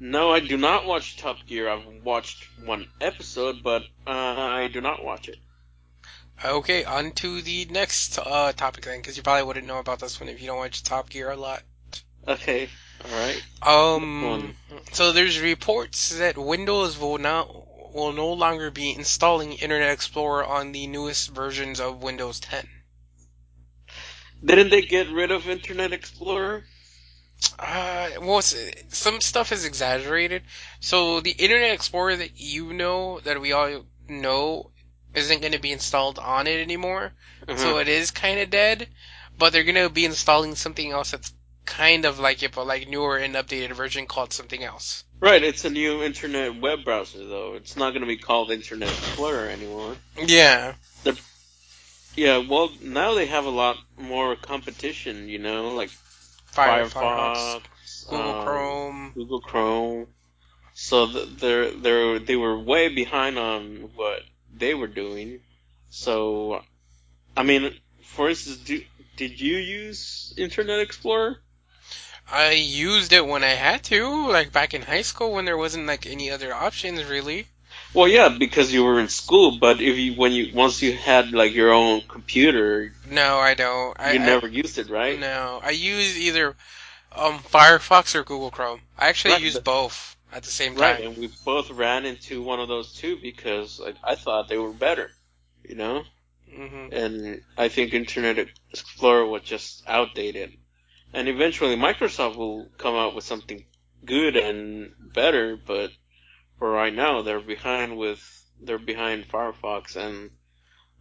No, 0.00 0.32
I 0.32 0.40
do 0.40 0.56
not 0.56 0.86
watch 0.86 1.16
Top 1.16 1.38
Gear. 1.46 1.68
I've 1.68 1.84
watched 2.04 2.48
one 2.64 2.86
episode, 3.00 3.62
but 3.62 3.82
uh, 4.06 4.10
I 4.10 4.68
do 4.68 4.80
not 4.80 5.04
watch 5.04 5.28
it. 5.28 5.38
Okay, 6.44 6.84
on 6.84 7.12
to 7.12 7.42
the 7.42 7.66
next 7.66 8.18
uh, 8.18 8.52
topic 8.52 8.84
then, 8.84 8.98
because 8.98 9.16
you 9.16 9.22
probably 9.22 9.44
wouldn't 9.44 9.66
know 9.66 9.78
about 9.78 10.00
this 10.00 10.18
one 10.18 10.28
if 10.28 10.40
you 10.40 10.46
don't 10.46 10.58
watch 10.58 10.82
Top 10.82 11.08
Gear 11.10 11.30
a 11.30 11.36
lot. 11.36 11.62
Okay, 12.26 12.68
all 13.02 13.10
right. 13.10 13.42
Um, 13.62 14.54
so 14.92 15.12
there's 15.12 15.40
reports 15.40 16.10
that 16.10 16.36
Windows 16.36 16.98
will 16.98 17.18
not 17.18 17.48
will 17.94 18.12
no 18.12 18.32
longer 18.32 18.70
be 18.70 18.92
installing 18.94 19.52
Internet 19.54 19.90
Explorer 19.92 20.44
on 20.44 20.72
the 20.72 20.86
newest 20.86 21.30
versions 21.30 21.80
of 21.80 22.02
Windows 22.02 22.38
10. 22.40 22.68
Didn't 24.44 24.70
they 24.70 24.82
get 24.82 25.08
rid 25.10 25.30
of 25.30 25.48
Internet 25.48 25.92
Explorer? 25.92 26.64
Uh, 27.58 28.10
well, 28.20 28.42
some 28.42 29.20
stuff 29.20 29.52
is 29.52 29.64
exaggerated. 29.64 30.42
So 30.80 31.20
the 31.20 31.32
Internet 31.32 31.72
Explorer 31.72 32.16
that 32.16 32.38
you 32.40 32.72
know, 32.72 33.20
that 33.20 33.40
we 33.40 33.52
all 33.52 33.84
know, 34.08 34.70
isn't 35.14 35.40
going 35.40 35.52
to 35.52 35.58
be 35.58 35.72
installed 35.72 36.18
on 36.18 36.46
it 36.46 36.60
anymore. 36.60 37.12
So 37.54 37.76
Uh-huh. 37.76 37.78
it 37.78 37.88
is 37.88 38.10
kind 38.10 38.40
of 38.40 38.50
dead. 38.50 38.88
But 39.38 39.52
they're 39.52 39.64
going 39.64 39.74
to 39.76 39.90
be 39.90 40.04
installing 40.04 40.54
something 40.56 40.90
else 40.92 41.10
that's 41.12 41.33
kind 41.64 42.04
of 42.04 42.18
like 42.18 42.42
it, 42.42 42.52
but 42.52 42.66
like 42.66 42.88
newer 42.88 43.16
and 43.16 43.34
updated 43.34 43.72
version 43.72 44.06
called 44.06 44.32
something 44.32 44.62
else. 44.62 45.04
right, 45.20 45.42
it's 45.42 45.64
a 45.64 45.70
new 45.70 46.02
Internet 46.02 46.60
web 46.60 46.84
browser, 46.84 47.24
though. 47.26 47.54
It's 47.54 47.76
not 47.76 47.90
going 47.90 48.02
to 48.02 48.06
be 48.06 48.16
called 48.16 48.50
Internet 48.50 48.88
Explorer 48.88 49.48
anymore. 49.48 49.96
Yeah. 50.18 50.74
Yeah, 52.16 52.44
well, 52.48 52.70
now 52.80 53.14
they 53.14 53.26
have 53.26 53.44
a 53.44 53.50
lot 53.50 53.76
more 53.98 54.36
competition, 54.36 55.28
you 55.28 55.40
know, 55.40 55.74
like 55.74 55.90
Firefox, 56.52 56.92
Firefox, 56.92 58.08
Google 58.08 58.30
um, 58.30 58.44
Chrome. 58.44 59.12
Google 59.14 59.40
Chrome. 59.40 60.06
So 60.74 61.06
they're 61.06 61.70
they're 61.70 62.18
they 62.18 62.36
were 62.36 62.58
way 62.58 62.88
behind 62.88 63.38
on 63.38 63.90
what 63.94 64.22
they 64.56 64.74
were 64.74 64.88
doing. 64.88 65.40
So, 65.90 66.62
I 67.36 67.42
mean, 67.44 67.74
for 68.02 68.28
instance, 68.28 68.58
do, 68.58 68.82
did 69.16 69.40
you 69.40 69.56
use 69.56 70.34
Internet 70.36 70.80
Explorer? 70.80 71.36
I 72.30 72.50
used 72.52 73.12
it 73.12 73.26
when 73.26 73.42
I 73.44 73.54
had 73.54 73.82
to, 73.84 74.28
like 74.30 74.52
back 74.52 74.74
in 74.74 74.82
high 74.82 75.02
school 75.02 75.32
when 75.32 75.44
there 75.44 75.56
wasn't 75.56 75.86
like 75.86 76.06
any 76.06 76.30
other 76.30 76.52
options 76.54 77.04
really. 77.04 77.48
Well, 77.94 78.08
yeah, 78.08 78.28
because 78.28 78.72
you 78.72 78.84
were 78.84 78.98
in 79.00 79.08
school. 79.08 79.58
But 79.58 79.80
if 79.80 79.96
you 79.96 80.14
when 80.14 80.32
you 80.32 80.50
once 80.54 80.82
you 80.82 80.92
had 80.96 81.32
like 81.32 81.54
your 81.54 81.72
own 81.72 82.02
computer, 82.08 82.92
No, 83.06 83.38
I 83.38 83.54
don't. 83.54 83.96
I, 83.98 84.12
you 84.12 84.18
I- 84.18 84.26
never 84.26 84.48
used 84.48 84.78
it, 84.78 84.88
right? 84.90 85.18
No, 85.18 85.60
I 85.62 85.70
use 85.70 86.18
either 86.18 86.56
um 87.12 87.38
Firefox 87.40 88.14
or 88.14 88.24
Google 88.24 88.50
Chrome. 88.50 88.80
I 88.98 89.08
actually 89.08 89.34
Right, 89.34 89.42
use 89.42 89.58
both 89.58 90.16
at 90.32 90.42
the 90.44 90.50
same 90.50 90.76
time. 90.76 90.96
Right, 90.96 91.04
and 91.04 91.16
we 91.16 91.28
both 91.44 91.70
ran 91.70 92.04
into 92.06 92.42
one 92.42 92.60
of 92.60 92.68
those 92.68 92.92
too 92.94 93.16
because 93.22 93.78
like, 93.80 93.96
I 94.04 94.14
thought 94.16 94.48
they 94.48 94.58
were 94.58 94.72
better, 94.72 95.10
you 95.64 95.74
know. 95.76 96.04
hmm 96.54 96.88
and 96.92 97.40
I 97.56 97.68
think 97.68 97.94
Internet 97.94 98.48
Explorer 98.72 99.26
was 99.26 99.42
just 99.42 99.84
outdated. 99.86 100.52
And 101.14 101.28
eventually 101.28 101.76
Microsoft 101.76 102.36
will 102.36 102.68
come 102.76 102.96
out 102.96 103.14
with 103.14 103.24
something 103.24 103.64
good 104.04 104.36
and 104.36 104.92
better, 104.98 105.56
but 105.56 105.90
for 106.58 106.70
right 106.70 106.92
now 106.92 107.22
they're 107.22 107.40
behind 107.40 107.96
with 107.96 108.20
they're 108.60 108.78
behind 108.78 109.28
Firefox 109.28 109.96
and 109.96 110.30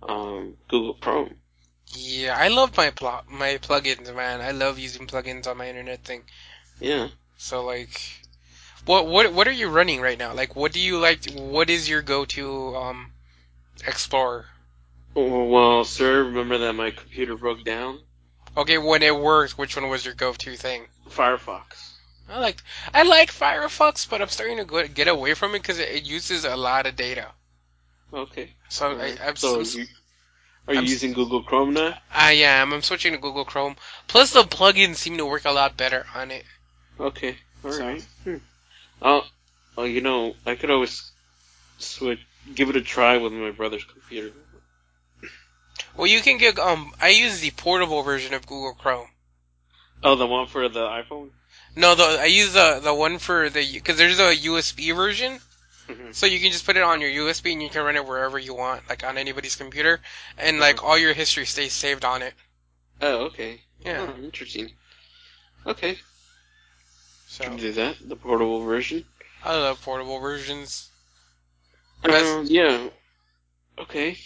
um, 0.01 0.55
Google 0.67 0.93
Chrome. 0.93 1.35
Yeah, 1.95 2.37
I 2.37 2.47
love 2.49 2.77
my 2.77 2.91
pl- 2.91 3.23
my 3.27 3.57
plugins, 3.57 4.13
man. 4.15 4.41
I 4.41 4.51
love 4.51 4.79
using 4.79 5.07
plugins 5.07 5.47
on 5.47 5.57
my 5.57 5.67
internet 5.67 6.03
thing. 6.03 6.23
Yeah. 6.79 7.09
So 7.37 7.63
like, 7.65 7.99
what 8.85 9.07
what 9.07 9.33
what 9.33 9.47
are 9.47 9.51
you 9.51 9.69
running 9.69 9.99
right 9.99 10.17
now? 10.17 10.33
Like, 10.33 10.55
what 10.55 10.73
do 10.73 10.79
you 10.79 10.99
like? 10.99 11.33
What 11.33 11.69
is 11.69 11.89
your 11.89 12.01
go-to 12.01 12.75
um 12.75 13.11
Explorer? 13.87 14.45
Well, 15.15 15.83
sir, 15.83 16.23
remember 16.23 16.59
that 16.59 16.73
my 16.73 16.91
computer 16.91 17.35
broke 17.35 17.63
down? 17.63 17.99
Okay, 18.55 18.77
when 18.77 19.01
it 19.01 19.15
works, 19.15 19.57
which 19.57 19.75
one 19.75 19.89
was 19.89 20.05
your 20.05 20.13
go-to 20.13 20.55
thing? 20.55 20.85
Firefox. 21.09 21.91
I 22.29 22.39
like 22.39 22.57
I 22.93 23.03
like 23.03 23.31
Firefox, 23.31 24.09
but 24.09 24.21
I'm 24.21 24.29
starting 24.29 24.57
to 24.57 24.65
go, 24.65 24.87
get 24.87 25.07
away 25.07 25.33
from 25.33 25.55
it 25.55 25.61
because 25.61 25.79
it, 25.79 25.89
it 25.89 26.03
uses 26.05 26.45
a 26.45 26.55
lot 26.55 26.85
of 26.85 26.95
data. 26.95 27.27
Okay. 28.13 28.51
So 28.69 28.91
Alright. 28.91 29.19
I, 29.21 29.27
I'm, 29.27 29.35
so 29.35 29.59
I'm, 29.59 29.65
are 30.67 30.73
you 30.73 30.79
I'm 30.79 30.85
using 30.85 31.13
Google 31.13 31.43
Chrome 31.43 31.73
now? 31.73 31.97
I 32.13 32.33
am. 32.33 32.73
I'm 32.73 32.81
switching 32.81 33.11
to 33.13 33.19
Google 33.19 33.43
Chrome. 33.43 33.75
Plus, 34.07 34.31
the 34.31 34.43
plugins 34.43 34.95
seem 34.95 35.17
to 35.17 35.25
work 35.25 35.45
a 35.45 35.51
lot 35.51 35.75
better 35.75 36.05
on 36.15 36.31
it. 36.31 36.45
Okay. 36.99 37.35
All 37.65 37.71
So- 37.71 37.85
right. 37.85 38.05
Hmm. 38.23 38.37
Oh, 39.01 39.25
oh, 39.77 39.83
you 39.83 39.99
know, 39.99 40.35
I 40.45 40.55
could 40.55 40.71
always 40.71 41.11
switch, 41.77 42.19
give 42.55 42.69
it 42.69 42.77
a 42.77 42.81
try 42.81 43.17
with 43.17 43.33
my 43.33 43.51
brother's 43.51 43.83
computer. 43.83 44.31
Well, 45.95 46.07
you 46.07 46.21
can 46.21 46.37
get 46.37 46.59
um. 46.59 46.93
I 47.01 47.09
use 47.09 47.39
the 47.39 47.51
portable 47.51 48.03
version 48.03 48.33
of 48.33 48.45
Google 48.45 48.73
Chrome. 48.73 49.09
Oh, 50.03 50.15
the 50.15 50.27
one 50.27 50.47
for 50.47 50.67
the 50.69 50.87
iPhone. 50.87 51.31
No, 51.75 51.95
the 51.95 52.03
I 52.21 52.25
use 52.25 52.53
the 52.53 52.79
the 52.83 52.93
one 52.93 53.19
for 53.19 53.49
the 53.49 53.73
because 53.73 53.97
there's 53.97 54.19
a 54.19 54.35
USB 54.35 54.91
version, 54.91 55.39
Mhm. 55.89 56.13
so 56.15 56.25
you 56.25 56.39
can 56.39 56.51
just 56.51 56.65
put 56.65 56.77
it 56.77 56.83
on 56.83 57.01
your 57.01 57.09
USB 57.11 57.53
and 57.53 57.61
you 57.61 57.69
can 57.69 57.83
run 57.83 57.95
it 57.95 58.05
wherever 58.05 58.37
you 58.39 58.53
want, 58.53 58.87
like 58.89 59.03
on 59.03 59.17
anybody's 59.17 59.55
computer, 59.55 60.01
and 60.37 60.59
like 60.59 60.83
all 60.83 60.97
your 60.97 61.13
history 61.13 61.45
stays 61.45 61.73
saved 61.73 62.03
on 62.05 62.21
it. 62.21 62.33
Oh, 63.01 63.25
okay. 63.25 63.61
Yeah. 63.79 64.01
Oh, 64.01 64.15
interesting. 64.23 64.71
Okay, 65.65 65.97
So 67.27 67.43
can 67.43 67.57
do 67.57 67.71
that. 67.73 67.97
The 68.07 68.15
portable 68.15 68.61
version. 68.63 69.05
I 69.43 69.55
love 69.57 69.81
portable 69.81 70.19
versions. 70.19 70.89
Um, 72.03 72.45
yeah. 72.47 72.89
Okay. 73.77 74.17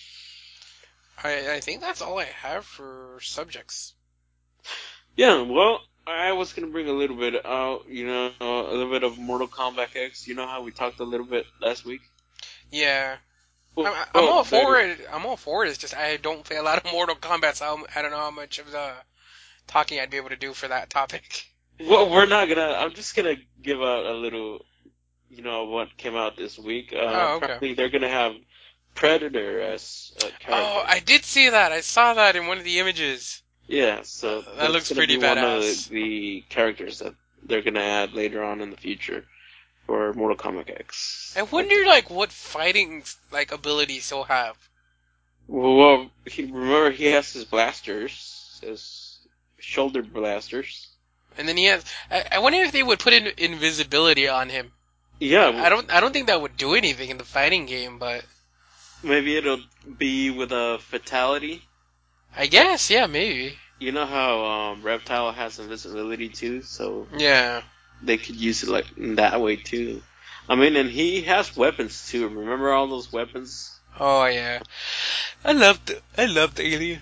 I 1.24 1.56
I 1.56 1.60
think 1.60 1.82
that's 1.82 2.02
all 2.02 2.20
I 2.20 2.26
have 2.26 2.66
for 2.66 3.20
subjects. 3.22 3.94
Yeah. 5.16 5.42
Well, 5.42 5.82
I 6.06 6.34
was 6.34 6.54
gonna 6.54 6.68
bring 6.68 6.88
a 6.88 6.94
little 6.94 7.18
bit 7.18 7.46
out. 7.46 7.88
You 7.90 8.08
know, 8.08 8.32
a 8.40 8.74
little 8.74 8.92
bit 8.92 9.04
of 9.04 9.18
Mortal 9.18 9.48
Kombat 9.48 9.96
X. 9.96 10.28
You 10.28 10.36
know 10.36 10.48
how 10.48 10.62
we 10.62 10.72
talked 10.72 11.00
a 11.00 11.04
little 11.04 11.26
bit 11.26 11.46
last 11.62 11.86
week. 11.86 12.02
Yeah. 12.72 13.18
Well, 13.76 13.94
I'm, 13.94 14.06
I'm 14.16 14.24
well, 14.24 14.34
all 14.34 14.44
for 14.44 14.80
it. 14.80 15.00
I'm 15.12 15.26
all 15.26 15.38
for 15.38 15.66
it. 15.66 15.70
It's 15.70 15.78
just 15.78 15.96
I 15.96 16.18
don't 16.18 16.44
play 16.44 16.58
a 16.58 16.64
lot 16.64 16.84
of 16.84 16.92
Mortal 16.92 17.16
Kombat, 17.16 17.56
so 17.56 17.86
I 17.96 18.02
don't 18.02 18.12
know 18.12 18.18
how 18.18 18.32
much 18.32 18.60
of 18.60 18.72
the 18.72 18.92
talking 19.68 20.00
I'd 20.00 20.10
be 20.10 20.18
able 20.18 20.30
to 20.30 20.36
do 20.36 20.54
for 20.54 20.68
that 20.68 20.90
topic. 20.90 21.46
Well, 21.80 22.10
we're 22.10 22.26
not 22.26 22.50
gonna. 22.50 22.74
I'm 22.74 22.94
just 22.94 23.16
gonna 23.16 23.36
give 23.62 23.80
out 23.80 24.06
a 24.06 24.14
little, 24.14 24.66
you 25.30 25.44
know, 25.44 25.66
what 25.66 25.96
came 25.96 26.16
out 26.16 26.36
this 26.36 26.58
week. 26.58 26.92
Uh, 26.92 26.98
Oh, 27.02 27.36
okay. 27.36 27.46
Apparently, 27.46 27.74
they're 27.76 27.90
gonna 27.90 28.10
have 28.10 28.34
Predator 28.98 29.62
as 29.62 30.12
a 30.24 30.26
oh, 30.26 30.30
character. 30.40 30.52
Oh, 30.52 30.84
I 30.86 31.00
did 31.00 31.24
see 31.24 31.50
that. 31.50 31.72
I 31.72 31.82
saw 31.82 32.14
that 32.16 32.36
in 32.36 32.48
one 32.48 32.58
of 32.58 32.64
the 32.66 32.80
images. 32.80 33.44
yeah. 33.68 34.02
So 34.04 34.42
That 34.58 34.72
looks 34.72 34.92
pretty 34.92 35.18
be 35.18 35.26
one 35.26 35.38
of 35.38 35.64
badass. 35.64 35.88
the, 35.90 35.94
the 35.96 36.46
characters 36.50 37.00
that 37.00 37.14
they're 37.44 37.62
gonna 37.62 37.80
add 37.80 38.14
later 38.14 38.44
on 38.44 38.62
in 38.62 38.72
the 38.72 38.78
future. 38.78 39.26
for 39.86 40.14
Mortal 40.14 40.36
Kombat 40.38 40.70
X. 40.80 41.34
I 41.38 41.44
wonder 41.44 41.86
like 41.86 42.10
what 42.10 42.32
fighting 42.32 43.04
like 43.32 43.52
abilities 43.54 44.10
he'll 44.10 44.24
have. 44.26 44.58
Well, 45.48 46.12
he, 46.26 46.44
remember 46.44 46.92
he 46.92 47.06
has 47.06 47.32
his 47.32 47.46
blasters, 47.46 48.60
his 48.62 49.20
shoulder 49.60 50.04
blasters. 50.04 50.90
And 51.38 51.48
then 51.48 51.56
he 51.58 51.66
has. 51.66 51.86
I, 52.12 52.26
I 52.34 52.40
wonder 52.40 52.60
if 52.60 52.72
they 52.74 52.84
would 52.84 53.00
put 53.00 53.14
in 53.14 53.28
invisibility 53.38 54.28
on 54.28 54.50
him. 54.50 54.74
Yeah, 55.20 55.50
I 55.50 55.70
don't. 55.70 55.90
I 55.92 56.00
don't 56.02 56.12
think 56.14 56.28
that 56.28 56.42
would 56.42 56.58
do 56.58 56.74
anything 56.76 57.10
in 57.10 57.18
the 57.18 57.24
fighting 57.24 57.66
game, 57.66 57.98
but 58.00 58.26
maybe 59.04 59.36
it'll 59.38 59.62
be 59.98 60.30
with 60.30 60.52
a 60.52 60.80
fatality. 60.82 61.64
I 62.36 62.48
guess 62.48 62.90
yeah, 62.90 63.08
maybe. 63.08 63.58
You 63.80 63.92
know 63.92 64.06
how 64.06 64.44
um, 64.46 64.82
Reptile 64.84 65.32
has 65.32 65.60
invisibility 65.60 66.30
too, 66.30 66.62
so 66.64 67.08
Yeah. 67.18 67.62
they 68.02 68.18
could 68.18 68.36
use 68.36 68.64
it 68.64 68.70
like 68.70 68.86
in 68.98 69.16
that 69.16 69.40
way 69.42 69.56
too. 69.56 70.02
I 70.50 70.56
mean, 70.56 70.76
and 70.76 70.90
he 70.90 71.22
has 71.24 71.56
weapons 71.56 72.08
too. 72.10 72.28
Remember 72.28 72.72
all 72.72 72.88
those 72.88 73.12
weapons? 73.12 73.78
Oh 74.00 74.26
yeah. 74.26 74.60
I 75.44 75.52
loved. 75.54 75.94
I 76.18 76.26
loved 76.26 76.60
Alien. 76.60 77.02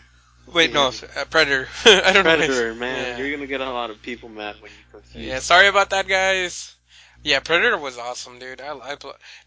Wait, 0.54 0.72
no, 0.74 0.90
Yeah. 0.92 1.08
uh, 1.22 1.26
Predator. 1.26 1.68
I 1.86 2.14
don't 2.14 2.24
know. 2.24 2.36
Predator, 2.36 2.76
man, 2.76 3.06
Yeah. 3.06 3.18
you're 3.18 3.32
gonna 3.36 3.48
get 3.48 3.62
a 3.62 3.70
lot 3.70 3.90
of 3.90 4.02
people 4.02 4.30
mad 4.30 4.56
when 4.62 4.72
you 4.72 4.78
confuse. 4.92 5.26
Yeah, 5.26 5.40
sorry 5.40 5.68
about 5.68 5.90
that, 5.92 6.08
guys. 6.08 6.76
Yeah, 7.26 7.40
Predator 7.40 7.76
was 7.80 7.98
awesome, 7.98 8.38
dude. 8.38 8.62
I, 8.62 8.72
I 8.78 8.96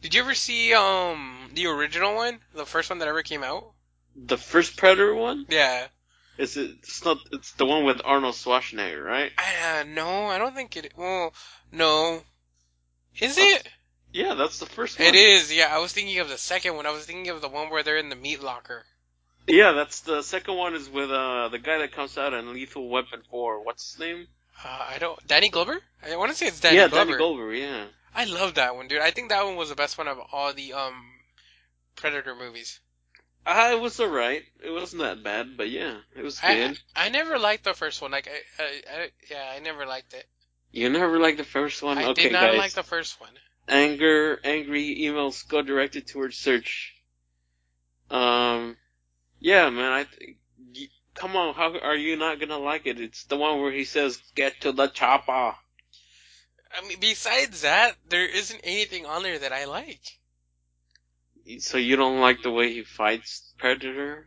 Did 0.02 0.12
you 0.12 0.20
ever 0.22 0.34
see 0.34 0.74
um 0.74 1.48
the 1.54 1.68
original 1.68 2.16
one, 2.16 2.40
the 2.52 2.66
first 2.66 2.90
one 2.90 2.98
that 2.98 3.06
ever 3.06 3.22
came 3.22 3.44
out? 3.44 3.70
The 4.16 4.36
first 4.36 4.76
Predator 4.76 5.14
one 5.14 5.46
Yeah. 5.48 5.86
is 6.38 6.56
it? 6.56 6.72
It's 6.82 7.04
not. 7.04 7.18
It's 7.30 7.52
the 7.52 7.66
one 7.66 7.84
with 7.84 8.00
Arnold 8.04 8.34
Schwarzenegger, 8.34 9.04
right? 9.04 9.30
I, 9.38 9.80
uh, 9.80 9.84
no, 9.84 10.26
I 10.26 10.38
don't 10.38 10.56
think 10.56 10.76
it. 10.76 10.92
Well, 10.96 11.32
no. 11.70 12.20
Is 13.20 13.36
That's- 13.36 13.60
it? 13.60 13.68
Yeah, 14.12 14.34
that's 14.34 14.58
the 14.58 14.66
first 14.66 14.98
one. 14.98 15.06
It 15.06 15.14
is. 15.14 15.54
Yeah, 15.54 15.68
I 15.70 15.78
was 15.78 15.92
thinking 15.92 16.18
of 16.18 16.28
the 16.28 16.38
second 16.38 16.74
one. 16.74 16.84
I 16.86 16.90
was 16.90 17.04
thinking 17.04 17.28
of 17.28 17.40
the 17.40 17.48
one 17.48 17.70
where 17.70 17.84
they're 17.84 17.98
in 17.98 18.08
the 18.08 18.16
meat 18.16 18.42
locker. 18.42 18.84
Yeah, 19.46 19.70
that's 19.72 20.00
the 20.00 20.22
second 20.22 20.56
one 20.56 20.74
is 20.74 20.88
with 20.90 21.12
uh 21.12 21.48
the 21.50 21.60
guy 21.60 21.78
that 21.78 21.92
comes 21.92 22.18
out 22.18 22.34
in 22.34 22.52
Lethal 22.52 22.88
Weapon 22.88 23.22
4. 23.30 23.62
What's 23.64 23.92
his 23.92 24.00
name? 24.00 24.26
Uh, 24.64 24.86
I 24.90 24.98
don't. 24.98 25.24
Danny 25.26 25.50
Glover? 25.50 25.80
I 26.04 26.16
want 26.16 26.30
to 26.30 26.36
say 26.36 26.46
it's 26.46 26.60
Danny 26.60 26.76
yeah, 26.76 26.88
Glover. 26.88 27.12
Danny 27.12 27.18
Glover. 27.18 27.54
Yeah. 27.54 27.84
I 28.14 28.24
love 28.24 28.54
that 28.54 28.74
one, 28.74 28.88
dude. 28.88 29.00
I 29.00 29.10
think 29.10 29.28
that 29.28 29.44
one 29.44 29.56
was 29.56 29.68
the 29.68 29.76
best 29.76 29.98
one 29.98 30.08
of 30.08 30.18
all 30.32 30.52
the 30.52 30.72
um 30.72 31.04
Predator 31.94 32.34
movies. 32.34 32.80
Uh, 33.46 33.70
it 33.72 33.80
was 33.80 33.98
alright. 34.00 34.42
It 34.62 34.70
wasn't 34.70 35.02
that 35.02 35.22
bad, 35.22 35.56
but 35.56 35.70
yeah, 35.70 35.98
it 36.16 36.22
was 36.22 36.40
I, 36.42 36.54
good. 36.54 36.78
I 36.94 37.08
never 37.08 37.38
liked 37.38 37.64
the 37.64 37.74
first 37.74 38.02
one. 38.02 38.10
Like 38.10 38.28
I, 38.28 38.62
I, 38.62 39.00
I 39.00 39.08
yeah, 39.30 39.52
I 39.54 39.60
never 39.60 39.86
liked 39.86 40.12
it. 40.14 40.26
You 40.72 40.90
never 40.90 41.18
liked 41.18 41.38
the 41.38 41.44
first 41.44 41.82
one? 41.82 41.98
I 41.98 42.06
okay, 42.08 42.24
did 42.24 42.32
not 42.32 42.50
guys. 42.50 42.58
like 42.58 42.72
the 42.72 42.82
first 42.82 43.20
one. 43.20 43.30
Anger, 43.68 44.40
angry 44.44 44.98
emails 45.00 45.46
go 45.46 45.62
directed 45.62 46.06
towards 46.06 46.36
Serge. 46.36 46.94
Um, 48.10 48.76
yeah, 49.38 49.70
man. 49.70 49.92
I 49.92 50.04
think. 50.04 50.37
Come 51.18 51.36
on, 51.36 51.54
how 51.54 51.76
are 51.78 51.96
you 51.96 52.16
not 52.16 52.38
gonna 52.38 52.58
like 52.58 52.86
it? 52.86 53.00
It's 53.00 53.24
the 53.24 53.36
one 53.36 53.60
where 53.60 53.72
he 53.72 53.84
says, 53.84 54.22
"Get 54.34 54.60
to 54.60 54.72
the 54.72 54.86
chopper." 54.86 55.56
I 56.70 56.86
mean, 56.86 57.00
besides 57.00 57.62
that, 57.62 57.96
there 58.08 58.26
isn't 58.26 58.60
anything 58.62 59.04
on 59.06 59.22
there 59.22 59.38
that 59.38 59.52
I 59.52 59.64
like. 59.64 60.18
So 61.58 61.78
you 61.78 61.96
don't 61.96 62.20
like 62.20 62.42
the 62.42 62.50
way 62.50 62.72
he 62.72 62.84
fights 62.84 63.54
Predator? 63.58 64.26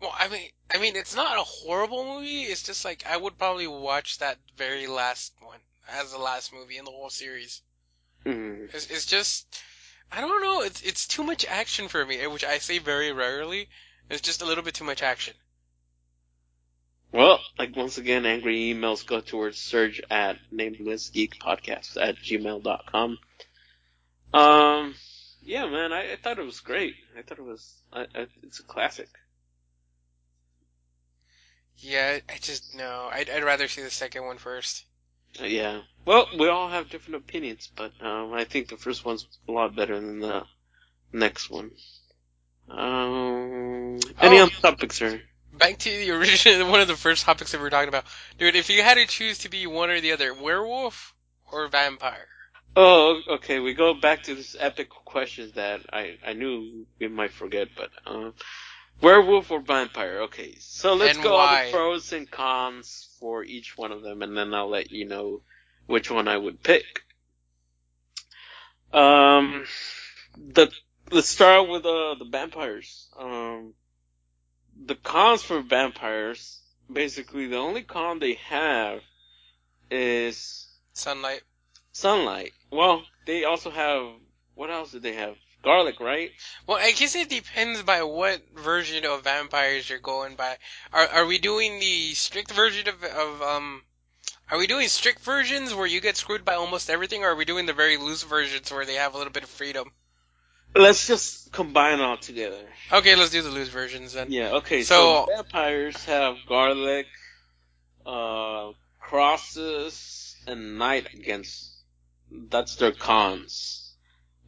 Well, 0.00 0.14
I 0.18 0.28
mean, 0.28 0.50
I 0.72 0.78
mean, 0.78 0.96
it's 0.96 1.14
not 1.14 1.38
a 1.38 1.42
horrible 1.42 2.04
movie. 2.04 2.42
It's 2.42 2.64
just 2.64 2.84
like 2.84 3.06
I 3.06 3.16
would 3.16 3.38
probably 3.38 3.66
watch 3.66 4.18
that 4.18 4.38
very 4.56 4.86
last 4.86 5.32
one 5.40 5.60
as 5.88 6.12
the 6.12 6.18
last 6.18 6.52
movie 6.52 6.76
in 6.76 6.84
the 6.84 6.90
whole 6.90 7.10
series. 7.10 7.62
Hmm. 8.24 8.66
It's, 8.74 8.90
it's 8.90 9.06
just, 9.06 9.62
I 10.10 10.20
don't 10.20 10.42
know. 10.42 10.62
It's 10.62 10.82
it's 10.82 11.06
too 11.06 11.22
much 11.22 11.46
action 11.46 11.88
for 11.88 12.04
me, 12.04 12.26
which 12.26 12.44
I 12.44 12.58
say 12.58 12.78
very 12.78 13.12
rarely. 13.12 13.68
It's 14.10 14.20
just 14.20 14.42
a 14.42 14.44
little 14.44 14.64
bit 14.64 14.74
too 14.74 14.84
much 14.84 15.02
action. 15.02 15.34
Well, 17.12 17.40
like 17.58 17.74
once 17.76 17.98
again, 17.98 18.26
angry 18.26 18.72
emails 18.74 19.06
go 19.06 19.20
towards 19.20 19.58
Serge 19.58 20.00
at 20.10 20.38
namelessgeekpodcast 20.52 21.96
at 22.00 22.16
gmail.com. 22.16 23.18
Um, 24.34 24.94
yeah, 25.42 25.66
man, 25.66 25.92
I, 25.92 26.12
I 26.12 26.16
thought 26.16 26.38
it 26.38 26.44
was 26.44 26.60
great. 26.60 26.94
I 27.16 27.22
thought 27.22 27.38
it 27.38 27.44
was, 27.44 27.72
I, 27.92 28.02
I, 28.14 28.26
it's 28.42 28.60
a 28.60 28.64
classic. 28.64 29.08
Yeah, 31.78 32.18
I 32.28 32.38
just 32.40 32.74
no. 32.74 33.08
I'd 33.12 33.28
I'd 33.28 33.44
rather 33.44 33.68
see 33.68 33.82
the 33.82 33.90
second 33.90 34.24
one 34.24 34.38
first. 34.38 34.84
Uh, 35.40 35.44
yeah. 35.44 35.82
Well, 36.06 36.26
we 36.38 36.48
all 36.48 36.68
have 36.68 36.88
different 36.88 37.16
opinions, 37.16 37.70
but 37.76 37.92
um, 38.00 38.32
I 38.32 38.44
think 38.44 38.68
the 38.68 38.78
first 38.78 39.04
one's 39.04 39.26
a 39.46 39.52
lot 39.52 39.76
better 39.76 39.94
than 40.00 40.20
the 40.20 40.44
next 41.12 41.50
one. 41.50 41.70
Um, 42.70 44.00
any 44.20 44.38
Oh. 44.38 44.44
other 44.44 44.50
topics, 44.62 44.96
sir? 44.96 45.20
Back 45.58 45.78
to 45.78 45.90
the 45.90 46.10
original, 46.10 46.70
one 46.70 46.80
of 46.80 46.88
the 46.88 46.96
first 46.96 47.24
topics 47.24 47.52
that 47.52 47.58
we 47.58 47.64
were 47.64 47.70
talking 47.70 47.88
about, 47.88 48.04
dude. 48.38 48.56
If 48.56 48.70
you 48.70 48.82
had 48.82 48.94
to 48.94 49.06
choose 49.06 49.38
to 49.38 49.48
be 49.48 49.66
one 49.66 49.90
or 49.90 50.00
the 50.00 50.12
other, 50.12 50.34
werewolf 50.34 51.14
or 51.50 51.68
vampire? 51.68 52.28
Oh, 52.74 53.20
okay. 53.28 53.58
We 53.58 53.74
go 53.74 53.94
back 53.94 54.24
to 54.24 54.34
this 54.34 54.54
epic 54.58 54.90
questions 54.90 55.52
that 55.52 55.80
I 55.92 56.18
I 56.24 56.34
knew 56.34 56.86
we 56.98 57.08
might 57.08 57.32
forget, 57.32 57.68
but 57.76 57.90
um, 58.04 58.34
werewolf 59.00 59.50
or 59.50 59.60
vampire? 59.60 60.22
Okay, 60.22 60.56
so 60.58 60.94
let's 60.94 61.16
And 61.16 61.24
go 61.24 61.36
all 61.36 61.64
the 61.64 61.70
pros 61.70 62.12
and 62.12 62.30
cons 62.30 63.08
for 63.18 63.44
each 63.44 63.76
one 63.76 63.92
of 63.92 64.02
them, 64.02 64.22
and 64.22 64.36
then 64.36 64.54
I'll 64.54 64.68
let 64.68 64.90
you 64.90 65.06
know 65.06 65.42
which 65.86 66.10
one 66.10 66.28
I 66.28 66.36
would 66.36 66.62
pick. 66.62 67.02
Um, 68.92 69.64
the 70.36 70.70
let's 71.10 71.28
start 71.28 71.68
with 71.68 71.84
uh 71.84 72.14
the 72.18 72.26
vampires. 72.30 73.08
Um, 73.18 73.74
the 74.84 74.94
cons 74.94 75.42
for 75.42 75.60
vampires, 75.60 76.60
basically, 76.92 77.46
the 77.46 77.56
only 77.56 77.82
con 77.82 78.18
they 78.18 78.34
have 78.34 79.00
is 79.90 80.66
Sunlight. 80.92 81.42
sunlight. 81.92 82.52
Well, 82.70 83.04
they 83.26 83.44
also 83.44 83.70
have 83.70 84.12
what 84.54 84.70
else 84.70 84.92
do 84.92 85.00
they 85.00 85.14
have? 85.14 85.36
Garlic, 85.62 86.00
right? 86.00 86.30
Well, 86.66 86.78
I 86.78 86.92
guess 86.92 87.14
it 87.14 87.28
depends 87.28 87.82
by 87.82 88.02
what 88.02 88.40
version 88.54 89.04
of 89.04 89.24
vampires 89.24 89.88
you're 89.88 89.98
going 89.98 90.36
by. 90.36 90.56
Are 90.92 91.06
are 91.08 91.26
we 91.26 91.38
doing 91.38 91.80
the 91.80 92.14
strict 92.14 92.52
version 92.52 92.88
of 92.88 93.02
of 93.02 93.42
um? 93.42 93.82
Are 94.48 94.58
we 94.58 94.68
doing 94.68 94.86
strict 94.88 95.20
versions 95.20 95.74
where 95.74 95.86
you 95.86 96.00
get 96.00 96.16
screwed 96.16 96.44
by 96.44 96.54
almost 96.54 96.88
everything, 96.88 97.24
or 97.24 97.30
are 97.30 97.36
we 97.36 97.44
doing 97.44 97.66
the 97.66 97.72
very 97.72 97.96
loose 97.96 98.22
versions 98.22 98.70
where 98.70 98.86
they 98.86 98.94
have 98.94 99.14
a 99.14 99.18
little 99.18 99.32
bit 99.32 99.42
of 99.42 99.50
freedom? 99.50 99.90
Let's 100.76 101.06
just 101.06 101.52
combine 101.52 102.00
all 102.00 102.16
together. 102.18 102.60
Okay, 102.92 103.16
let's 103.16 103.30
do 103.30 103.42
the 103.42 103.50
loose 103.50 103.68
versions 103.68 104.12
then. 104.12 104.30
Yeah, 104.30 104.52
okay, 104.56 104.82
so, 104.82 105.26
So- 105.26 105.34
vampires 105.34 106.04
have 106.04 106.36
garlic, 106.46 107.06
uh, 108.04 108.72
crosses, 109.00 110.36
and 110.46 110.78
night 110.78 111.12
against. 111.14 111.72
That's 112.30 112.76
their 112.76 112.92
cons. 112.92 113.94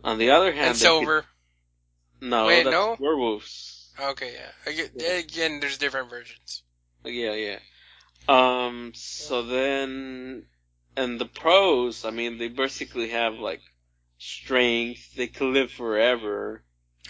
On 0.05 0.19
the 0.19 0.31
other 0.31 0.53
hand, 0.53 0.71
And 0.71 0.77
silver. 0.77 1.23
could- 1.23 2.29
no, 2.29 2.47
Wait, 2.47 2.65
no? 2.65 2.97
werewolves. 2.99 3.91
Okay, 3.99 4.33
yeah. 4.35 4.51
Again, 4.73 4.91
Yeah. 4.95 5.09
again, 5.13 5.61
there's 5.61 5.79
different 5.79 6.11
versions. 6.11 6.63
Yeah, 7.05 7.33
yeah. 7.33 7.59
Um, 8.29 8.93
so 8.95 9.43
then, 9.43 10.47
and 10.97 11.19
the 11.21 11.27
pros, 11.27 12.05
I 12.05 12.11
mean, 12.11 12.39
they 12.39 12.49
basically 12.49 13.11
have 13.11 13.35
like 13.35 13.63
strength, 14.19 15.15
they 15.15 15.27
can 15.29 15.53
live 15.53 15.71
forever. 15.71 16.63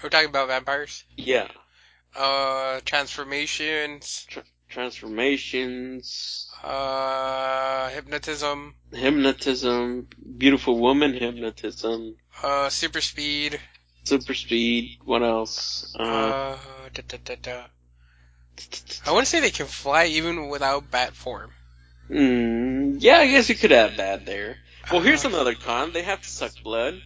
We're 0.02 0.08
talking 0.10 0.28
about 0.28 0.48
vampires. 0.48 1.04
Yeah. 1.16 1.48
Uh, 2.14 2.80
transformations. 2.84 4.26
Transformations, 4.68 6.50
Uh, 6.62 7.88
hypnotism. 7.90 8.74
hypnotism, 8.92 10.08
beautiful 10.36 10.78
woman 10.78 11.14
hypnotism, 11.14 12.16
Uh, 12.42 12.68
super 12.68 13.00
speed. 13.00 13.60
super 14.04 14.34
speed, 14.34 14.98
what 15.04 15.22
else? 15.22 15.94
Uh, 15.98 16.02
Uh, 16.04 16.58
da, 16.92 17.02
da, 17.08 17.16
da, 17.24 17.34
da. 17.40 17.64
I 19.06 19.12
want 19.12 19.24
to 19.24 19.30
say 19.30 19.40
they 19.40 19.50
can 19.50 19.66
fly 19.66 20.06
even 20.06 20.48
without 20.48 20.90
bat 20.90 21.14
form. 21.14 21.52
mm, 22.10 22.96
yeah, 22.98 23.18
I 23.18 23.26
guess 23.28 23.48
you 23.48 23.54
could 23.54 23.72
add 23.72 23.96
that 23.98 24.26
there. 24.26 24.58
Well, 24.90 25.00
here's 25.00 25.24
another 25.24 25.54
con. 25.54 25.92
They 25.92 26.02
have 26.02 26.22
to 26.22 26.28
suck 26.28 26.52
blood 26.62 27.00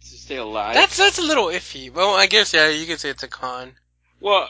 to 0.00 0.06
stay 0.06 0.36
alive. 0.36 0.74
That's 0.74 0.96
that's 0.96 1.18
a 1.18 1.22
little 1.22 1.46
iffy. 1.46 1.92
Well, 1.92 2.14
I 2.14 2.26
guess 2.26 2.52
yeah, 2.52 2.68
you 2.68 2.86
could 2.86 3.00
say 3.00 3.10
it's 3.10 3.22
a 3.22 3.28
con. 3.28 3.74
Well, 4.20 4.48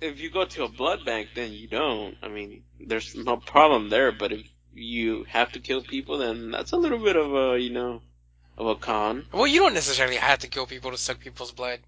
if 0.00 0.20
you 0.20 0.30
go 0.30 0.44
to 0.44 0.64
a 0.64 0.68
blood 0.68 1.04
bank, 1.04 1.30
then 1.34 1.52
you 1.52 1.68
don't. 1.68 2.16
I 2.22 2.28
mean, 2.28 2.64
there's 2.80 3.14
no 3.14 3.36
problem 3.36 3.90
there. 3.90 4.12
But 4.12 4.32
if 4.32 4.42
you 4.72 5.24
have 5.24 5.52
to 5.52 5.60
kill 5.60 5.82
people, 5.82 6.18
then 6.18 6.50
that's 6.50 6.72
a 6.72 6.76
little 6.76 6.98
bit 6.98 7.16
of 7.16 7.34
a, 7.34 7.58
you 7.58 7.70
know, 7.70 8.00
of 8.56 8.66
a 8.66 8.74
con. 8.76 9.26
Well, 9.32 9.46
you 9.46 9.60
don't 9.60 9.74
necessarily 9.74 10.16
have 10.16 10.40
to 10.40 10.48
kill 10.48 10.66
people 10.66 10.90
to 10.92 10.96
suck 10.96 11.20
people's 11.20 11.52
blood. 11.52 11.80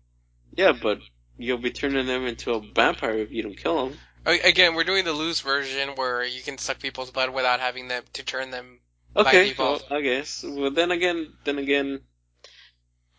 Yeah, 0.55 0.73
but 0.73 0.99
you'll 1.39 1.59
be 1.59 1.71
turning 1.71 2.07
them 2.07 2.27
into 2.27 2.53
a 2.53 2.61
vampire 2.61 3.19
if 3.19 3.31
you 3.31 3.43
don't 3.43 3.57
kill 3.57 3.89
them. 3.89 3.99
Again, 4.27 4.75
we're 4.75 4.85
doing 4.85 5.05
the 5.05 5.13
loose 5.13 5.41
version 5.41 5.91
where 5.91 6.25
you 6.25 6.43
can 6.43 6.59
suck 6.59 6.81
people's 6.81 7.13
blood 7.13 7.33
without 7.33 7.61
having 7.61 7.87
them 7.87 8.03
to 8.15 8.25
turn 8.25 8.51
them 8.51 8.81
Okay, 9.17 9.55
well, 9.59 9.81
I 9.91 10.01
guess. 10.01 10.45
Well, 10.47 10.71
then 10.71 10.91
again, 10.91 11.33
then 11.45 11.59
again, 11.59 12.01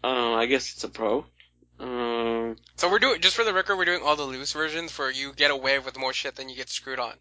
uh, 0.04 0.34
I 0.34 0.46
guess 0.46 0.74
it's 0.74 0.84
a 0.84 0.90
pro. 0.90 1.26
Um, 1.80 2.56
So 2.76 2.90
we're 2.90 3.00
doing 3.00 3.22
just 3.22 3.36
for 3.36 3.44
the 3.44 3.54
record, 3.54 3.78
we're 3.78 3.86
doing 3.86 4.02
all 4.04 4.16
the 4.16 4.24
loose 4.24 4.54
versions 4.54 4.98
where 4.98 5.12
you 5.12 5.34
get 5.34 5.52
away 5.52 5.80
with 5.80 5.98
more 5.98 6.14
shit 6.14 6.36
than 6.36 6.50
you 6.50 6.56
get 6.56 6.70
screwed 6.70 7.00
on. 7.00 7.14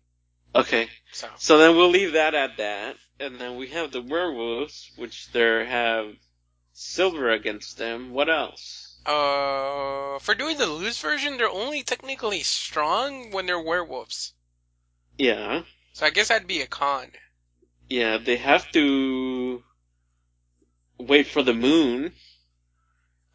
okay, 0.54 0.88
So 1.12 1.28
so 1.36 1.58
then 1.58 1.76
we'll 1.76 1.90
leave 1.90 2.12
that 2.12 2.34
at 2.34 2.56
that, 2.58 2.96
and 3.20 3.38
then 3.38 3.56
we 3.56 3.68
have 3.68 3.92
the 3.92 4.02
werewolves, 4.02 4.90
which 4.96 5.30
there 5.32 5.64
have 5.66 6.14
silver 6.72 7.30
against 7.30 7.78
them. 7.78 8.12
What 8.12 8.28
else? 8.28 8.98
uh, 9.06 10.18
for 10.18 10.34
doing 10.34 10.58
the 10.58 10.66
loose 10.66 11.00
version, 11.00 11.36
they're 11.36 11.48
only 11.48 11.82
technically 11.82 12.40
strong 12.42 13.30
when 13.30 13.46
they're 13.46 13.60
werewolves. 13.60 14.32
Yeah, 15.18 15.62
So 15.92 16.04
I 16.06 16.10
guess 16.10 16.28
that'd 16.28 16.48
be 16.48 16.60
a 16.62 16.66
con. 16.66 17.10
Yeah, 17.88 18.18
they 18.18 18.36
have 18.36 18.70
to 18.72 19.62
wait 20.98 21.26
for 21.28 21.42
the 21.42 21.54
moon. 21.54 22.12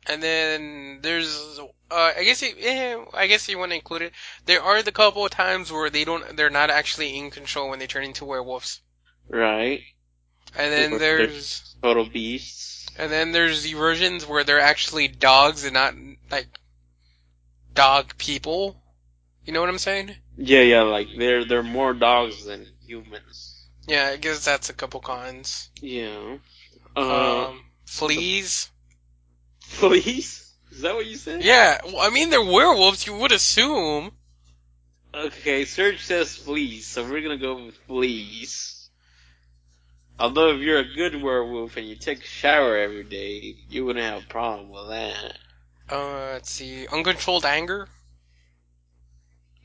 And 0.07 0.21
then 0.21 0.99
there's, 1.01 1.59
uh, 1.91 2.11
I 2.17 2.23
guess, 2.23 2.41
you, 2.41 2.53
yeah, 2.57 3.05
I 3.13 3.27
guess 3.27 3.47
you 3.47 3.59
want 3.59 3.71
to 3.71 3.75
include 3.75 4.01
it. 4.01 4.13
There 4.45 4.61
are 4.61 4.81
the 4.81 4.91
couple 4.91 5.23
of 5.23 5.31
times 5.31 5.71
where 5.71 5.89
they 5.89 6.05
don't, 6.05 6.35
they're 6.35 6.49
not 6.49 6.71
actually 6.71 7.17
in 7.17 7.29
control 7.29 7.69
when 7.69 7.79
they 7.79 7.87
turn 7.87 8.03
into 8.03 8.25
werewolves. 8.25 8.81
Right, 9.29 9.81
And 10.57 10.73
then 10.73 10.97
there's, 10.97 11.75
total 11.81 12.05
beasts. 12.05 12.87
and 12.97 13.11
then 13.11 13.31
there's 13.31 13.63
the 13.63 13.73
versions 13.73 14.25
where 14.25 14.43
they're 14.43 14.59
actually 14.59 15.07
dogs 15.07 15.63
and 15.63 15.73
not 15.75 15.93
like 16.29 16.47
dog 17.73 18.17
people. 18.17 18.81
You 19.45 19.53
know 19.53 19.61
what 19.61 19.69
I'm 19.69 19.77
saying? 19.77 20.15
Yeah, 20.37 20.61
yeah, 20.61 20.81
like 20.81 21.07
they're 21.17 21.45
they're 21.45 21.63
more 21.63 21.93
dogs 21.93 22.45
than 22.45 22.67
humans. 22.85 23.60
Yeah, 23.87 24.07
I 24.07 24.17
guess 24.17 24.45
that's 24.45 24.69
a 24.69 24.73
couple 24.73 24.99
cons. 24.99 25.69
Yeah. 25.81 26.37
Uh, 26.95 27.47
Um, 27.49 27.63
fleas. 27.85 28.69
fleas? 29.61 30.53
Is 30.71 30.81
that 30.81 30.95
what 30.95 31.05
you 31.05 31.15
said? 31.15 31.43
Yeah, 31.43 31.79
well, 31.85 31.99
I 31.99 32.09
mean 32.09 32.29
they're 32.29 32.41
werewolves. 32.41 33.05
You 33.05 33.15
would 33.17 33.31
assume. 33.31 34.11
Okay, 35.13 35.65
Serge 35.65 36.01
says 36.01 36.35
fleas, 36.35 36.87
so 36.87 37.03
we're 37.03 37.21
gonna 37.21 37.37
go 37.37 37.65
with 37.65 37.75
fleas. 37.87 38.89
Although 40.19 40.55
if 40.55 40.61
you're 40.61 40.79
a 40.79 40.93
good 40.93 41.21
werewolf 41.21 41.75
and 41.77 41.87
you 41.89 41.95
take 41.95 42.19
a 42.23 42.27
shower 42.27 42.77
every 42.77 43.03
day, 43.03 43.55
you 43.69 43.85
wouldn't 43.85 44.05
have 44.05 44.23
a 44.23 44.27
problem 44.27 44.69
with 44.69 44.87
that. 44.89 45.37
Uh, 45.89 46.31
let's 46.33 46.51
see, 46.51 46.87
uncontrolled 46.87 47.43
anger. 47.45 47.89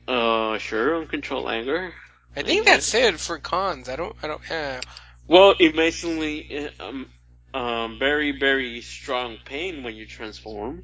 Uh, 0.07 0.57
sure, 0.57 0.97
uncontrolled 0.97 1.47
anger. 1.49 1.93
I 2.37 2.43
think 2.43 2.65
that's 2.65 2.93
it 2.93 3.19
for 3.19 3.39
cons. 3.39 3.89
I 3.89 3.95
don't. 3.95 4.15
I 4.21 4.27
don't. 4.27 4.41
Yeah. 4.49 4.81
Well, 5.27 5.51
emotionally, 5.59 6.69
um, 6.79 7.09
um, 7.53 7.99
very, 7.99 8.37
very 8.37 8.81
strong 8.81 9.37
pain 9.43 9.83
when 9.83 9.95
you 9.95 10.05
transform. 10.05 10.83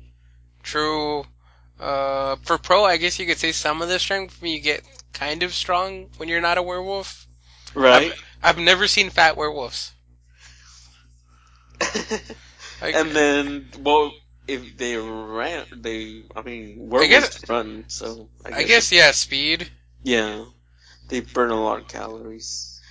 True. 0.63 1.25
Uh, 1.79 2.35
for 2.43 2.57
pro, 2.57 2.83
I 2.83 2.97
guess 2.97 3.19
you 3.19 3.25
could 3.25 3.37
say 3.37 3.51
some 3.51 3.81
of 3.81 3.89
the 3.89 3.99
strength 3.99 4.41
you 4.41 4.59
get 4.59 4.81
kind 5.13 5.43
of 5.43 5.53
strong 5.53 6.09
when 6.17 6.27
you're 6.29 6.41
not 6.41 6.57
a 6.57 6.63
werewolf. 6.63 7.27
Right. 7.73 8.13
I've 8.41 8.57
never 8.57 8.87
seen 8.87 9.09
fat 9.09 9.37
werewolves. 9.37 9.91
Like, 12.81 12.95
and 12.95 13.11
then, 13.11 13.69
well, 13.79 14.11
if 14.45 14.75
they 14.77 14.97
ran, 14.97 15.65
they, 15.73 16.23
I 16.35 16.41
mean, 16.41 16.89
werewolves 16.89 17.09
guess- 17.39 17.49
run, 17.49 17.85
so 17.87 18.27
I 18.43 18.49
guess, 18.49 18.59
I 18.59 18.63
guess 18.63 18.91
yeah, 18.91 19.11
speed. 19.11 19.69
yeah, 20.03 20.43
they 21.13 21.19
burn 21.19 21.51
a 21.51 21.63
lot 21.63 21.79
of 21.79 21.87
calories. 21.87 22.81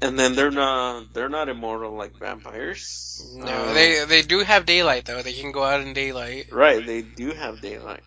And 0.00 0.18
then 0.18 0.34
they're 0.34 0.50
not, 0.50 1.12
they're 1.12 1.28
not 1.28 1.50
immortal 1.50 1.92
like 1.94 2.18
vampires. 2.18 3.22
No, 3.34 3.46
Uh, 3.46 3.72
they 3.74 4.04
they 4.06 4.22
do 4.22 4.40
have 4.40 4.64
daylight 4.64 5.04
though. 5.04 5.20
They 5.22 5.34
can 5.34 5.52
go 5.52 5.62
out 5.62 5.82
in 5.82 5.92
daylight. 5.92 6.46
Right, 6.50 6.84
they 6.84 7.02
do 7.02 7.32
have 7.32 7.60
daylight. 7.60 8.02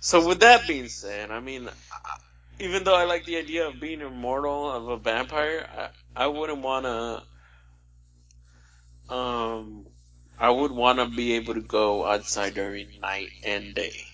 So 0.00 0.26
with 0.26 0.40
that 0.40 0.68
being 0.68 0.88
said, 0.88 1.32
I 1.32 1.40
mean, 1.40 1.68
even 2.60 2.84
though 2.84 2.94
I 2.94 3.04
like 3.04 3.24
the 3.24 3.38
idea 3.38 3.66
of 3.66 3.80
being 3.80 4.00
immortal 4.00 4.70
of 4.70 4.88
a 4.88 4.96
vampire, 4.96 5.68
I, 6.16 6.24
I 6.24 6.26
wouldn't 6.28 6.62
want 6.62 6.86
to. 9.08 9.14
Um, 9.14 9.86
I 10.38 10.50
would 10.50 10.70
want 10.70 10.98
to 11.00 11.06
be 11.06 11.32
able 11.32 11.54
to 11.54 11.60
go 11.60 12.06
outside 12.06 12.54
during 12.54 13.00
night 13.00 13.30
and 13.44 13.74
day. 13.74 14.04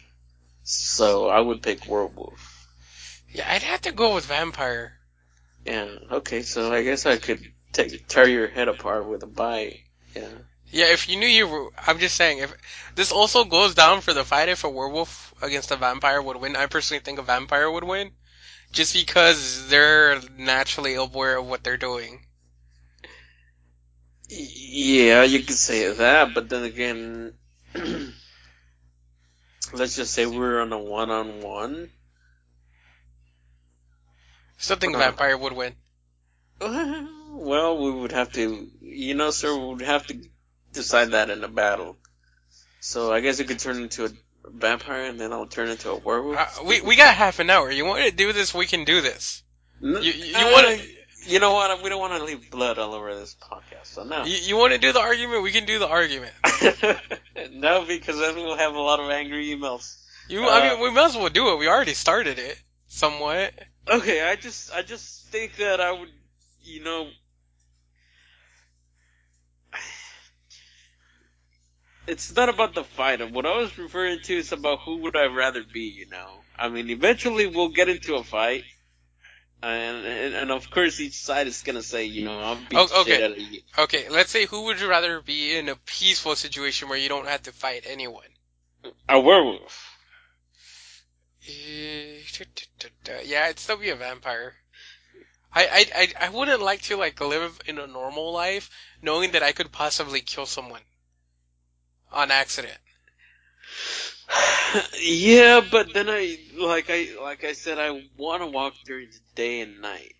So 0.62 1.28
I 1.28 1.40
would 1.40 1.62
pick 1.62 1.86
werewolf. 1.86 2.43
Yeah, 3.34 3.52
I'd 3.52 3.62
have 3.62 3.82
to 3.82 3.92
go 3.92 4.14
with 4.14 4.26
vampire. 4.26 4.96
Yeah. 5.66 5.88
Okay. 6.10 6.42
So 6.42 6.72
I 6.72 6.82
guess 6.82 7.04
I 7.04 7.16
could 7.16 7.40
take 7.72 8.06
tear 8.06 8.28
your 8.28 8.46
head 8.48 8.68
apart 8.68 9.06
with 9.06 9.22
a 9.24 9.26
bite. 9.26 9.80
Yeah. 10.14 10.28
Yeah, 10.70 10.86
if 10.86 11.08
you 11.08 11.16
knew 11.16 11.26
you 11.26 11.46
were, 11.46 11.70
I'm 11.86 11.98
just 11.98 12.16
saying, 12.16 12.38
if 12.38 12.52
this 12.96 13.12
also 13.12 13.44
goes 13.44 13.74
down 13.74 14.00
for 14.00 14.12
the 14.12 14.24
fight 14.24 14.48
if 14.48 14.64
a 14.64 14.68
werewolf 14.68 15.32
against 15.40 15.70
a 15.70 15.76
vampire 15.76 16.20
would 16.20 16.36
win, 16.36 16.56
I 16.56 16.66
personally 16.66 17.00
think 17.00 17.20
a 17.20 17.22
vampire 17.22 17.70
would 17.70 17.84
win, 17.84 18.10
just 18.72 18.92
because 18.92 19.68
they're 19.68 20.20
naturally 20.36 20.94
aware 20.94 21.36
of 21.36 21.46
what 21.46 21.62
they're 21.62 21.76
doing. 21.76 22.26
Yeah, 24.28 25.22
you 25.22 25.44
could 25.44 25.54
say 25.54 25.92
that, 25.92 26.34
but 26.34 26.48
then 26.48 26.64
again, 26.64 27.34
let's 29.72 29.94
just 29.94 30.12
say 30.12 30.26
we're 30.26 30.60
on 30.60 30.72
a 30.72 30.78
one-on-one. 30.78 31.88
Still 34.58 34.76
think 34.76 34.94
Uh. 34.94 34.98
vampire 34.98 35.36
would 35.36 35.52
win. 35.52 35.74
Well, 37.36 37.78
we 37.78 37.90
would 37.90 38.12
have 38.12 38.32
to, 38.34 38.70
you 38.80 39.14
know, 39.14 39.30
sir, 39.32 39.52
we 39.56 39.66
would 39.74 39.82
have 39.82 40.06
to 40.06 40.16
decide 40.72 41.10
that 41.10 41.30
in 41.30 41.42
a 41.42 41.48
battle. 41.48 41.96
So 42.80 43.12
I 43.12 43.20
guess 43.20 43.40
it 43.40 43.48
could 43.48 43.58
turn 43.58 43.76
into 43.82 44.04
a 44.04 44.10
vampire, 44.48 45.02
and 45.06 45.18
then 45.20 45.32
I'll 45.32 45.46
turn 45.48 45.68
into 45.68 45.90
a 45.90 45.96
werewolf. 45.96 46.38
Uh, 46.38 46.64
we 46.64 46.80
we 46.80 46.94
got 46.96 47.12
half 47.14 47.40
an 47.40 47.50
hour. 47.50 47.70
You 47.72 47.84
want 47.84 48.04
to 48.04 48.12
do 48.12 48.32
this? 48.32 48.54
We 48.54 48.66
can 48.66 48.84
do 48.84 49.00
this. 49.00 49.42
N- 49.82 49.98
You 50.00 50.12
you, 50.12 50.36
uh, 50.36 50.52
want 50.52 50.66
to 50.68 50.88
You 51.26 51.40
know 51.40 51.52
what? 51.54 51.82
We 51.82 51.88
don't 51.88 51.98
want 52.00 52.12
to 52.18 52.22
leave 52.24 52.50
blood 52.52 52.78
all 52.78 52.94
over 52.94 53.14
this 53.16 53.34
podcast, 53.34 53.86
so 53.86 54.04
no. 54.04 54.24
you, 54.24 54.36
you 54.36 54.56
want 54.56 54.72
to 54.72 54.78
do 54.78 54.92
the 54.92 55.00
argument? 55.00 55.42
We 55.42 55.50
can 55.50 55.66
do 55.66 55.78
the 55.80 55.88
argument. 55.88 56.32
no, 57.52 57.84
because 57.84 58.18
then 58.18 58.36
we'll 58.36 58.56
have 58.56 58.74
a 58.74 58.80
lot 58.80 59.00
of 59.00 59.10
angry 59.10 59.46
emails. 59.48 59.96
You, 60.28 60.46
I 60.46 60.58
Uh, 60.68 60.70
mean, 60.74 60.82
we 60.84 60.90
might 60.90 61.06
as 61.06 61.16
well 61.16 61.30
do 61.30 61.50
it. 61.52 61.58
We 61.58 61.66
already 61.68 61.94
started 61.94 62.38
it 62.38 62.56
somewhat. 62.86 63.52
Okay, 63.88 64.22
I 64.22 64.36
just 64.36 64.72
I 64.72 64.82
just 64.82 65.26
think 65.28 65.56
that 65.56 65.80
I 65.80 65.92
would, 65.92 66.08
you 66.62 66.82
know, 66.82 67.08
it's 72.06 72.34
not 72.34 72.48
about 72.48 72.74
the 72.74 72.84
fight. 72.84 73.30
What 73.30 73.44
I 73.44 73.56
was 73.58 73.76
referring 73.78 74.20
to 74.20 74.36
is 74.36 74.52
about 74.52 74.80
who 74.80 75.02
would 75.02 75.16
I 75.16 75.26
rather 75.26 75.62
be. 75.62 75.80
You 75.82 76.08
know, 76.08 76.30
I 76.58 76.70
mean, 76.70 76.88
eventually 76.88 77.46
we'll 77.46 77.68
get 77.68 77.90
into 77.90 78.14
a 78.14 78.24
fight, 78.24 78.64
and 79.62 80.06
and, 80.06 80.34
and 80.34 80.50
of 80.50 80.70
course 80.70 80.98
each 81.00 81.14
side 81.14 81.46
is 81.46 81.62
gonna 81.62 81.82
say, 81.82 82.06
you 82.06 82.24
know, 82.24 82.40
I'll 82.40 82.56
beat 82.56 82.78
Oh, 82.78 82.86
the 82.86 82.94
shit 83.04 83.20
okay. 83.20 83.24
out 83.24 83.32
of 83.32 83.38
you. 83.38 83.60
Okay, 83.78 84.08
let's 84.08 84.30
say 84.30 84.46
who 84.46 84.64
would 84.64 84.80
you 84.80 84.88
rather 84.88 85.20
be 85.20 85.56
in 85.56 85.68
a 85.68 85.76
peaceful 85.76 86.36
situation 86.36 86.88
where 86.88 86.98
you 86.98 87.10
don't 87.10 87.28
have 87.28 87.42
to 87.42 87.52
fight 87.52 87.84
anyone? 87.86 88.24
A 89.08 89.20
werewolf. 89.20 89.90
Eh, 91.46 92.20
Yeah, 93.24 93.44
I'd 93.44 93.58
still 93.58 93.76
be 93.76 93.90
a 93.90 93.96
vampire. 93.96 94.54
I, 95.54 95.86
I, 95.94 96.26
I, 96.26 96.28
wouldn't 96.30 96.62
like 96.62 96.82
to 96.82 96.96
like 96.96 97.20
live 97.20 97.60
in 97.66 97.78
a 97.78 97.86
normal 97.86 98.32
life 98.32 98.70
knowing 99.02 99.32
that 99.32 99.42
I 99.44 99.52
could 99.52 99.70
possibly 99.70 100.20
kill 100.20 100.46
someone 100.46 100.80
on 102.10 102.32
accident. 102.32 102.78
yeah, 105.00 105.60
but 105.70 105.94
then 105.94 106.08
I 106.08 106.38
like 106.58 106.86
I 106.88 107.08
like 107.22 107.44
I 107.44 107.52
said 107.52 107.78
I 107.78 108.02
want 108.16 108.42
to 108.42 108.48
walk 108.48 108.74
during 108.84 109.10
the 109.10 109.20
day 109.36 109.60
and 109.60 109.80
night. 109.80 110.14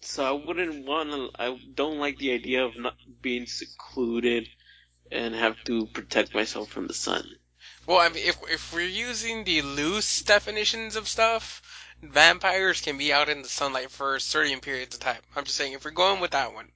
So 0.00 0.24
I 0.24 0.46
wouldn't 0.46 0.86
want 0.86 1.10
to. 1.10 1.30
I 1.36 1.58
don't 1.74 1.98
like 1.98 2.18
the 2.18 2.32
idea 2.32 2.64
of 2.64 2.76
not 2.76 2.94
being 3.20 3.46
secluded 3.46 4.46
and 5.10 5.34
have 5.34 5.56
to 5.64 5.86
protect 5.86 6.32
myself 6.32 6.68
from 6.68 6.86
the 6.86 6.94
sun. 6.94 7.24
Well, 7.86 7.98
I 7.98 8.08
mean, 8.08 8.24
if 8.26 8.36
if 8.50 8.72
we're 8.72 8.80
using 8.82 9.44
the 9.44 9.62
loose 9.62 10.22
definitions 10.22 10.96
of 10.96 11.06
stuff, 11.08 11.62
vampires 12.02 12.80
can 12.80 12.98
be 12.98 13.12
out 13.12 13.28
in 13.28 13.42
the 13.42 13.48
sunlight 13.48 13.90
for 13.90 14.18
certain 14.18 14.60
periods 14.60 14.94
of 14.96 15.00
time. 15.00 15.20
I'm 15.36 15.44
just 15.44 15.56
saying, 15.56 15.72
if 15.72 15.84
we're 15.84 15.90
going 15.92 16.20
with 16.20 16.32
that 16.32 16.52
one, 16.54 16.70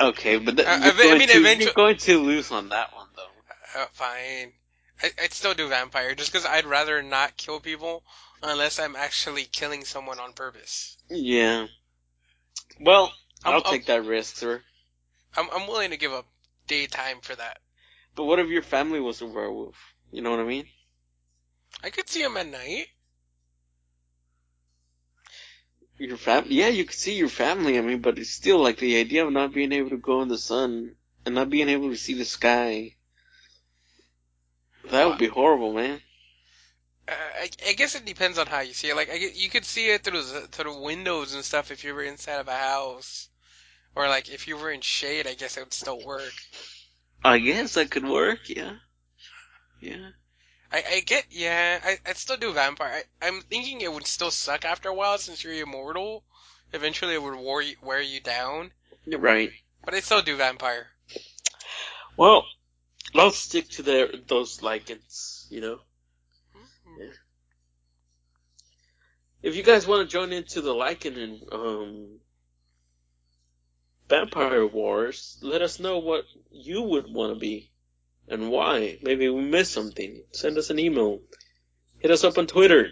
Okay, 0.00 0.38
but 0.38 0.56
th- 0.56 0.66
Uh, 0.66 0.70
you're, 0.70 0.78
I 0.80 0.96
mean- 0.96 1.00
I 1.00 1.02
going 1.04 1.18
mean, 1.18 1.28
too, 1.28 1.38
eventually- 1.40 1.64
you're 1.66 1.74
going 1.74 1.96
too 1.98 2.22
loose 2.22 2.50
on 2.50 2.70
that 2.70 2.94
one, 2.94 3.08
though. 3.16 3.80
uh, 3.80 3.86
fine. 3.92 4.54
I, 5.02 5.10
I'd 5.22 5.32
still 5.34 5.52
do 5.52 5.68
vampire, 5.68 6.14
just 6.14 6.32
because 6.32 6.46
I'd 6.46 6.64
rather 6.64 7.02
not 7.02 7.36
kill 7.36 7.60
people 7.60 8.02
unless 8.42 8.78
I'm 8.78 8.96
actually 8.96 9.44
killing 9.44 9.84
someone 9.84 10.18
on 10.18 10.32
purpose. 10.32 10.96
Yeah. 11.10 11.66
Well, 12.80 13.12
I'm- 13.44 13.54
I'll 13.56 13.62
I'm- 13.62 13.70
take 13.72 13.86
that 13.86 14.04
risk, 14.04 14.36
sir. 14.36 14.62
I'm 15.36 15.48
I'm 15.50 15.66
willing 15.68 15.90
to 15.90 15.96
give 15.98 16.12
up 16.12 16.26
daytime 16.66 17.20
for 17.20 17.36
that. 17.36 17.58
But 18.14 18.24
what 18.24 18.38
if 18.38 18.48
your 18.48 18.62
family 18.62 19.00
was 19.00 19.20
a 19.20 19.26
werewolf? 19.26 19.76
You 20.12 20.22
know 20.22 20.30
what 20.30 20.40
I 20.40 20.44
mean? 20.44 20.66
I 21.82 21.90
could 21.90 22.08
see 22.08 22.22
him 22.22 22.36
at 22.36 22.46
night. 22.46 22.86
Your 25.98 26.16
family, 26.16 26.54
yeah, 26.54 26.68
you 26.68 26.84
could 26.84 26.96
see 26.96 27.16
your 27.16 27.28
family. 27.28 27.78
I 27.78 27.82
mean, 27.82 28.00
but 28.00 28.18
it's 28.18 28.30
still 28.30 28.58
like 28.58 28.78
the 28.78 28.98
idea 28.98 29.26
of 29.26 29.32
not 29.32 29.52
being 29.52 29.72
able 29.72 29.90
to 29.90 29.98
go 29.98 30.22
in 30.22 30.28
the 30.28 30.38
sun 30.38 30.96
and 31.26 31.34
not 31.34 31.50
being 31.50 31.68
able 31.68 31.90
to 31.90 31.96
see 31.96 32.14
the 32.14 32.24
sky. 32.24 32.96
That 34.90 35.06
would 35.06 35.18
be 35.18 35.26
horrible, 35.26 35.74
man. 35.74 36.00
Uh, 37.06 37.12
I, 37.12 37.50
I 37.68 37.72
guess 37.74 37.94
it 37.94 38.06
depends 38.06 38.38
on 38.38 38.46
how 38.46 38.60
you 38.60 38.72
see 38.72 38.88
it. 38.88 38.96
Like, 38.96 39.10
I, 39.10 39.16
you 39.16 39.50
could 39.50 39.64
see 39.64 39.90
it 39.90 40.02
through 40.02 40.22
the, 40.22 40.40
through 40.50 40.72
the 40.72 40.80
windows 40.80 41.34
and 41.34 41.44
stuff 41.44 41.70
if 41.70 41.84
you 41.84 41.94
were 41.94 42.02
inside 42.02 42.40
of 42.40 42.48
a 42.48 42.56
house. 42.56 43.28
Or, 43.94 44.08
like, 44.08 44.30
if 44.30 44.48
you 44.48 44.56
were 44.56 44.70
in 44.70 44.80
shade, 44.80 45.26
I 45.26 45.34
guess 45.34 45.56
it 45.56 45.60
would 45.60 45.74
still 45.74 46.04
work. 46.04 46.32
I 47.24 47.38
guess 47.38 47.74
that 47.74 47.90
could 47.90 48.08
work. 48.08 48.48
Yeah, 48.48 48.76
yeah. 49.80 50.10
I, 50.72 50.84
I 50.88 51.00
get, 51.00 51.26
yeah, 51.30 51.80
I, 51.84 51.98
I'd 52.06 52.16
still 52.16 52.36
do 52.36 52.52
vampire. 52.52 53.02
I, 53.20 53.26
I'm 53.26 53.40
thinking 53.42 53.80
it 53.80 53.92
would 53.92 54.06
still 54.06 54.30
suck 54.30 54.64
after 54.64 54.88
a 54.88 54.94
while 54.94 55.18
since 55.18 55.42
you're 55.42 55.52
immortal. 55.52 56.24
Eventually 56.72 57.14
it 57.14 57.22
would 57.22 57.34
wear 57.34 57.60
you, 57.60 57.74
wear 57.82 58.00
you 58.00 58.20
down. 58.20 58.70
You're 59.04 59.18
right. 59.18 59.50
But 59.84 59.94
I'd 59.94 60.04
still 60.04 60.22
do 60.22 60.36
vampire. 60.36 60.86
Well, 62.16 62.46
I'll 63.14 63.32
stick 63.32 63.68
to 63.70 63.82
their 63.82 64.08
those 64.28 64.60
lycans. 64.60 65.50
You 65.50 65.60
know, 65.60 65.78
if 69.42 69.56
you 69.56 69.62
guys 69.62 69.86
want 69.86 70.08
to 70.08 70.12
join 70.12 70.32
into 70.32 70.60
the 70.60 70.74
lycan 70.74 71.16
and 71.18 71.42
um, 71.52 72.19
vampire 74.10 74.66
wars, 74.66 75.38
let 75.40 75.62
us 75.62 75.80
know 75.80 75.98
what 75.98 76.24
you 76.50 76.82
would 76.82 77.06
want 77.08 77.32
to 77.32 77.38
be 77.38 77.70
and 78.28 78.50
why. 78.50 78.98
Maybe 79.02 79.28
we 79.28 79.42
missed 79.42 79.72
something. 79.72 80.22
Send 80.32 80.58
us 80.58 80.70
an 80.70 80.78
email. 80.78 81.20
Hit 82.00 82.10
us 82.10 82.24
up 82.24 82.36
on 82.36 82.46
Twitter, 82.46 82.88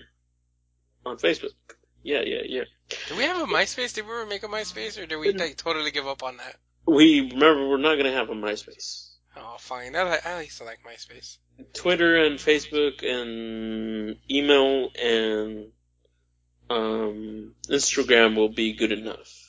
on 1.05 1.19
Facebook. 1.19 1.57
Yeah, 2.03 2.23
yeah, 2.25 2.43
yeah. 2.47 2.65
Do 3.09 3.17
we 3.17 3.25
have 3.25 3.43
a 3.43 3.53
MySpace? 3.53 3.95
Did 3.95 4.07
we 4.07 4.13
ever 4.13 4.27
make 4.27 4.45
a 4.45 4.49
MySpace, 4.49 5.03
or 5.03 5.07
did 5.07 5.17
we 5.17 5.33
like 5.33 5.57
totally 5.57 5.91
give 5.91 6.07
up 6.07 6.23
on 6.23 6.39
that? 6.39 6.57
We 6.87 7.21
remember 7.21 7.69
we're 7.69 7.77
not 7.79 7.97
gonna 7.97 8.13
have 8.13 8.31
a 8.31 8.35
MySpace. 8.35 9.11
Oh, 9.37 9.57
fine. 9.59 9.95
I, 9.95 10.19
I 10.25 10.41
used 10.43 10.59
to 10.59 10.65
like 10.65 10.79
MySpace. 10.87 11.37
Twitter 11.75 12.25
and 12.25 12.39
Facebook 12.39 13.05
and 13.05 14.17
email 14.31 14.91
and 15.01 15.67
um, 16.71 17.55
Instagram 17.69 18.37
will 18.37 18.49
be 18.49 18.75
good 18.75 18.93
enough. 18.93 19.48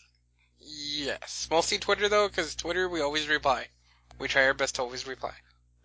Yes, 0.91 1.47
mostly 1.51 1.77
Twitter 1.77 2.09
though, 2.09 2.27
because 2.27 2.55
Twitter 2.55 2.89
we 2.89 3.01
always 3.01 3.27
reply. 3.27 3.67
We 4.17 4.27
try 4.27 4.45
our 4.45 4.55
best 4.55 4.75
to 4.75 4.81
always 4.81 5.05
reply. 5.05 5.33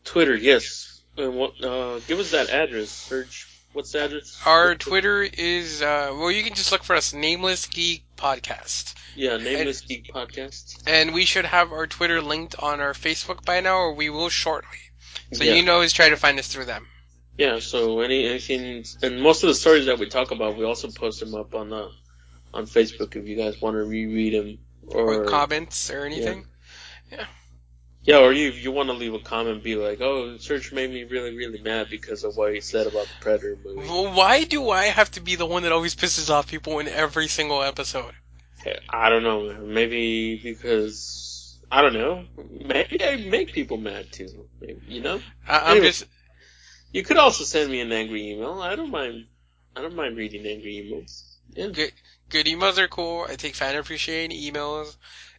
Twitter, 0.05 0.35
yes. 0.35 1.03
And 1.19 1.35
what? 1.35 1.63
Uh, 1.63 2.01
give 2.01 2.19
us 2.19 2.31
that 2.31 2.49
address. 2.49 2.89
Serge. 2.89 3.47
What's 3.75 3.93
the 3.93 4.05
address? 4.05 4.41
Our 4.47 4.75
Twitter 4.75 5.23
is 5.23 5.83
uh, 5.83 6.13
well, 6.15 6.31
you 6.31 6.43
can 6.43 6.55
just 6.55 6.73
look 6.73 6.83
for 6.85 6.97
us, 6.97 7.13
Nameless 7.13 7.67
Geek 7.67 8.05
Podcast, 8.17 8.95
Yeah, 9.15 9.37
Nameless 9.37 9.83
Geek 9.83 10.11
Podcast. 10.13 10.83
and 10.87 11.13
we 11.13 11.27
should 11.27 11.45
have 11.45 11.73
our 11.73 11.87
Twitter 11.87 12.23
linked 12.23 12.55
on 12.59 12.81
our 12.81 12.95
Facebook 12.95 13.45
by 13.45 13.61
now, 13.61 13.77
or 13.77 13.93
we 13.93 14.09
will 14.09 14.31
shortly. 14.31 14.79
So 15.33 15.45
yeah. 15.45 15.53
you 15.53 15.63
can 15.63 15.69
always 15.69 15.93
try 15.93 16.09
to 16.09 16.17
find 16.17 16.39
us 16.39 16.49
through 16.49 16.65
them. 16.65 16.87
Yeah. 17.37 17.59
So 17.59 18.01
any 18.01 18.27
anything, 18.27 18.85
and 19.03 19.21
most 19.21 19.43
of 19.43 19.49
the 19.49 19.55
stories 19.55 19.87
that 19.87 19.99
we 19.99 20.09
talk 20.09 20.31
about, 20.31 20.57
we 20.57 20.65
also 20.65 20.91
post 20.91 21.21
them 21.21 21.35
up 21.35 21.55
on 21.55 21.73
uh, 21.75 21.89
on 22.55 22.65
Facebook 22.65 23.17
if 23.17 23.29
you 23.29 23.37
guys 23.37 23.61
want 23.61 23.75
to 23.75 23.85
reread 23.85 24.33
them 24.33 24.59
Or, 24.89 25.23
or 25.23 25.25
comments 25.27 25.91
or 25.91 26.05
anything. 26.05 26.47
yeah, 27.11 27.27
Yeah, 28.03 28.19
or 28.19 28.33
you 28.33 28.51
you 28.51 28.73
want 28.73 28.89
to 28.89 28.93
leave 28.95 29.15
a 29.15 29.19
comment, 29.19 29.63
be 29.63 29.77
like, 29.77 30.01
oh, 30.01 30.37
Serge 30.39 30.73
made 30.73 30.91
me 30.91 31.05
really 31.05 31.37
really 31.37 31.61
mad 31.61 31.89
because 31.91 32.25
of 32.25 32.37
what 32.37 32.55
he 32.55 32.61
said 32.61 32.87
about 32.87 33.07
the 33.07 33.15
Predator 33.21 33.59
movie. 33.65 33.89
Well, 33.89 34.13
why 34.13 34.45
do 34.45 34.71
I 34.71 34.85
have 34.85 35.11
to 35.13 35.21
be 35.21 35.37
the 35.37 35.47
one 35.47 35.63
that 35.63 35.73
always 35.73 35.95
pisses 35.95 36.31
off 36.31 36.49
people 36.49 36.79
in 36.79 36.89
every 36.89 37.29
single 37.29 37.63
episode? 37.63 38.15
I 38.89 39.11
don't 39.11 39.23
know. 39.23 39.53
Maybe 39.63 40.41
because 40.43 41.59
I 41.71 41.83
don't 41.83 41.95
know. 41.95 42.25
Maybe 42.51 43.05
I 43.05 43.17
make 43.17 43.53
people 43.53 43.77
mad 43.77 44.13
too. 44.13 44.49
Maybe, 44.61 44.81
you 44.87 45.01
know. 45.01 45.21
I, 45.47 45.59
I'm 45.59 45.71
Anyway. 45.73 45.87
just 45.87 46.05
You 46.93 47.03
could 47.03 47.17
also 47.17 47.45
send 47.45 47.71
me 47.71 47.81
an 47.81 47.93
angry 47.93 48.31
email. 48.31 48.61
I 48.63 48.77
don't 48.77 48.91
mind. 48.91 49.27
I 49.77 49.83
don't 49.83 49.97
mind 49.97 50.17
reading 50.17 50.47
angry 50.47 50.75
emails. 50.85 51.37
Yeah. 51.51 51.69
good. 51.69 51.93
Good 52.35 52.47
emails 52.47 52.79
are 52.79 52.89
cool. 52.89 53.27
I 53.31 53.37
take 53.37 53.55
fan 53.55 53.77
appreciating 53.77 54.37
emails. 54.37 54.97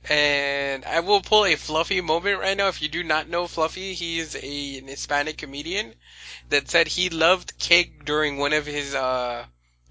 And 0.10 0.86
I 0.86 1.02
will 1.02 1.22
pull 1.22 1.46
a 1.46 1.56
Fluffy 1.56 2.02
moment 2.02 2.40
right 2.40 2.58
now. 2.58 2.70
If 2.70 2.82
you 2.82 2.88
do 2.90 3.04
not 3.04 3.28
know 3.30 3.48
Fluffy, 3.48 3.94
he 3.94 4.20
is 4.20 4.36
a, 4.36 4.78
an 4.80 4.88
Hispanic 4.88 5.38
comedian 5.38 5.94
that 6.50 6.70
said 6.70 6.88
he 6.88 7.10
loved 7.10 7.58
cake 7.60 8.06
during 8.06 8.38
one 8.38 8.54
of 8.54 8.66
his 8.66 8.96
uh, 8.96 9.46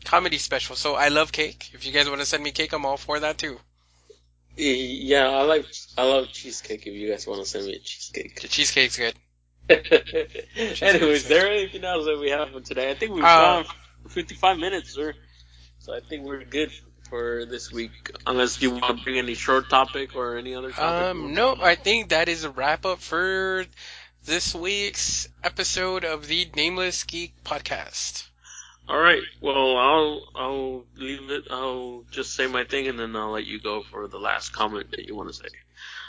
comedy 0.04 0.38
specials. 0.38 0.78
So 0.80 0.94
I 0.94 1.08
love 1.08 1.32
cake. 1.32 1.70
If 1.74 1.86
you 1.86 1.92
guys 1.92 2.08
want 2.08 2.20
to 2.20 2.26
send 2.26 2.42
me 2.42 2.52
cake, 2.52 2.72
I'm 2.72 2.86
all 2.86 2.96
for 2.96 3.20
that 3.20 3.38
too. 3.38 3.60
Yeah, 4.56 5.28
I 5.28 5.42
like. 5.42 5.66
I 5.98 6.04
love 6.04 6.28
cheesecake. 6.32 6.86
If 6.86 6.94
you 6.94 7.10
guys 7.10 7.26
want 7.26 7.40
to 7.42 7.46
send 7.46 7.66
me 7.66 7.74
a 7.74 7.80
cheesecake. 7.80 8.40
The 8.40 8.48
cheesecake's 8.48 8.96
good. 8.96 9.14
Anyways, 9.68 11.22
is 11.22 11.28
there 11.28 11.50
anything 11.50 11.84
else 11.84 12.06
that 12.06 12.18
we 12.18 12.30
have 12.30 12.50
for 12.50 12.60
today? 12.60 12.90
I 12.90 12.94
think 12.94 13.12
we've 13.12 13.24
Uh, 13.24 13.62
gone 13.62 13.64
55 14.08 14.58
minutes, 14.58 14.94
sir. 14.94 15.14
So 15.80 15.94
I 15.94 16.00
think 16.00 16.24
we're 16.24 16.44
good 16.44 16.70
for 17.08 17.44
this 17.44 17.72
week. 17.72 18.10
Unless 18.26 18.60
you 18.62 18.70
want 18.70 18.98
to 18.98 19.04
bring 19.04 19.18
any 19.18 19.34
short 19.34 19.70
topic 19.70 20.16
or 20.16 20.36
any 20.36 20.54
other 20.54 20.70
topic. 20.70 21.10
Um, 21.10 21.34
no, 21.34 21.56
I 21.60 21.74
think 21.74 22.10
that 22.10 22.28
is 22.28 22.44
a 22.44 22.50
wrap 22.50 22.86
up 22.86 23.00
for 23.00 23.66
this 24.24 24.54
week's 24.54 25.28
episode 25.42 26.04
of 26.04 26.26
the 26.26 26.48
Nameless 26.56 27.04
Geek 27.04 27.32
podcast. 27.44 28.26
All 28.88 28.98
right. 28.98 29.22
Well, 29.40 29.76
I'll 29.76 30.28
I'll 30.34 30.84
leave 30.96 31.30
it. 31.30 31.44
I'll 31.50 32.04
just 32.10 32.34
say 32.34 32.46
my 32.46 32.64
thing, 32.64 32.86
and 32.86 32.98
then 32.98 33.16
I'll 33.16 33.30
let 33.30 33.46
you 33.46 33.60
go 33.60 33.82
for 33.82 34.08
the 34.08 34.18
last 34.18 34.50
comment 34.50 34.90
that 34.90 35.06
you 35.06 35.14
want 35.14 35.28
to 35.30 35.34
say. 35.34 35.48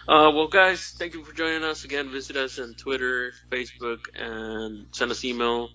Uh, 0.08 0.32
well, 0.36 0.48
guys, 0.48 0.94
thank 0.98 1.14
you 1.14 1.24
for 1.24 1.34
joining 1.34 1.64
us 1.64 1.84
again. 1.84 2.12
Visit 2.12 2.36
us 2.36 2.60
on 2.60 2.76
Twitter, 2.76 3.34
Facebook, 3.50 4.02
and 4.14 4.88
send 4.92 5.10
us 5.10 5.24
email. 5.26 5.70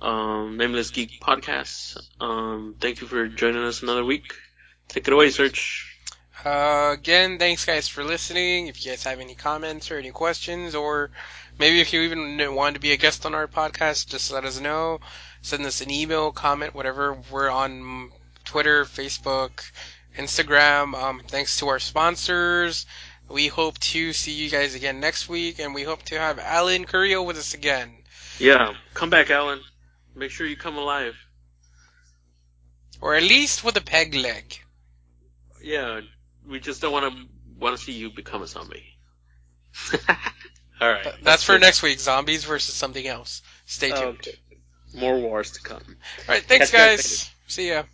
Um, 0.00 0.56
Nameless 0.56 0.90
Geek 0.90 1.20
Podcast. 1.20 1.98
Um, 2.20 2.74
thank 2.80 3.00
you 3.00 3.06
for 3.06 3.26
joining 3.28 3.64
us 3.64 3.82
another 3.82 4.04
week. 4.04 4.34
Take 4.88 5.08
it 5.08 5.14
away, 5.14 5.30
Serge. 5.30 5.90
Uh, 6.44 6.90
again, 6.92 7.38
thanks 7.38 7.64
guys 7.64 7.88
for 7.88 8.04
listening. 8.04 8.66
If 8.66 8.84
you 8.84 8.92
guys 8.92 9.04
have 9.04 9.20
any 9.20 9.34
comments 9.34 9.90
or 9.90 9.96
any 9.96 10.10
questions, 10.10 10.74
or 10.74 11.10
maybe 11.58 11.80
if 11.80 11.92
you 11.92 12.02
even 12.02 12.54
want 12.54 12.74
to 12.74 12.80
be 12.80 12.92
a 12.92 12.98
guest 12.98 13.24
on 13.24 13.34
our 13.34 13.46
podcast, 13.46 14.08
just 14.08 14.30
let 14.30 14.44
us 14.44 14.60
know. 14.60 15.00
Send 15.40 15.64
us 15.64 15.80
an 15.80 15.90
email, 15.90 16.32
comment, 16.32 16.74
whatever. 16.74 17.16
We're 17.30 17.48
on 17.48 18.10
Twitter, 18.44 18.84
Facebook, 18.84 19.62
Instagram. 20.18 20.94
Um, 20.94 21.22
thanks 21.26 21.58
to 21.58 21.68
our 21.68 21.78
sponsors. 21.78 22.84
We 23.28 23.48
hope 23.48 23.78
to 23.78 24.12
see 24.12 24.32
you 24.32 24.50
guys 24.50 24.74
again 24.74 25.00
next 25.00 25.28
week, 25.28 25.58
and 25.58 25.74
we 25.74 25.82
hope 25.82 26.02
to 26.04 26.18
have 26.18 26.38
Alan 26.38 26.84
Curio 26.84 27.22
with 27.22 27.38
us 27.38 27.54
again. 27.54 27.90
Yeah, 28.38 28.74
come 28.92 29.08
back, 29.08 29.30
Alan. 29.30 29.60
Make 30.14 30.30
sure 30.30 30.46
you 30.46 30.56
come 30.56 30.76
alive. 30.76 31.16
Or 33.00 33.14
at 33.14 33.22
least 33.22 33.64
with 33.64 33.76
a 33.76 33.80
peg 33.80 34.14
leg. 34.14 34.58
Yeah, 35.62 36.00
we 36.46 36.60
just 36.60 36.80
don't 36.80 36.92
want 36.92 37.12
to 37.12 37.24
want 37.58 37.76
to 37.76 37.82
see 37.82 37.92
you 37.92 38.10
become 38.10 38.42
a 38.42 38.46
zombie. 38.46 38.84
All 40.80 40.90
right. 40.90 41.02
Th- 41.02 41.16
That's 41.22 41.42
for 41.42 41.56
it. 41.56 41.60
next 41.60 41.82
week. 41.82 41.98
Zombies 41.98 42.44
versus 42.44 42.74
something 42.74 43.06
else. 43.06 43.42
Stay 43.66 43.90
tuned. 43.90 44.18
Okay. 44.18 44.38
More 44.94 45.18
wars 45.18 45.52
to 45.52 45.62
come. 45.62 45.82
Alright, 46.28 46.44
thanks 46.44 46.70
Catch 46.70 46.78
guys 46.78 47.02
guys. 47.02 47.30
See 47.48 47.68
ya. 47.68 47.84